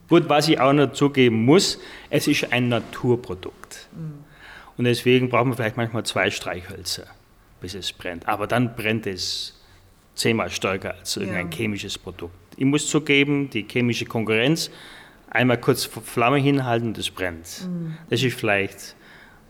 Gut, 0.07 0.27
was 0.27 0.47
ich 0.47 0.59
auch 0.59 0.73
noch 0.73 0.93
zugeben 0.93 1.45
muss, 1.45 1.79
es 2.09 2.27
ist 2.27 2.51
ein 2.51 2.69
Naturprodukt. 2.69 3.87
Und 4.77 4.85
deswegen 4.85 5.29
braucht 5.29 5.45
man 5.45 5.55
vielleicht 5.55 5.77
manchmal 5.77 6.03
zwei 6.05 6.31
Streichhölzer, 6.31 7.05
bis 7.61 7.75
es 7.75 7.91
brennt. 7.91 8.27
Aber 8.27 8.47
dann 8.47 8.75
brennt 8.75 9.05
es 9.07 9.59
zehnmal 10.15 10.49
stärker 10.49 10.95
als 10.95 11.17
irgendein 11.17 11.51
ja. 11.51 11.57
chemisches 11.57 11.97
Produkt. 11.97 12.33
Ich 12.57 12.65
muss 12.65 12.87
zugeben, 12.87 13.49
die 13.49 13.65
chemische 13.69 14.05
Konkurrenz 14.05 14.71
einmal 15.29 15.57
kurz 15.57 15.85
Flamme 15.85 16.37
hinhalten 16.37 16.93
es 16.97 17.09
brennt. 17.09 17.67
Mhm. 17.67 17.97
Das 18.09 18.21
ist 18.21 18.37
vielleicht 18.37 18.95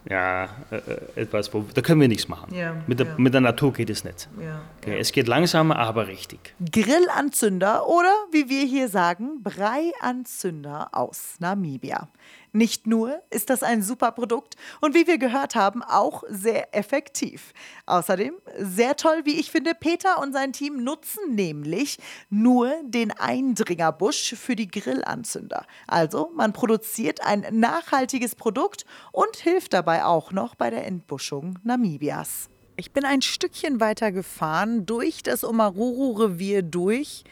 ja, 0.09 0.45
äh, 0.71 0.75
äh, 0.75 1.21
etwas, 1.21 1.53
wo, 1.53 1.65
da 1.73 1.81
können 1.81 2.01
wir 2.01 2.07
nichts 2.07 2.27
machen. 2.27 2.53
Ja, 2.53 2.75
mit, 2.87 2.99
der, 2.99 3.07
ja. 3.07 3.13
mit, 3.17 3.33
der, 3.33 3.41
Natur 3.41 3.73
geht 3.73 3.89
es 3.89 4.03
nicht. 4.03 4.29
Ja, 4.41 4.61
okay, 4.77 4.97
es 4.97 5.11
geht 5.11 5.27
langsamer, 5.27 5.77
aber 5.77 6.07
richtig. 6.07 6.55
Grillanzünder 6.71 7.87
oder, 7.87 8.13
wie 8.31 8.49
wir 8.49 8.65
hier 8.65 8.87
sagen, 8.87 9.43
Breianzünder 9.43 10.89
aus 10.93 11.35
Namibia. 11.39 12.07
Nicht 12.51 12.87
nur 12.87 13.21
ist 13.29 13.49
das 13.49 13.63
ein 13.63 13.83
super 13.83 14.11
Produkt 14.11 14.55
und 14.81 14.95
wie 14.95 15.07
wir 15.07 15.17
gehört 15.17 15.55
haben, 15.55 15.83
auch 15.83 16.23
sehr 16.29 16.75
effektiv. 16.75 17.53
Außerdem 17.85 18.33
sehr 18.57 18.95
toll, 18.95 19.21
wie 19.25 19.39
ich 19.39 19.51
finde, 19.51 19.73
Peter 19.75 20.19
und 20.19 20.33
sein 20.33 20.53
Team 20.53 20.83
nutzen 20.83 21.35
nämlich 21.35 21.97
nur 22.29 22.73
den 22.83 23.11
Eindringerbusch 23.11 24.35
für 24.35 24.55
die 24.55 24.67
Grillanzünder. 24.67 25.65
Also 25.87 26.31
man 26.35 26.53
produziert 26.53 27.21
ein 27.25 27.45
nachhaltiges 27.51 28.35
Produkt 28.35 28.85
und 29.11 29.35
hilft 29.35 29.73
dabei 29.73 30.05
auch 30.05 30.31
noch 30.31 30.55
bei 30.55 30.69
der 30.69 30.87
Entbuschung 30.87 31.59
Namibias. 31.63 32.49
Ich 32.77 32.93
bin 32.93 33.03
ein 33.03 33.21
Stückchen 33.21 33.81
weiter 33.81 34.11
gefahren 34.11 34.85
durch 34.85 35.21
das 35.21 35.43
Omaruru-Revier 35.43 36.61
durch 36.61 37.25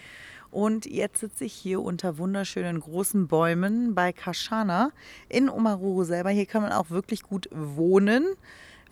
und 0.51 0.85
jetzt 0.85 1.19
sitze 1.19 1.45
ich 1.45 1.53
hier 1.53 1.81
unter 1.81 2.17
wunderschönen 2.17 2.79
großen 2.79 3.27
Bäumen 3.27 3.95
bei 3.95 4.13
Kashana 4.13 4.91
in 5.29 5.49
Omaruru 5.49 6.03
selber. 6.03 6.29
Hier 6.29 6.45
kann 6.45 6.61
man 6.61 6.71
auch 6.71 6.89
wirklich 6.89 7.23
gut 7.23 7.49
wohnen, 7.51 8.25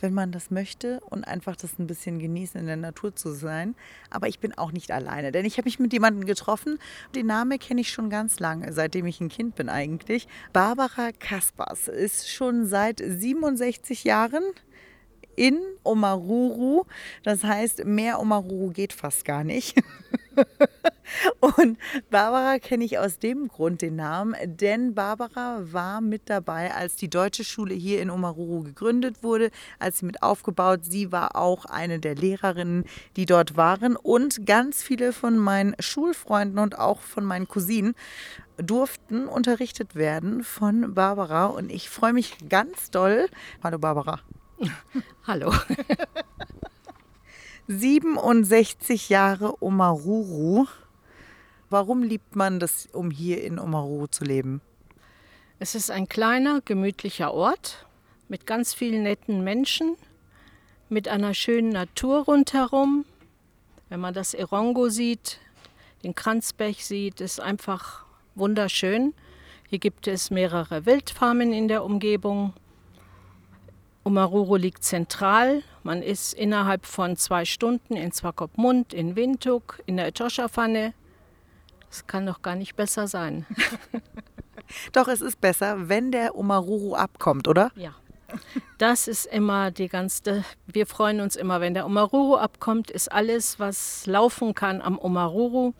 wenn 0.01 0.13
man 0.13 0.31
das 0.31 0.51
möchte 0.51 0.99
und 1.09 1.23
einfach 1.23 1.55
das 1.55 1.79
ein 1.79 1.87
bisschen 1.87 2.19
genießen, 2.19 2.59
in 2.59 2.67
der 2.67 2.77
Natur 2.77 3.15
zu 3.15 3.31
sein. 3.31 3.75
Aber 4.09 4.27
ich 4.27 4.39
bin 4.39 4.57
auch 4.57 4.71
nicht 4.71 4.91
alleine, 4.91 5.31
denn 5.31 5.45
ich 5.45 5.57
habe 5.57 5.65
mich 5.65 5.79
mit 5.79 5.93
jemandem 5.93 6.25
getroffen. 6.25 6.79
Den 7.15 7.27
Namen 7.27 7.57
kenne 7.59 7.81
ich 7.81 7.91
schon 7.91 8.09
ganz 8.09 8.39
lange, 8.39 8.71
seitdem 8.73 9.05
ich 9.05 9.21
ein 9.21 9.29
Kind 9.29 9.55
bin 9.55 9.69
eigentlich. 9.69 10.27
Barbara 10.53 11.11
Kaspers 11.11 11.87
ist 11.87 12.29
schon 12.29 12.65
seit 12.65 12.99
67 12.99 14.03
Jahren 14.03 14.43
in 15.35 15.59
Omaruru. 15.83 16.83
Das 17.23 17.43
heißt, 17.43 17.85
mehr 17.85 18.19
Omaruru 18.19 18.69
geht 18.71 18.93
fast 18.93 19.25
gar 19.25 19.43
nicht. 19.43 19.75
Und 21.39 21.77
Barbara 22.09 22.59
kenne 22.59 22.83
ich 22.83 22.97
aus 22.97 23.19
dem 23.19 23.47
Grund 23.47 23.81
den 23.81 23.95
Namen, 23.95 24.35
denn 24.45 24.95
Barbara 24.95 25.61
war 25.71 26.01
mit 26.01 26.23
dabei, 26.29 26.73
als 26.73 26.95
die 26.95 27.09
deutsche 27.09 27.43
Schule 27.43 27.73
hier 27.73 28.01
in 28.01 28.09
Omaruru 28.09 28.63
gegründet 28.63 29.23
wurde, 29.23 29.51
als 29.79 29.99
sie 29.99 30.05
mit 30.05 30.23
aufgebaut. 30.23 30.81
Sie 30.83 31.11
war 31.11 31.35
auch 31.35 31.65
eine 31.65 31.99
der 31.99 32.15
Lehrerinnen, 32.15 32.85
die 33.15 33.25
dort 33.25 33.55
waren. 33.55 33.95
Und 33.95 34.45
ganz 34.45 34.81
viele 34.81 35.13
von 35.13 35.37
meinen 35.37 35.75
Schulfreunden 35.79 36.59
und 36.59 36.77
auch 36.77 37.01
von 37.01 37.23
meinen 37.23 37.47
Cousinen 37.47 37.95
durften 38.57 39.27
unterrichtet 39.27 39.95
werden 39.95 40.43
von 40.43 40.93
Barbara. 40.93 41.45
Und 41.45 41.71
ich 41.71 41.89
freue 41.89 42.13
mich 42.13 42.37
ganz 42.49 42.89
doll. 42.89 43.27
Hallo 43.63 43.77
Barbara. 43.77 44.21
Hallo. 45.27 45.53
67 47.67 49.09
Jahre 49.09 49.61
Omaruru. 49.61 50.67
Warum 51.69 52.03
liebt 52.03 52.35
man 52.35 52.59
das, 52.59 52.87
um 52.93 53.11
hier 53.11 53.43
in 53.43 53.59
Omaruru 53.59 54.07
zu 54.07 54.23
leben? 54.23 54.61
Es 55.59 55.75
ist 55.75 55.89
ein 55.89 56.07
kleiner, 56.07 56.61
gemütlicher 56.63 57.33
Ort 57.33 57.85
mit 58.27 58.45
ganz 58.45 58.73
vielen 58.73 59.03
netten 59.03 59.43
Menschen, 59.43 59.95
mit 60.89 61.07
einer 61.07 61.33
schönen 61.33 61.69
Natur 61.69 62.25
rundherum. 62.25 63.05
Wenn 63.89 63.99
man 63.99 64.13
das 64.13 64.33
Erongo 64.33 64.89
sieht, 64.89 65.39
den 66.03 66.15
Kranzbech 66.15 66.85
sieht, 66.85 67.21
ist 67.21 67.39
einfach 67.39 68.05
wunderschön. 68.35 69.13
Hier 69.69 69.79
gibt 69.79 70.07
es 70.07 70.29
mehrere 70.29 70.85
Wildfarmen 70.85 71.51
in 71.51 71.67
der 71.67 71.83
Umgebung. 71.83 72.53
Omaruru 74.05 74.55
liegt 74.55 74.83
zentral. 74.83 75.63
Man 75.81 76.03
ist 76.03 76.33
innerhalb 76.33 76.85
von 76.85 77.17
zwei 77.17 77.43
Stunden 77.43 77.95
in 77.95 78.11
Swakopmund, 78.11 78.93
in 78.93 79.15
Windhoek, 79.15 79.81
in 79.87 79.97
der 79.97 80.05
Etosha-Pfanne. 80.07 80.93
Es 81.89 82.05
kann 82.05 82.27
doch 82.27 82.43
gar 82.43 82.55
nicht 82.55 82.75
besser 82.75 83.07
sein. 83.07 83.47
doch, 84.93 85.07
es 85.07 85.21
ist 85.21 85.41
besser, 85.41 85.89
wenn 85.89 86.11
der 86.11 86.37
Omaruru 86.37 86.93
abkommt, 86.93 87.47
oder? 87.47 87.71
Ja. 87.75 87.95
Das 88.77 89.07
ist 89.07 89.25
immer 89.25 89.71
die 89.71 89.87
ganze. 89.87 90.43
Wir 90.67 90.85
freuen 90.85 91.21
uns 91.21 91.35
immer, 91.35 91.61
wenn 91.61 91.73
der 91.73 91.85
Omaruru 91.85 92.35
abkommt, 92.35 92.91
ist 92.91 93.11
alles, 93.11 93.59
was 93.59 94.05
laufen 94.05 94.53
kann 94.53 94.81
am 94.81 94.99
Omaruru. 94.99 95.73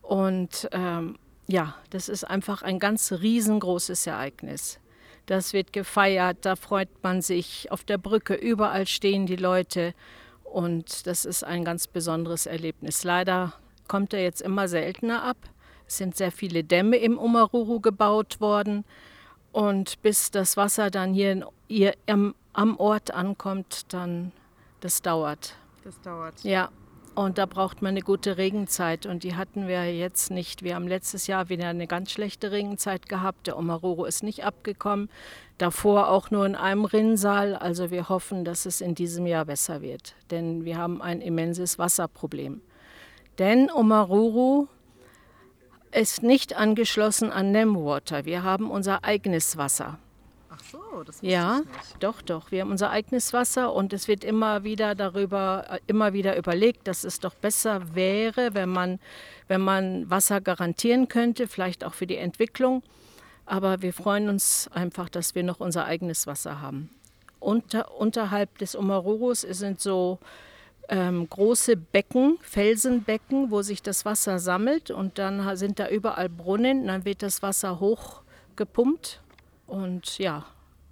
Und 0.00 0.68
ähm, 0.72 1.16
ja, 1.46 1.76
das 1.90 2.08
ist 2.08 2.24
einfach 2.24 2.62
ein 2.62 2.78
ganz 2.78 3.12
riesengroßes 3.12 4.06
Ereignis. 4.06 4.80
Das 5.26 5.52
wird 5.52 5.72
gefeiert, 5.72 6.38
da 6.42 6.56
freut 6.56 6.88
man 7.02 7.22
sich. 7.22 7.70
Auf 7.70 7.84
der 7.84 7.98
Brücke 7.98 8.34
überall 8.34 8.86
stehen 8.86 9.26
die 9.26 9.36
Leute 9.36 9.94
und 10.44 11.06
das 11.06 11.24
ist 11.24 11.44
ein 11.44 11.64
ganz 11.64 11.86
besonderes 11.86 12.46
Erlebnis. 12.46 13.04
Leider 13.04 13.54
kommt 13.88 14.12
er 14.14 14.22
jetzt 14.22 14.42
immer 14.42 14.68
seltener 14.68 15.22
ab. 15.22 15.36
Es 15.86 15.98
sind 15.98 16.16
sehr 16.16 16.32
viele 16.32 16.64
Dämme 16.64 16.96
im 16.96 17.18
Umaruru 17.18 17.80
gebaut 17.80 18.40
worden 18.40 18.84
und 19.52 20.00
bis 20.02 20.30
das 20.30 20.56
Wasser 20.56 20.90
dann 20.90 21.12
hier, 21.12 21.46
hier 21.68 21.94
am, 22.06 22.34
am 22.52 22.76
Ort 22.78 23.12
ankommt, 23.12 23.92
dann 23.92 24.32
das 24.80 25.02
dauert. 25.02 25.54
Das 25.84 26.00
dauert. 26.00 26.42
Ja, 26.42 26.70
und 27.14 27.36
da 27.38 27.46
braucht 27.46 27.82
man 27.82 27.90
eine 27.90 28.00
gute 28.00 28.38
Regenzeit 28.38 29.04
und 29.04 29.22
die 29.22 29.34
hatten 29.34 29.68
wir 29.68 29.94
jetzt 29.94 30.30
nicht. 30.30 30.62
Wir 30.62 30.74
haben 30.74 30.88
letztes 30.88 31.26
Jahr 31.26 31.48
wieder 31.48 31.68
eine 31.68 31.86
ganz 31.86 32.10
schlechte 32.10 32.52
Regenzeit 32.52 33.08
gehabt. 33.08 33.46
Der 33.46 33.58
Omaroro 33.58 34.04
ist 34.06 34.22
nicht 34.22 34.44
abgekommen. 34.44 35.10
Davor 35.58 36.08
auch 36.08 36.30
nur 36.30 36.46
in 36.46 36.54
einem 36.54 36.84
Rinnsal. 36.86 37.54
Also 37.54 37.90
wir 37.90 38.08
hoffen, 38.08 38.44
dass 38.44 38.64
es 38.64 38.80
in 38.80 38.94
diesem 38.94 39.26
Jahr 39.26 39.44
besser 39.44 39.82
wird, 39.82 40.14
denn 40.30 40.64
wir 40.64 40.78
haben 40.78 41.02
ein 41.02 41.20
immenses 41.20 41.78
Wasserproblem. 41.78 42.62
Denn 43.38 43.70
Omaruru 43.70 44.68
ist 45.90 46.22
nicht 46.22 46.56
angeschlossen 46.56 47.30
an 47.30 47.52
Nemwater. 47.52 48.24
Wir 48.24 48.42
haben 48.42 48.70
unser 48.70 49.04
eigenes 49.04 49.58
Wasser. 49.58 49.98
Ach 50.54 50.60
so, 50.70 51.02
das 51.04 51.22
Ja, 51.22 51.62
doch, 52.00 52.20
doch. 52.20 52.50
Wir 52.50 52.60
haben 52.60 52.70
unser 52.70 52.90
eigenes 52.90 53.32
Wasser 53.32 53.72
und 53.72 53.92
es 53.92 54.06
wird 54.06 54.22
immer 54.22 54.64
wieder 54.64 54.94
darüber, 54.94 55.64
äh, 55.70 55.78
immer 55.86 56.12
wieder 56.12 56.36
überlegt, 56.36 56.86
dass 56.88 57.04
es 57.04 57.20
doch 57.20 57.34
besser 57.34 57.94
wäre, 57.94 58.52
wenn 58.52 58.68
man, 58.68 58.98
wenn 59.48 59.62
man 59.62 60.10
Wasser 60.10 60.40
garantieren 60.40 61.08
könnte, 61.08 61.48
vielleicht 61.48 61.84
auch 61.84 61.94
für 61.94 62.06
die 62.06 62.18
Entwicklung. 62.18 62.82
Aber 63.46 63.80
wir 63.80 63.94
freuen 63.94 64.28
uns 64.28 64.68
einfach, 64.72 65.08
dass 65.08 65.34
wir 65.34 65.42
noch 65.42 65.60
unser 65.60 65.86
eigenes 65.86 66.26
Wasser 66.26 66.60
haben. 66.60 66.90
Unter, 67.40 67.96
unterhalb 67.98 68.58
des 68.58 68.76
Omarurus 68.76 69.40
sind 69.40 69.80
so 69.80 70.18
ähm, 70.88 71.28
große 71.28 71.76
Becken, 71.76 72.38
Felsenbecken, 72.42 73.50
wo 73.50 73.62
sich 73.62 73.82
das 73.82 74.04
Wasser 74.04 74.38
sammelt 74.38 74.90
und 74.90 75.18
dann 75.18 75.56
sind 75.56 75.78
da 75.78 75.88
überall 75.88 76.28
Brunnen. 76.28 76.86
Dann 76.86 77.04
wird 77.06 77.22
das 77.22 77.42
Wasser 77.42 77.80
hochgepumpt 77.80 79.21
und 79.72 80.18
ja. 80.18 80.44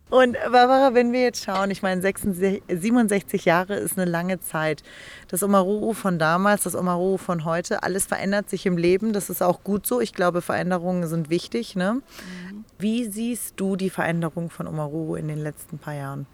Und 0.09 0.37
Barbara, 0.51 0.93
wenn 0.95 1.13
wir 1.13 1.23
jetzt 1.23 1.45
schauen, 1.45 1.71
ich 1.71 1.83
meine, 1.83 2.01
66, 2.01 2.63
67 2.69 3.45
Jahre 3.45 3.77
ist 3.77 3.97
eine 3.97 4.11
lange 4.11 4.41
Zeit. 4.41 4.83
Das 5.29 5.45
Omaruru 5.45 5.93
von 5.93 6.19
damals, 6.19 6.65
das 6.65 6.75
Omaruru 6.75 7.17
von 7.17 7.45
heute, 7.45 7.85
alles 7.85 8.07
verändert 8.07 8.51
sich 8.51 8.67
im 8.67 8.77
Leben. 8.77 9.13
Das 9.13 9.31
ist 9.31 9.41
auch 9.41 9.63
gut 9.63 9.87
so. 9.87 10.01
Ich 10.01 10.13
glaube, 10.13 10.43
Veränderungen 10.43 11.07
sind 11.07 11.31
wichtig. 11.31 11.77
Ne? 11.77 12.03
Mhm. 12.51 12.65
Wie 12.79 13.05
siehst 13.05 13.55
du 13.61 13.77
die 13.77 13.91
Veränderung 13.91 14.51
von 14.51 14.67
Omaruru 14.67 15.15
in 15.15 15.29
den 15.29 15.39
letzten 15.39 15.79
paar 15.79 15.95
Jahren? 15.95 16.27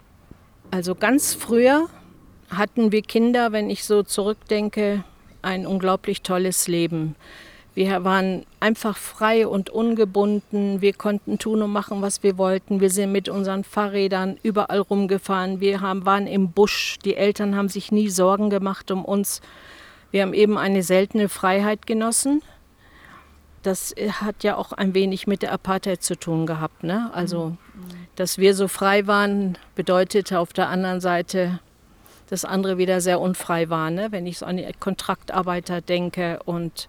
Also 0.70 0.94
ganz 0.94 1.34
früher 1.34 1.88
hatten 2.48 2.92
wir 2.92 3.02
Kinder, 3.02 3.52
wenn 3.52 3.68
ich 3.68 3.84
so 3.84 4.02
zurückdenke, 4.02 5.04
ein 5.42 5.66
unglaublich 5.66 6.22
tolles 6.22 6.66
Leben. 6.66 7.14
Wir 7.76 8.04
waren 8.04 8.46
einfach 8.58 8.96
frei 8.96 9.46
und 9.46 9.68
ungebunden. 9.68 10.80
Wir 10.80 10.94
konnten 10.94 11.38
tun 11.38 11.60
und 11.60 11.70
machen, 11.70 12.00
was 12.00 12.22
wir 12.22 12.38
wollten. 12.38 12.80
Wir 12.80 12.88
sind 12.88 13.12
mit 13.12 13.28
unseren 13.28 13.64
Fahrrädern 13.64 14.38
überall 14.42 14.78
rumgefahren. 14.78 15.60
Wir 15.60 15.82
haben, 15.82 16.06
waren 16.06 16.26
im 16.26 16.52
Busch. 16.52 16.96
Die 17.04 17.16
Eltern 17.16 17.54
haben 17.54 17.68
sich 17.68 17.92
nie 17.92 18.08
Sorgen 18.08 18.48
gemacht 18.48 18.90
um 18.90 19.04
uns. 19.04 19.42
Wir 20.10 20.22
haben 20.22 20.32
eben 20.32 20.56
eine 20.56 20.82
seltene 20.82 21.28
Freiheit 21.28 21.86
genossen. 21.86 22.40
Das 23.62 23.94
hat 24.22 24.42
ja 24.42 24.56
auch 24.56 24.72
ein 24.72 24.94
wenig 24.94 25.26
mit 25.26 25.42
der 25.42 25.52
Apartheid 25.52 26.02
zu 26.02 26.18
tun 26.18 26.46
gehabt. 26.46 26.82
Ne? 26.82 27.10
Also, 27.12 27.58
dass 28.14 28.38
wir 28.38 28.54
so 28.54 28.68
frei 28.68 29.06
waren, 29.06 29.58
bedeutete 29.74 30.40
auf 30.40 30.54
der 30.54 30.70
anderen 30.70 31.02
Seite, 31.02 31.60
dass 32.28 32.44
andere 32.44 32.78
wieder 32.78 33.00
sehr 33.00 33.20
unfrei 33.20 33.68
waren. 33.68 33.94
Ne? 33.94 34.08
Wenn 34.10 34.26
ich 34.26 34.38
so 34.38 34.46
an 34.46 34.56
die 34.56 34.66
Kontraktarbeiter 34.78 35.80
denke 35.80 36.40
und 36.44 36.88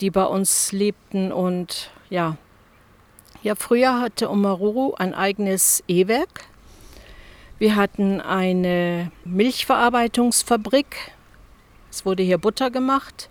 die 0.00 0.10
bei 0.10 0.24
uns 0.24 0.72
lebten. 0.72 1.32
Und 1.32 1.90
ja, 2.10 2.36
ja 3.42 3.54
früher 3.54 4.00
hatte 4.00 4.30
Omaruru 4.30 4.94
ein 4.94 5.14
eigenes 5.14 5.82
E-Werk. 5.88 6.44
Wir 7.58 7.76
hatten 7.76 8.20
eine 8.20 9.10
Milchverarbeitungsfabrik. 9.24 11.12
Es 11.90 12.04
wurde 12.04 12.22
hier 12.22 12.38
Butter 12.38 12.70
gemacht. 12.70 13.30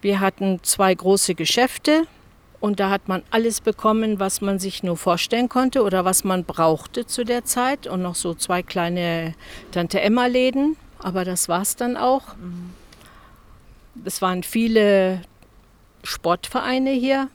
Wir 0.00 0.20
hatten 0.20 0.60
zwei 0.62 0.94
große 0.94 1.34
Geschäfte 1.34 2.06
und 2.60 2.80
da 2.80 2.90
hat 2.90 3.08
man 3.08 3.22
alles 3.30 3.60
bekommen, 3.60 4.18
was 4.18 4.40
man 4.40 4.58
sich 4.58 4.82
nur 4.82 4.96
vorstellen 4.96 5.48
konnte 5.48 5.82
oder 5.82 6.04
was 6.04 6.24
man 6.24 6.44
brauchte 6.44 7.06
zu 7.06 7.24
der 7.24 7.44
Zeit. 7.44 7.86
Und 7.86 8.02
noch 8.02 8.16
so 8.16 8.34
zwei 8.34 8.62
kleine 8.62 9.34
Tante-Emma-Läden, 9.70 10.76
aber 10.98 11.24
das 11.24 11.48
war 11.48 11.62
es 11.62 11.76
dann 11.76 11.96
auch. 11.96 12.36
Mhm. 12.36 12.70
Es 14.04 14.22
waren 14.22 14.42
viele 14.42 15.22
Sportvereine 16.02 16.90
hier, 16.90 17.28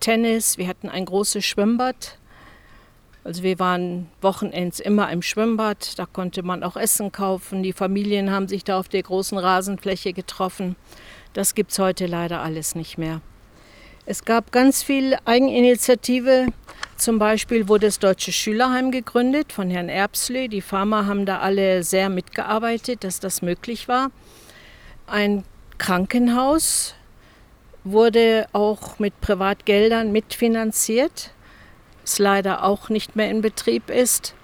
Tennis, 0.00 0.58
wir 0.58 0.68
hatten 0.68 0.88
ein 0.88 1.04
großes 1.04 1.44
Schwimmbad. 1.44 2.18
Also 3.24 3.42
wir 3.42 3.58
waren 3.58 4.08
wochenends 4.20 4.80
immer 4.80 5.10
im 5.10 5.22
Schwimmbad, 5.22 5.98
da 5.98 6.06
konnte 6.06 6.42
man 6.42 6.62
auch 6.62 6.76
Essen 6.76 7.12
kaufen. 7.12 7.62
Die 7.62 7.72
Familien 7.72 8.30
haben 8.30 8.48
sich 8.48 8.64
da 8.64 8.78
auf 8.78 8.88
der 8.88 9.02
großen 9.02 9.36
Rasenfläche 9.38 10.12
getroffen. 10.12 10.76
Das 11.34 11.54
gibt 11.54 11.72
es 11.72 11.78
heute 11.78 12.06
leider 12.06 12.40
alles 12.40 12.74
nicht 12.74 12.96
mehr. 12.96 13.20
Es 14.10 14.24
gab 14.24 14.52
ganz 14.52 14.82
viel 14.82 15.18
Eigeninitiative. 15.26 16.46
Zum 16.96 17.18
Beispiel 17.18 17.68
wurde 17.68 17.88
das 17.88 17.98
Deutsche 17.98 18.32
Schülerheim 18.32 18.90
gegründet 18.90 19.52
von 19.52 19.68
Herrn 19.68 19.90
Erbsley. 19.90 20.48
Die 20.48 20.62
Farmer 20.62 21.04
haben 21.04 21.26
da 21.26 21.40
alle 21.40 21.82
sehr 21.82 22.08
mitgearbeitet, 22.08 23.04
dass 23.04 23.20
das 23.20 23.42
möglich 23.42 23.86
war. 23.86 24.10
Ein 25.06 25.44
Krankenhaus 25.76 26.94
wurde 27.84 28.46
auch 28.54 28.98
mit 28.98 29.20
Privatgeldern 29.20 30.10
mitfinanziert, 30.10 31.34
das 32.00 32.18
leider 32.18 32.64
auch 32.64 32.88
nicht 32.88 33.14
mehr 33.14 33.30
in 33.30 33.42
Betrieb 33.42 33.90
ist. 33.90 34.34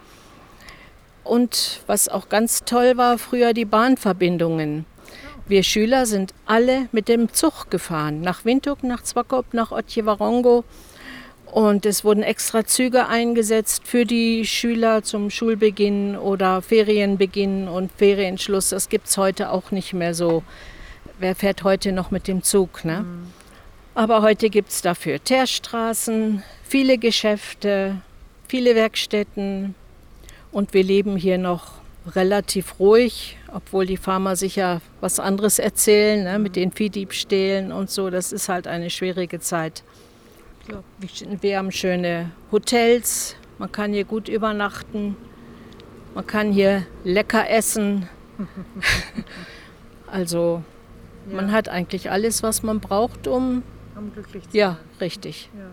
Und 1.22 1.80
was 1.86 2.10
auch 2.10 2.28
ganz 2.28 2.66
toll 2.66 2.98
war, 2.98 3.16
früher 3.16 3.54
die 3.54 3.64
Bahnverbindungen. 3.64 4.84
Wir 5.46 5.62
Schüler 5.62 6.06
sind 6.06 6.32
alle 6.46 6.88
mit 6.92 7.08
dem 7.08 7.32
Zug 7.32 7.70
gefahren, 7.70 8.20
nach 8.20 8.44
Windhoek, 8.44 8.82
nach 8.82 9.02
Zwakop, 9.02 9.52
nach 9.52 9.72
Otjewarongo. 9.72 10.64
Und 11.52 11.86
es 11.86 12.04
wurden 12.04 12.22
extra 12.22 12.64
Züge 12.64 13.06
eingesetzt 13.06 13.86
für 13.86 14.04
die 14.04 14.44
Schüler 14.44 15.02
zum 15.02 15.30
Schulbeginn 15.30 16.16
oder 16.16 16.62
Ferienbeginn 16.62 17.68
und 17.68 17.92
Ferienschluss. 17.92 18.70
Das 18.70 18.88
gibt 18.88 19.06
es 19.08 19.16
heute 19.18 19.50
auch 19.50 19.70
nicht 19.70 19.92
mehr 19.92 20.14
so 20.14 20.42
wer 21.18 21.34
fährt 21.34 21.64
heute 21.64 21.92
noch 21.92 22.10
mit 22.10 22.28
dem 22.28 22.42
Zug? 22.42 22.84
Ne? 22.84 23.00
Mhm. 23.00 23.32
Aber 23.94 24.22
heute 24.22 24.50
gibt 24.50 24.70
es 24.70 24.82
dafür 24.82 25.22
Teerstraßen, 25.22 26.42
viele 26.64 26.98
Geschäfte, 26.98 28.00
viele 28.48 28.74
Werkstätten 28.74 29.74
und 30.50 30.74
wir 30.74 30.82
leben 30.82 31.16
hier 31.16 31.38
noch 31.38 31.72
relativ 32.14 32.80
ruhig, 32.80 33.38
obwohl 33.54 33.86
die 33.86 33.96
Farmer 33.96 34.34
sicher 34.34 34.82
was 35.00 35.20
anderes 35.20 35.58
erzählen 35.58 36.24
ne, 36.24 36.38
mit 36.38 36.56
den 36.56 36.72
Viehdiebstählen 36.72 37.72
und 37.72 37.88
so. 37.88 38.10
Das 38.10 38.32
ist 38.32 38.48
halt 38.48 38.66
eine 38.66 38.90
schwierige 38.90 39.38
Zeit. 39.40 39.84
Wir 41.40 41.58
haben 41.58 41.70
schöne 41.70 42.32
Hotels, 42.50 43.36
man 43.58 43.70
kann 43.70 43.92
hier 43.92 44.04
gut 44.04 44.28
übernachten, 44.28 45.16
man 46.14 46.26
kann 46.26 46.52
hier 46.52 46.84
lecker 47.04 47.48
essen. 47.48 48.08
also 50.06 50.62
ja. 51.28 51.36
Man 51.36 51.52
hat 51.52 51.68
eigentlich 51.68 52.10
alles, 52.10 52.42
was 52.42 52.62
man 52.62 52.80
braucht, 52.80 53.26
um, 53.28 53.62
um 53.96 54.12
glücklich 54.12 54.44
zu 54.44 54.50
sein. 54.50 54.58
Ja, 54.58 54.78
richtig. 55.00 55.50
Ja. 55.56 55.70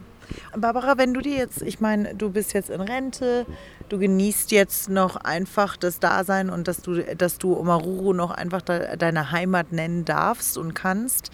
Barbara, 0.56 0.98
wenn 0.98 1.14
du 1.14 1.22
dir 1.22 1.36
jetzt, 1.36 1.62
ich 1.62 1.80
meine, 1.80 2.16
du 2.16 2.30
bist 2.30 2.54
jetzt 2.54 2.70
in 2.70 2.82
Rente, 2.82 3.46
du 3.90 3.98
genießt 4.00 4.52
jetzt 4.52 4.90
noch 4.90 5.16
einfach 5.16 5.78
das 5.78 6.00
Dasein 6.00 6.50
und 6.50 6.68
dass 6.68 6.82
du, 6.82 7.04
dass 7.16 7.38
du 7.38 7.58
Omaruru 7.58 8.14
noch 8.14 8.32
einfach 8.32 8.62
de, 8.62 8.98
deine 8.98 9.32
Heimat 9.32 9.72
nennen 9.72 10.06
darfst 10.06 10.58
und 10.58 10.74
kannst. 10.74 11.32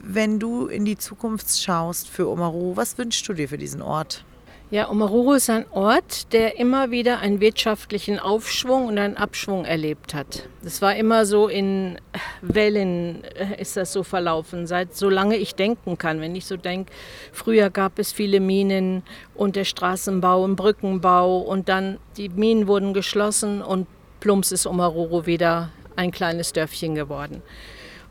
Wenn 0.00 0.38
du 0.38 0.66
in 0.66 0.84
die 0.84 0.98
Zukunft 0.98 1.58
schaust 1.58 2.08
für 2.08 2.28
Omaruru, 2.28 2.76
was 2.76 2.98
wünschst 2.98 3.28
du 3.28 3.32
dir 3.32 3.48
für 3.48 3.58
diesen 3.58 3.82
Ort? 3.82 4.24
Ja, 4.70 4.90
Omaruru 4.90 5.34
ist 5.34 5.50
ein 5.50 5.66
Ort, 5.72 6.32
der 6.32 6.58
immer 6.58 6.90
wieder 6.90 7.18
einen 7.18 7.40
wirtschaftlichen 7.40 8.18
Aufschwung 8.18 8.86
und 8.86 8.98
einen 8.98 9.16
Abschwung 9.16 9.66
erlebt 9.66 10.14
hat. 10.14 10.48
Das 10.62 10.80
war 10.80 10.96
immer 10.96 11.26
so 11.26 11.48
in 11.48 11.98
Wellen 12.40 13.22
äh, 13.24 13.60
ist 13.60 13.76
das 13.76 13.92
so 13.92 14.02
verlaufen, 14.02 14.66
seit 14.66 14.96
solange 14.96 15.36
ich 15.36 15.54
denken 15.54 15.98
kann. 15.98 16.20
Wenn 16.20 16.34
ich 16.34 16.46
so 16.46 16.56
denke, 16.56 16.92
früher 17.30 17.68
gab 17.68 17.98
es 17.98 18.10
viele 18.10 18.40
Minen 18.40 19.02
und 19.34 19.54
der 19.54 19.64
Straßenbau 19.64 20.42
und 20.42 20.56
Brückenbau 20.56 21.40
und 21.40 21.68
dann 21.68 21.98
die 22.16 22.30
Minen 22.30 22.66
wurden 22.66 22.94
geschlossen 22.94 23.60
und 23.62 23.86
plumps 24.20 24.50
ist 24.50 24.66
Omaruru 24.66 25.26
wieder 25.26 25.70
ein 25.94 26.10
kleines 26.10 26.54
Dörfchen 26.54 26.94
geworden. 26.94 27.42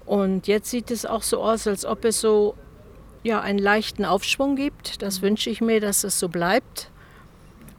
Und 0.05 0.47
jetzt 0.47 0.69
sieht 0.69 0.91
es 0.91 1.05
auch 1.05 1.23
so 1.23 1.41
aus, 1.41 1.65
als 1.65 1.85
ob 1.85 2.05
es 2.05 2.21
so 2.21 2.55
ja, 3.23 3.41
einen 3.41 3.59
leichten 3.59 4.05
Aufschwung 4.05 4.55
gibt. 4.55 5.01
Das 5.01 5.21
wünsche 5.21 5.49
ich 5.49 5.61
mir, 5.61 5.79
dass 5.79 6.03
es 6.03 6.19
so 6.19 6.29
bleibt. 6.29 6.89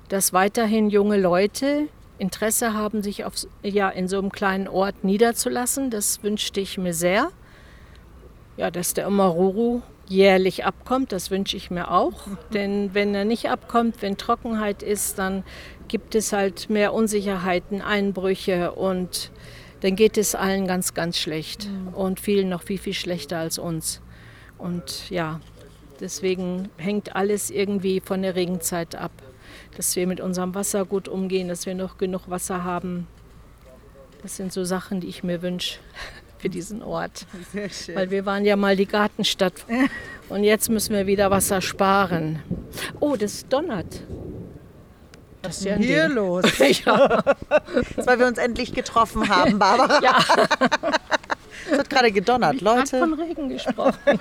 Dass 0.08 0.32
weiterhin 0.32 0.90
junge 0.90 1.18
Leute 1.18 1.88
Interesse 2.18 2.74
haben, 2.74 3.02
sich 3.02 3.24
auf, 3.24 3.34
ja, 3.62 3.88
in 3.88 4.08
so 4.08 4.18
einem 4.18 4.30
kleinen 4.30 4.68
Ort 4.68 5.04
niederzulassen. 5.04 5.90
Das 5.90 6.22
wünschte 6.22 6.60
ich 6.60 6.78
mir 6.78 6.94
sehr. 6.94 7.30
Ja, 8.56 8.70
dass 8.70 8.94
der 8.94 9.08
Omaruru 9.08 9.82
jährlich 10.06 10.64
abkommt, 10.64 11.12
das 11.12 11.30
wünsche 11.30 11.56
ich 11.56 11.70
mir 11.70 11.90
auch. 11.90 12.28
Denn 12.52 12.94
wenn 12.94 13.14
er 13.14 13.24
nicht 13.24 13.50
abkommt, 13.50 14.02
wenn 14.02 14.16
Trockenheit 14.16 14.82
ist, 14.82 15.18
dann 15.18 15.44
gibt 15.88 16.14
es 16.14 16.32
halt 16.32 16.70
mehr 16.70 16.92
Unsicherheiten, 16.94 17.82
Einbrüche 17.82 18.72
und 18.72 19.30
dann 19.80 19.96
geht 19.96 20.16
es 20.16 20.34
allen 20.34 20.66
ganz, 20.66 20.94
ganz 20.94 21.18
schlecht 21.18 21.68
mhm. 21.68 21.94
und 21.94 22.20
vielen 22.20 22.48
noch 22.48 22.62
viel, 22.62 22.78
viel 22.78 22.94
schlechter 22.94 23.38
als 23.38 23.58
uns. 23.58 24.00
Und 24.64 25.10
ja, 25.10 25.40
deswegen 26.00 26.70
hängt 26.78 27.14
alles 27.14 27.50
irgendwie 27.50 28.00
von 28.00 28.22
der 28.22 28.34
Regenzeit 28.34 28.96
ab. 28.96 29.12
Dass 29.76 29.94
wir 29.94 30.06
mit 30.06 30.20
unserem 30.20 30.54
Wasser 30.54 30.86
gut 30.86 31.06
umgehen, 31.06 31.48
dass 31.48 31.66
wir 31.66 31.74
noch 31.74 31.98
genug 31.98 32.30
Wasser 32.30 32.64
haben. 32.64 33.06
Das 34.22 34.36
sind 34.36 34.54
so 34.54 34.64
Sachen, 34.64 35.00
die 35.00 35.08
ich 35.08 35.22
mir 35.22 35.42
wünsche 35.42 35.80
für 36.38 36.48
diesen 36.48 36.82
Ort. 36.82 37.26
Sehr 37.52 37.68
schön. 37.68 37.94
Weil 37.94 38.10
wir 38.10 38.24
waren 38.24 38.46
ja 38.46 38.56
mal 38.56 38.74
die 38.74 38.86
Gartenstadt 38.86 39.66
und 40.30 40.44
jetzt 40.44 40.70
müssen 40.70 40.94
wir 40.94 41.06
wieder 41.06 41.30
Wasser 41.30 41.60
sparen. 41.60 42.42
Oh, 43.00 43.16
das 43.16 43.46
donnert. 43.46 44.02
Was 45.42 45.58
ist 45.58 45.66
denn 45.66 45.82
hier 45.82 46.06
Ding. 46.06 46.14
los? 46.14 46.44
ja. 46.86 47.22
Weil 47.96 48.18
wir 48.18 48.26
uns 48.26 48.38
endlich 48.38 48.72
getroffen 48.72 49.28
haben, 49.28 49.58
Barbara. 49.58 50.00
ja. 50.02 50.18
Es 51.70 51.78
hat 51.78 51.90
gerade 51.90 52.12
gedonnert, 52.12 52.60
Leute. 52.60 52.96
Ich 52.96 53.02
von 53.02 53.14
Regen 53.14 53.48
gesprochen. 53.48 53.98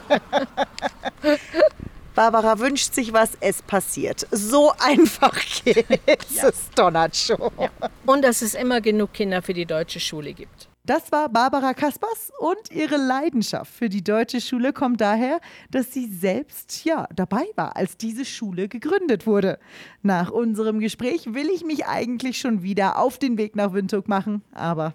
Barbara 2.16 2.60
wünscht 2.60 2.94
sich 2.94 3.12
was, 3.12 3.32
es 3.40 3.62
passiert. 3.62 4.28
So 4.32 4.72
einfach 4.80 5.36
geht 5.66 5.88
ja. 6.30 6.48
es 6.48 6.70
donnert 6.76 7.16
schon. 7.16 7.52
Ja. 7.60 7.70
Und 8.06 8.24
dass 8.24 8.42
es 8.42 8.54
immer 8.54 8.82
genug 8.82 9.14
Kinder 9.14 9.42
für 9.42 9.54
die 9.54 9.66
deutsche 9.66 10.00
Schule 10.00 10.34
gibt. 10.34 10.70
Das 10.86 11.14
war 11.14 11.30
Barbara 11.30 11.74
Kaspers 11.74 12.30
und 12.40 12.70
ihre 12.70 12.98
Leidenschaft 12.98 13.74
für 13.74 13.88
die 13.88 14.04
deutsche 14.04 14.42
Schule 14.42 14.74
kommt 14.74 15.00
daher, 15.00 15.40
dass 15.72 15.94
sie 15.94 16.08
selbst 16.08 16.84
ja 16.84 17.08
dabei 17.16 17.46
war, 17.56 17.78
als 17.78 17.96
diese 17.96 18.26
Schule 18.26 18.68
gegründet 18.68 19.26
wurde. 19.26 19.60
Nach 20.02 20.30
unserem 20.30 20.80
Gespräch 20.80 21.34
will 21.34 21.50
ich 21.50 21.64
mich 21.64 21.86
eigentlich 21.86 22.38
schon 22.38 22.64
wieder 22.64 23.00
auf 23.00 23.18
den 23.18 23.38
Weg 23.38 23.56
nach 23.56 23.72
Windhoek 23.72 24.10
machen, 24.10 24.42
aber 24.52 24.94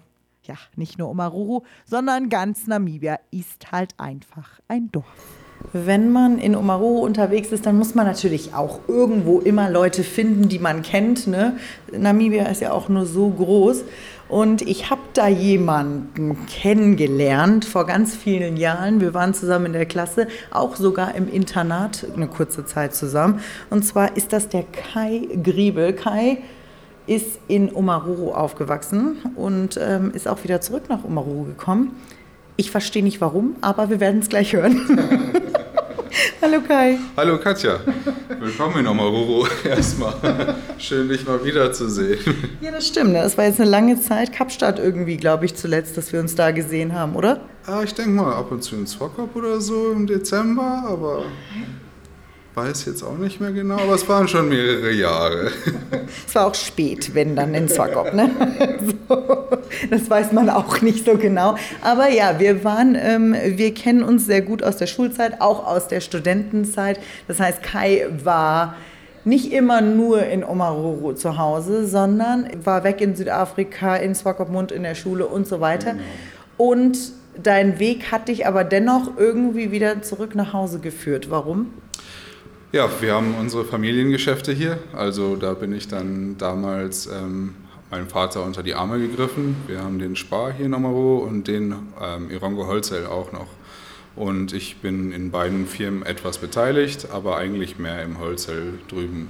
ja, 0.49 0.55
nicht 0.75 0.97
nur 0.97 1.09
Omaruru, 1.09 1.61
sondern 1.85 2.29
ganz 2.29 2.65
Namibia 2.65 3.19
ist 3.31 3.71
halt 3.71 3.93
einfach 3.97 4.59
ein 4.67 4.91
Dorf. 4.91 5.05
Wenn 5.73 6.11
man 6.11 6.39
in 6.39 6.55
Omaruru 6.55 6.99
unterwegs 7.05 7.51
ist, 7.51 7.65
dann 7.65 7.77
muss 7.77 7.93
man 7.93 8.07
natürlich 8.07 8.53
auch 8.55 8.79
irgendwo 8.87 9.39
immer 9.39 9.69
Leute 9.69 10.03
finden, 10.03 10.49
die 10.49 10.57
man 10.57 10.81
kennt. 10.81 11.27
Ne? 11.27 11.57
Namibia 11.91 12.45
ist 12.45 12.61
ja 12.61 12.71
auch 12.71 12.89
nur 12.89 13.05
so 13.05 13.29
groß. 13.29 13.83
Und 14.29 14.61
ich 14.61 14.89
habe 14.89 15.01
da 15.13 15.27
jemanden 15.27 16.45
kennengelernt 16.47 17.65
vor 17.65 17.85
ganz 17.85 18.15
vielen 18.15 18.57
Jahren. 18.57 19.01
Wir 19.01 19.13
waren 19.13 19.33
zusammen 19.33 19.67
in 19.67 19.73
der 19.73 19.85
Klasse, 19.85 20.27
auch 20.49 20.75
sogar 20.75 21.13
im 21.15 21.27
Internat 21.31 22.05
eine 22.15 22.27
kurze 22.27 22.65
Zeit 22.65 22.95
zusammen. 22.95 23.41
Und 23.69 23.83
zwar 23.83 24.15
ist 24.17 24.33
das 24.33 24.49
der 24.49 24.63
Kai 24.63 25.27
Griebel. 25.43 25.93
Kai 25.93 26.39
ist 27.09 27.39
in 27.47 27.73
Omaruru 27.73 28.31
aufgewachsen 28.31 29.17
und 29.35 29.79
ähm, 29.81 30.11
ist 30.13 30.27
auch 30.27 30.43
wieder 30.43 30.61
zurück 30.61 30.83
nach 30.89 31.03
Omaruru 31.03 31.43
gekommen. 31.45 31.95
Ich 32.55 32.69
verstehe 32.69 33.03
nicht 33.03 33.19
warum, 33.19 33.55
aber 33.61 33.89
wir 33.89 33.99
werden 33.99 34.21
es 34.21 34.29
gleich 34.29 34.53
hören. 34.53 34.79
Hallo 36.41 36.61
Kai. 36.61 36.99
Hallo 37.17 37.39
Katja. 37.39 37.79
Willkommen 38.39 38.81
in 38.81 38.87
Omaruru 38.87 39.47
erstmal. 39.67 40.55
Schön, 40.77 41.09
dich 41.09 41.25
mal 41.25 41.43
wiederzusehen. 41.43 42.19
Ja, 42.61 42.71
das 42.71 42.87
stimmt. 42.87 43.15
Das 43.15 43.37
war 43.39 43.45
jetzt 43.45 43.59
eine 43.59 43.69
lange 43.69 43.99
Zeit. 43.99 44.31
Kapstadt 44.31 44.77
irgendwie, 44.77 45.17
glaube 45.17 45.45
ich, 45.45 45.55
zuletzt, 45.55 45.97
dass 45.97 46.13
wir 46.13 46.19
uns 46.19 46.35
da 46.35 46.51
gesehen 46.51 46.93
haben, 46.93 47.15
oder? 47.15 47.41
Ah, 47.65 47.81
ich 47.83 47.95
denke 47.95 48.11
mal 48.11 48.33
ab 48.33 48.51
und 48.51 48.61
zu 48.61 48.75
in 48.75 48.85
Swakop 48.85 49.35
oder 49.35 49.59
so 49.59 49.91
im 49.91 50.05
Dezember, 50.05 50.83
aber 50.87 51.23
weiß 52.59 52.85
jetzt 52.85 53.03
auch 53.03 53.17
nicht 53.17 53.39
mehr 53.39 53.51
genau, 53.51 53.75
aber 53.75 53.95
es 53.95 54.07
waren 54.09 54.27
schon 54.27 54.49
mehrere 54.49 54.91
Jahre. 54.91 55.51
Es 56.27 56.35
war 56.35 56.47
auch 56.47 56.55
spät, 56.55 57.13
wenn 57.13 57.35
dann 57.35 57.53
in 57.53 57.69
Swakop, 57.69 58.13
ne? 58.13 58.29
So, 59.07 59.47
das 59.89 60.09
weiß 60.09 60.31
man 60.31 60.49
auch 60.49 60.81
nicht 60.81 61.05
so 61.05 61.17
genau. 61.17 61.55
Aber 61.81 62.09
ja, 62.09 62.39
wir 62.39 62.63
waren, 62.63 62.95
ähm, 62.95 63.35
wir 63.45 63.73
kennen 63.73 64.03
uns 64.03 64.25
sehr 64.25 64.41
gut 64.41 64.63
aus 64.63 64.77
der 64.77 64.87
Schulzeit, 64.87 65.39
auch 65.41 65.65
aus 65.65 65.87
der 65.87 66.01
Studentenzeit. 66.01 66.99
Das 67.27 67.39
heißt, 67.39 67.63
Kai 67.63 68.07
war 68.23 68.75
nicht 69.23 69.51
immer 69.51 69.81
nur 69.81 70.23
in 70.23 70.43
Omaruru 70.43 71.13
zu 71.13 71.37
Hause, 71.37 71.85
sondern 71.85 72.49
war 72.63 72.83
weg 72.83 73.01
in 73.01 73.15
Südafrika, 73.15 73.95
in 73.95 74.15
Swakopmund 74.15 74.71
in 74.71 74.83
der 74.83 74.95
Schule 74.95 75.27
und 75.27 75.47
so 75.47 75.59
weiter. 75.59 75.93
Genau. 75.93 76.03
Und 76.57 76.97
dein 77.41 77.79
Weg 77.79 78.11
hat 78.11 78.27
dich 78.27 78.47
aber 78.47 78.63
dennoch 78.63 79.17
irgendwie 79.17 79.71
wieder 79.71 80.01
zurück 80.01 80.35
nach 80.35 80.53
Hause 80.53 80.79
geführt. 80.79 81.29
Warum? 81.29 81.73
Ja, 82.71 82.87
wir 83.01 83.15
haben 83.15 83.33
unsere 83.33 83.65
Familiengeschäfte 83.65 84.53
hier. 84.53 84.77
Also 84.93 85.35
da 85.35 85.55
bin 85.55 85.73
ich 85.73 85.87
dann 85.87 86.37
damals 86.37 87.07
ähm, 87.07 87.55
meinem 87.89 88.07
Vater 88.07 88.43
unter 88.43 88.61
die 88.61 88.75
Arme 88.75 88.99
gegriffen. 88.99 89.55
Wir 89.65 89.81
haben 89.81 89.97
den 89.97 90.15
Spar 90.15 90.53
hier 90.53 90.67
in 90.67 90.75
Amaro 90.75 91.17
und 91.17 91.47
den 91.47 91.73
ähm, 91.99 92.29
Irongo 92.29 92.67
Holzell 92.67 93.07
auch 93.07 93.31
noch. 93.31 93.47
Und 94.15 94.53
ich 94.53 94.77
bin 94.81 95.11
in 95.11 95.31
beiden 95.31 95.65
Firmen 95.65 96.03
etwas 96.03 96.37
beteiligt, 96.37 97.07
aber 97.11 97.37
eigentlich 97.37 97.79
mehr 97.79 98.03
im 98.03 98.19
Holzell 98.19 98.73
drüben. 98.87 99.29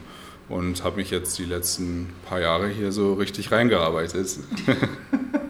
Und 0.50 0.84
habe 0.84 0.98
mich 0.98 1.10
jetzt 1.10 1.40
die 1.40 1.46
letzten 1.46 2.10
paar 2.28 2.42
Jahre 2.42 2.68
hier 2.68 2.92
so 2.92 3.14
richtig 3.14 3.54
reingearbeitet. 3.54 4.38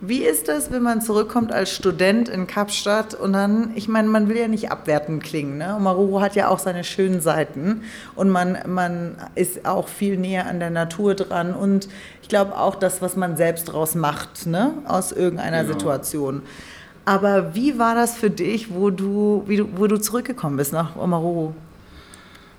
Wie 0.00 0.24
ist 0.24 0.48
das, 0.48 0.70
wenn 0.70 0.82
man 0.82 1.00
zurückkommt 1.00 1.52
als 1.52 1.70
Student 1.70 2.28
in 2.28 2.46
Kapstadt 2.46 3.14
und 3.14 3.32
dann, 3.32 3.72
ich 3.76 3.88
meine, 3.88 4.08
man 4.08 4.28
will 4.28 4.36
ja 4.36 4.46
nicht 4.46 4.70
abwertend 4.70 5.22
klingen, 5.22 5.56
ne? 5.56 5.78
Maruru 5.80 6.20
hat 6.20 6.36
ja 6.36 6.48
auch 6.48 6.58
seine 6.58 6.84
schönen 6.84 7.22
Seiten 7.22 7.82
und 8.14 8.28
man, 8.28 8.58
man 8.66 9.16
ist 9.34 9.64
auch 9.64 9.88
viel 9.88 10.18
näher 10.18 10.46
an 10.46 10.60
der 10.60 10.68
Natur 10.68 11.14
dran 11.14 11.54
und 11.54 11.88
ich 12.20 12.28
glaube 12.28 12.58
auch 12.58 12.74
das, 12.74 13.00
was 13.00 13.16
man 13.16 13.38
selbst 13.38 13.64
draus 13.66 13.94
macht, 13.94 14.46
ne? 14.46 14.74
aus 14.86 15.12
irgendeiner 15.12 15.62
genau. 15.62 15.72
Situation. 15.72 16.42
Aber 17.06 17.54
wie 17.54 17.78
war 17.78 17.94
das 17.94 18.16
für 18.16 18.30
dich, 18.30 18.74
wo 18.74 18.90
du, 18.90 19.44
wie 19.46 19.58
du, 19.58 19.68
wo 19.76 19.86
du 19.86 19.96
zurückgekommen 19.98 20.56
bist 20.56 20.72
nach 20.72 20.96
Omaruru? 20.96 21.52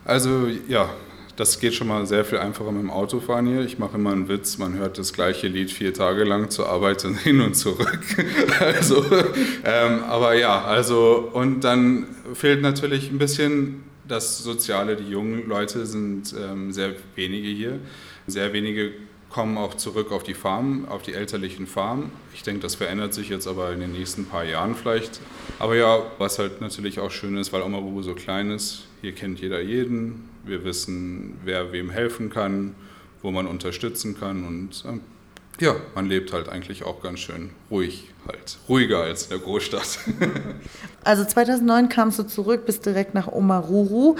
Also 0.05 0.47
ja, 0.67 0.89
das 1.37 1.59
geht 1.59 1.75
schon 1.75 1.87
mal 1.87 2.05
sehr 2.07 2.25
viel 2.25 2.39
einfacher 2.39 2.71
mit 2.71 2.81
dem 2.81 2.89
Autofahren 2.89 3.45
hier. 3.45 3.61
Ich 3.61 3.77
mache 3.77 3.95
immer 3.95 4.11
einen 4.11 4.27
Witz, 4.27 4.57
man 4.57 4.73
hört 4.73 4.97
das 4.97 5.13
gleiche 5.13 5.47
Lied 5.47 5.71
vier 5.71 5.93
Tage 5.93 6.23
lang 6.23 6.49
zur 6.49 6.67
Arbeit 6.67 7.05
und 7.05 7.15
hin 7.23 7.39
und 7.41 7.55
zurück. 7.55 7.99
also, 8.59 9.05
ähm, 9.63 10.03
aber 10.03 10.33
ja, 10.33 10.63
also 10.63 11.29
und 11.31 11.63
dann 11.63 12.07
fehlt 12.33 12.61
natürlich 12.61 13.11
ein 13.11 13.19
bisschen 13.19 13.83
das 14.07 14.39
Soziale. 14.39 14.95
Die 14.95 15.09
jungen 15.09 15.47
Leute 15.47 15.85
sind 15.85 16.33
ähm, 16.33 16.71
sehr 16.71 16.93
wenige 17.15 17.49
hier. 17.49 17.79
Sehr 18.25 18.51
wenige 18.51 18.93
kommen 19.29 19.57
auch 19.57 19.75
zurück 19.75 20.11
auf 20.11 20.23
die 20.23 20.33
Farm, 20.33 20.87
auf 20.89 21.03
die 21.03 21.13
elterlichen 21.13 21.67
Farmen. 21.67 22.11
Ich 22.33 22.41
denke, 22.41 22.61
das 22.61 22.75
verändert 22.75 23.13
sich 23.13 23.29
jetzt 23.29 23.45
aber 23.45 23.71
in 23.73 23.79
den 23.79 23.91
nächsten 23.91 24.25
paar 24.25 24.43
Jahren 24.43 24.73
vielleicht. 24.73 25.19
Aber 25.59 25.75
ja, 25.75 26.01
was 26.17 26.39
halt 26.39 26.61
natürlich 26.61 26.99
auch 26.99 27.11
schön 27.11 27.37
ist, 27.37 27.53
weil 27.53 27.61
Omarubu 27.61 28.01
so 28.01 28.15
klein 28.15 28.49
ist, 28.49 28.85
hier 29.01 29.11
kennt 29.11 29.39
jeder 29.39 29.61
jeden. 29.61 30.29
Wir 30.47 30.63
wissen, 30.63 31.37
wer 31.43 31.71
wem 31.71 31.89
helfen 31.89 32.29
kann, 32.29 32.75
wo 33.21 33.31
man 33.31 33.47
unterstützen 33.47 34.19
kann 34.19 34.45
und 34.45 34.83
äh, 34.85 34.99
ja, 35.59 35.75
man 35.95 36.05
lebt 36.05 36.33
halt 36.33 36.49
eigentlich 36.49 36.83
auch 36.83 37.01
ganz 37.01 37.19
schön 37.19 37.49
ruhig, 37.71 38.13
halt 38.27 38.57
ruhiger 38.69 39.01
als 39.01 39.23
in 39.23 39.29
der 39.31 39.39
Großstadt. 39.39 39.99
also 41.03 41.25
2009 41.25 41.89
kamst 41.89 42.19
du 42.19 42.23
zurück, 42.23 42.67
bist 42.67 42.85
direkt 42.85 43.15
nach 43.15 43.27
Omaruru. 43.27 44.17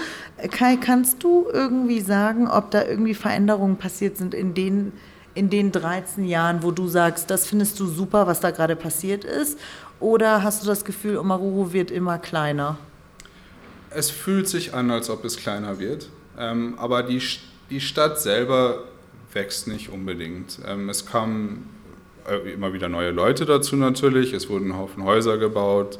Kai, 0.50 0.76
kannst 0.76 1.22
du 1.22 1.46
irgendwie 1.52 2.00
sagen, 2.00 2.48
ob 2.48 2.72
da 2.72 2.84
irgendwie 2.84 3.14
Veränderungen 3.14 3.76
passiert 3.76 4.16
sind 4.16 4.34
in 4.34 4.54
den, 4.54 4.92
in 5.34 5.48
den 5.48 5.70
13 5.70 6.24
Jahren, 6.24 6.64
wo 6.64 6.72
du 6.72 6.88
sagst, 6.88 7.30
das 7.30 7.46
findest 7.46 7.78
du 7.78 7.86
super, 7.86 8.26
was 8.26 8.40
da 8.40 8.50
gerade 8.50 8.74
passiert 8.74 9.24
ist? 9.24 9.60
Oder 10.00 10.42
hast 10.42 10.62
du 10.62 10.66
das 10.66 10.84
Gefühl, 10.84 11.18
Omaruru 11.18 11.72
wird 11.72 11.92
immer 11.92 12.18
kleiner? 12.18 12.78
Es 13.90 14.10
fühlt 14.10 14.48
sich 14.48 14.74
an, 14.74 14.90
als 14.90 15.08
ob 15.08 15.24
es 15.24 15.36
kleiner 15.36 15.78
wird. 15.78 16.08
Ähm, 16.38 16.74
aber 16.78 17.02
die, 17.02 17.20
die 17.70 17.80
Stadt 17.80 18.20
selber 18.20 18.84
wächst 19.32 19.68
nicht 19.68 19.90
unbedingt. 19.90 20.60
Ähm, 20.66 20.88
es 20.88 21.04
kamen 21.04 21.68
äh, 22.26 22.52
immer 22.52 22.72
wieder 22.72 22.88
neue 22.88 23.10
Leute 23.10 23.44
dazu 23.44 23.76
natürlich, 23.76 24.32
es 24.32 24.48
wurden 24.48 24.72
ein 24.72 24.76
Haufen 24.76 25.04
Häuser 25.04 25.38
gebaut, 25.38 25.98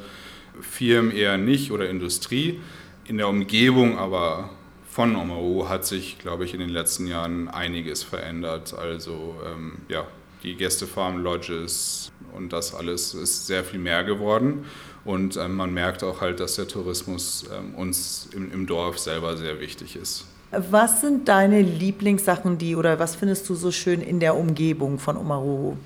Firmen 0.61 1.11
eher 1.11 1.39
nicht 1.39 1.73
oder 1.73 1.89
Industrie. 1.89 2.61
In 3.05 3.19
der 3.19 3.29
Umgebung 3.29 3.99
aber 3.99 4.51
von 4.91 5.15
Omaru 5.17 5.69
hat 5.69 5.87
sich, 5.87 6.19
glaube 6.19 6.45
ich, 6.45 6.55
in 6.55 6.61
den 6.61 6.71
letzten 6.71 7.07
Jahren 7.07 7.49
einiges 7.49 8.03
verändert. 8.03 8.75
Also 8.75 9.37
ähm, 9.47 9.79
ja, 9.89 10.07
die 10.43 10.57
Gästefarm, 10.57 11.23
Lodges 11.23 12.13
und 12.35 12.53
das 12.53 12.75
alles 12.75 13.15
ist 13.15 13.47
sehr 13.47 13.65
viel 13.65 13.79
mehr 13.79 14.05
geworden. 14.05 14.65
Und 15.09 15.39
ähm, 15.39 15.57
man 15.57 15.73
merkt 15.73 16.05
auch 16.05 16.21
halt, 16.21 16.39
dass 16.39 16.57
der 16.57 16.69
Tourismus 16.69 17.47
ähm, 17.51 17.75
uns 17.77 18.29
im, 18.35 18.53
im 18.53 18.67
Dorf 18.67 18.99
selber 18.99 19.39
sehr 19.39 19.59
wichtig 19.59 19.97
ist. 19.97 20.27
Was 20.51 21.01
sind 21.01 21.29
deine 21.29 21.63
Lieblingssachen, 21.63 22.59
die 22.59 22.77
oder 22.77 22.99
was 22.99 23.17
findest 23.17 23.49
du 23.49 23.55
so 23.55 23.71
schön 23.71 24.03
in 24.03 24.21
der 24.21 24.37
Umgebung 24.37 24.99
von 24.99 25.17
Omaruru? 25.17 25.79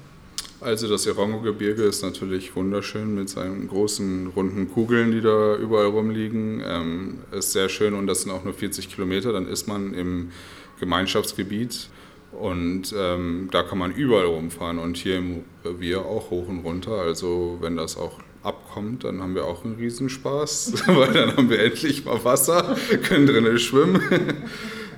Also 0.61 0.89
das 0.89 1.07
Irongo-Gebirge 1.07 1.85
ist 1.85 2.03
natürlich 2.03 2.57
wunderschön 2.57 3.15
mit 3.15 3.29
seinen 3.29 3.69
großen 3.69 4.27
runden 4.35 4.69
Kugeln, 4.69 5.13
die 5.13 5.21
da 5.21 5.55
überall 5.55 5.87
rumliegen. 5.87 6.61
Ähm, 6.67 7.19
ist 7.31 7.53
sehr 7.53 7.69
schön 7.69 7.95
und 7.95 8.09
das 8.09 8.23
sind 8.23 8.33
auch 8.33 8.43
nur 8.43 8.55
40 8.55 8.93
Kilometer, 8.93 9.33
dann 9.33 9.47
ist 9.47 9.69
man 9.69 9.95
im 9.95 10.33
Gemeinschaftsgebiet 10.81 11.91
und 12.33 12.93
ähm, 12.99 13.51
da 13.53 13.63
kann 13.63 13.79
man 13.79 13.93
überall 13.93 14.27
rumfahren 14.27 14.81
und 14.81 14.97
hier 14.97 15.19
im 15.19 15.45
Revier 15.65 16.01
auch 16.01 16.31
hoch 16.31 16.49
und 16.49 16.65
runter. 16.65 16.95
Also 16.95 17.59
wenn 17.61 17.77
das 17.77 17.97
auch 17.97 18.19
abkommt, 18.43 19.05
dann 19.05 19.21
haben 19.21 19.35
wir 19.35 19.45
auch 19.45 19.65
einen 19.65 19.77
Riesenspaß, 19.77 20.85
weil 20.87 21.13
dann 21.13 21.37
haben 21.37 21.51
wir 21.51 21.61
endlich 21.61 22.05
mal 22.05 22.23
Wasser, 22.25 22.77
können 23.03 23.27
drinnen 23.27 23.59
schwimmen. 23.59 24.03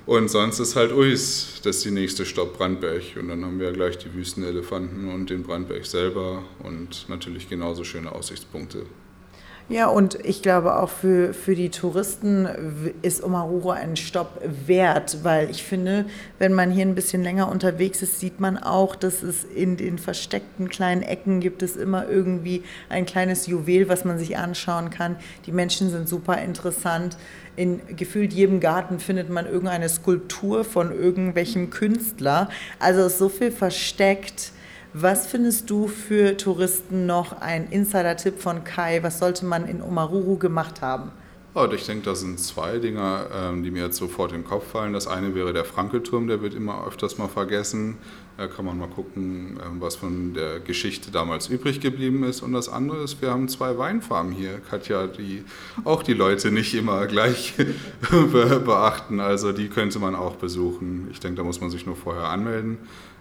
Und 0.06 0.28
sonst 0.28 0.58
ist 0.58 0.76
halt 0.76 0.92
Uis, 0.92 1.60
das 1.62 1.76
ist 1.76 1.86
die 1.86 1.90
nächste 1.90 2.26
Stopp 2.26 2.58
Brandberg. 2.58 3.02
Und 3.18 3.28
dann 3.28 3.44
haben 3.44 3.58
wir 3.58 3.72
gleich 3.72 3.96
die 3.96 4.12
Wüstenelefanten 4.12 5.08
und 5.08 5.30
den 5.30 5.42
Brandberg 5.42 5.86
selber 5.86 6.44
und 6.62 7.08
natürlich 7.08 7.48
genauso 7.48 7.84
schöne 7.84 8.12
Aussichtspunkte. 8.12 8.84
Ja, 9.70 9.86
und 9.86 10.18
ich 10.26 10.42
glaube 10.42 10.76
auch 10.76 10.90
für, 10.90 11.32
für 11.32 11.54
die 11.54 11.70
Touristen 11.70 12.46
ist 13.00 13.24
Omaruru 13.24 13.70
ein 13.70 13.96
Stopp 13.96 14.38
wert, 14.44 15.20
weil 15.22 15.48
ich 15.48 15.64
finde, 15.64 16.04
wenn 16.38 16.52
man 16.52 16.70
hier 16.70 16.84
ein 16.84 16.94
bisschen 16.94 17.22
länger 17.22 17.50
unterwegs 17.50 18.02
ist, 18.02 18.20
sieht 18.20 18.40
man 18.40 18.58
auch, 18.58 18.94
dass 18.94 19.22
es 19.22 19.42
in 19.42 19.78
den 19.78 19.98
versteckten 19.98 20.68
kleinen 20.68 21.02
Ecken 21.02 21.40
gibt 21.40 21.62
es 21.62 21.76
immer 21.76 22.06
irgendwie 22.06 22.62
ein 22.90 23.06
kleines 23.06 23.46
Juwel, 23.46 23.88
was 23.88 24.04
man 24.04 24.18
sich 24.18 24.36
anschauen 24.36 24.90
kann. 24.90 25.16
Die 25.46 25.52
Menschen 25.52 25.88
sind 25.90 26.10
super 26.10 26.42
interessant. 26.42 27.16
In 27.56 27.80
gefühlt 27.96 28.34
jedem 28.34 28.60
Garten 28.60 28.98
findet 28.98 29.30
man 29.30 29.46
irgendeine 29.46 29.88
Skulptur 29.88 30.64
von 30.64 30.92
irgendwelchem 30.92 31.70
Künstler. 31.70 32.50
Also 32.80 33.06
ist 33.06 33.16
so 33.16 33.30
viel 33.30 33.50
versteckt 33.50 34.52
was 34.94 35.26
findest 35.26 35.68
du 35.70 35.88
für 35.88 36.36
Touristen 36.36 37.04
noch 37.04 37.40
ein 37.40 37.68
Insider-Tipp 37.68 38.38
von 38.38 38.62
Kai? 38.62 39.02
Was 39.02 39.18
sollte 39.18 39.44
man 39.44 39.66
in 39.66 39.82
Omaruru 39.82 40.38
gemacht 40.38 40.82
haben? 40.82 41.10
Oh, 41.56 41.66
ich 41.72 41.86
denke, 41.86 42.04
da 42.04 42.14
sind 42.14 42.38
zwei 42.40 42.78
Dinge, 42.78 43.26
ähm, 43.32 43.62
die 43.62 43.70
mir 43.70 43.84
jetzt 43.84 43.96
sofort 43.96 44.32
in 44.32 44.38
den 44.42 44.44
Kopf 44.44 44.70
fallen. 44.70 44.92
Das 44.92 45.06
eine 45.06 45.34
wäre 45.34 45.52
der 45.52 45.64
Frankelturm, 45.64 46.26
der 46.26 46.42
wird 46.42 46.54
immer 46.54 46.86
öfters 46.86 47.18
mal 47.18 47.28
vergessen. 47.28 47.98
Da 48.36 48.48
kann 48.48 48.64
man 48.64 48.78
mal 48.78 48.88
gucken, 48.88 49.60
ähm, 49.64 49.80
was 49.80 49.96
von 49.96 50.34
der 50.34 50.58
Geschichte 50.58 51.10
damals 51.12 51.48
übrig 51.48 51.80
geblieben 51.80 52.24
ist. 52.24 52.42
Und 52.42 52.52
das 52.52 52.68
andere 52.68 53.02
ist, 53.04 53.20
wir 53.22 53.30
haben 53.30 53.48
zwei 53.48 53.78
Weinfarmen 53.78 54.32
hier, 54.32 54.60
Katja, 54.68 55.06
die 55.06 55.44
auch 55.84 56.02
die 56.04 56.14
Leute 56.14 56.50
nicht 56.50 56.74
immer 56.74 57.06
gleich 57.06 57.54
beachten. 58.10 59.20
Also 59.20 59.52
die 59.52 59.68
könnte 59.68 59.98
man 59.98 60.16
auch 60.16 60.34
besuchen. 60.34 61.08
Ich 61.12 61.20
denke, 61.20 61.36
da 61.36 61.44
muss 61.44 61.60
man 61.60 61.70
sich 61.70 61.86
nur 61.86 61.96
vorher 61.96 62.28
anmelden. 62.28 62.78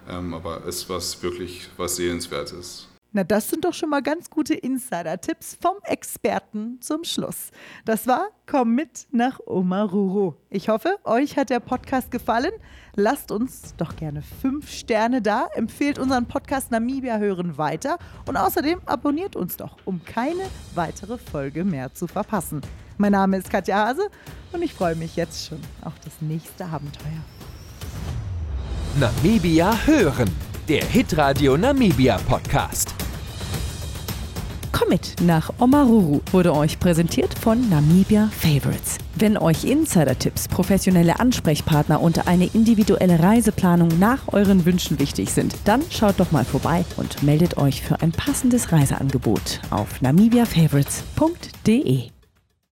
Ähm, 0.10 0.34
aber 0.34 0.66
es 0.68 0.78
ist 0.78 0.90
was 0.90 1.22
wirklich 1.24 1.70
was 1.78 1.96
Sehenswertes. 1.96 2.88
Na, 3.16 3.24
das 3.24 3.48
sind 3.48 3.64
doch 3.64 3.76
schon 3.76 3.92
mal 3.92 4.02
ganz 4.02 4.32
gute 4.32 4.56
Insider-Tipps 4.56 5.60
vom 5.62 5.76
Experten 5.84 6.82
zum 6.82 7.04
Schluss. 7.04 7.52
Das 7.86 8.08
war 8.08 8.30
Komm 8.48 8.74
mit 8.74 9.08
nach 9.12 9.40
Omaruru. 9.46 10.34
Ich 10.50 10.68
hoffe, 10.68 10.98
euch 11.04 11.38
hat 11.38 11.52
der 11.52 11.60
Podcast 11.60 12.10
gefallen. 12.10 12.52
Lasst 12.96 13.32
uns 13.32 13.76
doch 13.78 13.96
gerne 13.96 14.24
fünf 14.42 14.70
Sterne 14.70 15.22
da, 15.22 15.48
empfehlt 15.54 16.00
unseren 16.00 16.26
Podcast 16.26 16.72
Namibia 16.72 17.18
hören 17.18 17.58
weiter 17.60 18.00
und 18.28 18.36
außerdem 18.36 18.82
abonniert 18.88 19.36
uns 19.36 19.58
doch, 19.58 19.78
um 19.86 20.04
keine 20.04 20.50
weitere 20.74 21.20
Folge 21.20 21.64
mehr 21.64 21.94
zu 21.94 22.08
verpassen. 22.08 22.62
Mein 22.98 23.12
Name 23.12 23.38
ist 23.38 23.50
Katja 23.50 23.88
Hase 23.88 24.10
und 24.52 24.64
ich 24.64 24.74
freue 24.74 24.96
mich 24.96 25.16
jetzt 25.16 25.48
schon 25.48 25.60
auf 25.84 25.94
das 26.04 26.14
nächste 26.20 26.66
Abenteuer. 26.66 27.24
Namibia 29.00 29.76
hören, 29.86 30.30
der 30.68 30.86
Hitradio 30.86 31.58
Namibia 31.58 32.20
Podcast. 32.28 32.94
Komm 34.72 34.90
mit 34.90 35.16
nach 35.20 35.50
Omaruru 35.58 36.22
wurde 36.32 36.54
euch 36.54 36.80
präsentiert 36.80 37.34
von 37.40 37.68
Namibia 37.72 38.30
Favorites. 38.38 39.00
Wenn 39.16 39.36
euch 39.36 39.64
Insider-Tipps, 39.64 40.48
professionelle 40.48 41.20
Ansprechpartner 41.20 42.02
und 42.02 42.28
eine 42.28 42.46
individuelle 42.46 43.20
Reiseplanung 43.20 43.90
nach 43.98 44.32
euren 44.32 44.64
Wünschen 44.64 45.00
wichtig 45.00 45.34
sind, 45.34 45.56
dann 45.66 45.82
schaut 45.90 46.20
doch 46.20 46.32
mal 46.32 46.46
vorbei 46.46 46.86
und 46.98 47.24
meldet 47.24 47.58
euch 47.58 47.82
für 47.82 48.00
ein 48.00 48.12
passendes 48.12 48.72
Reiseangebot 48.72 49.60
auf 49.72 50.04
namibiafavorites.de. 50.04 52.12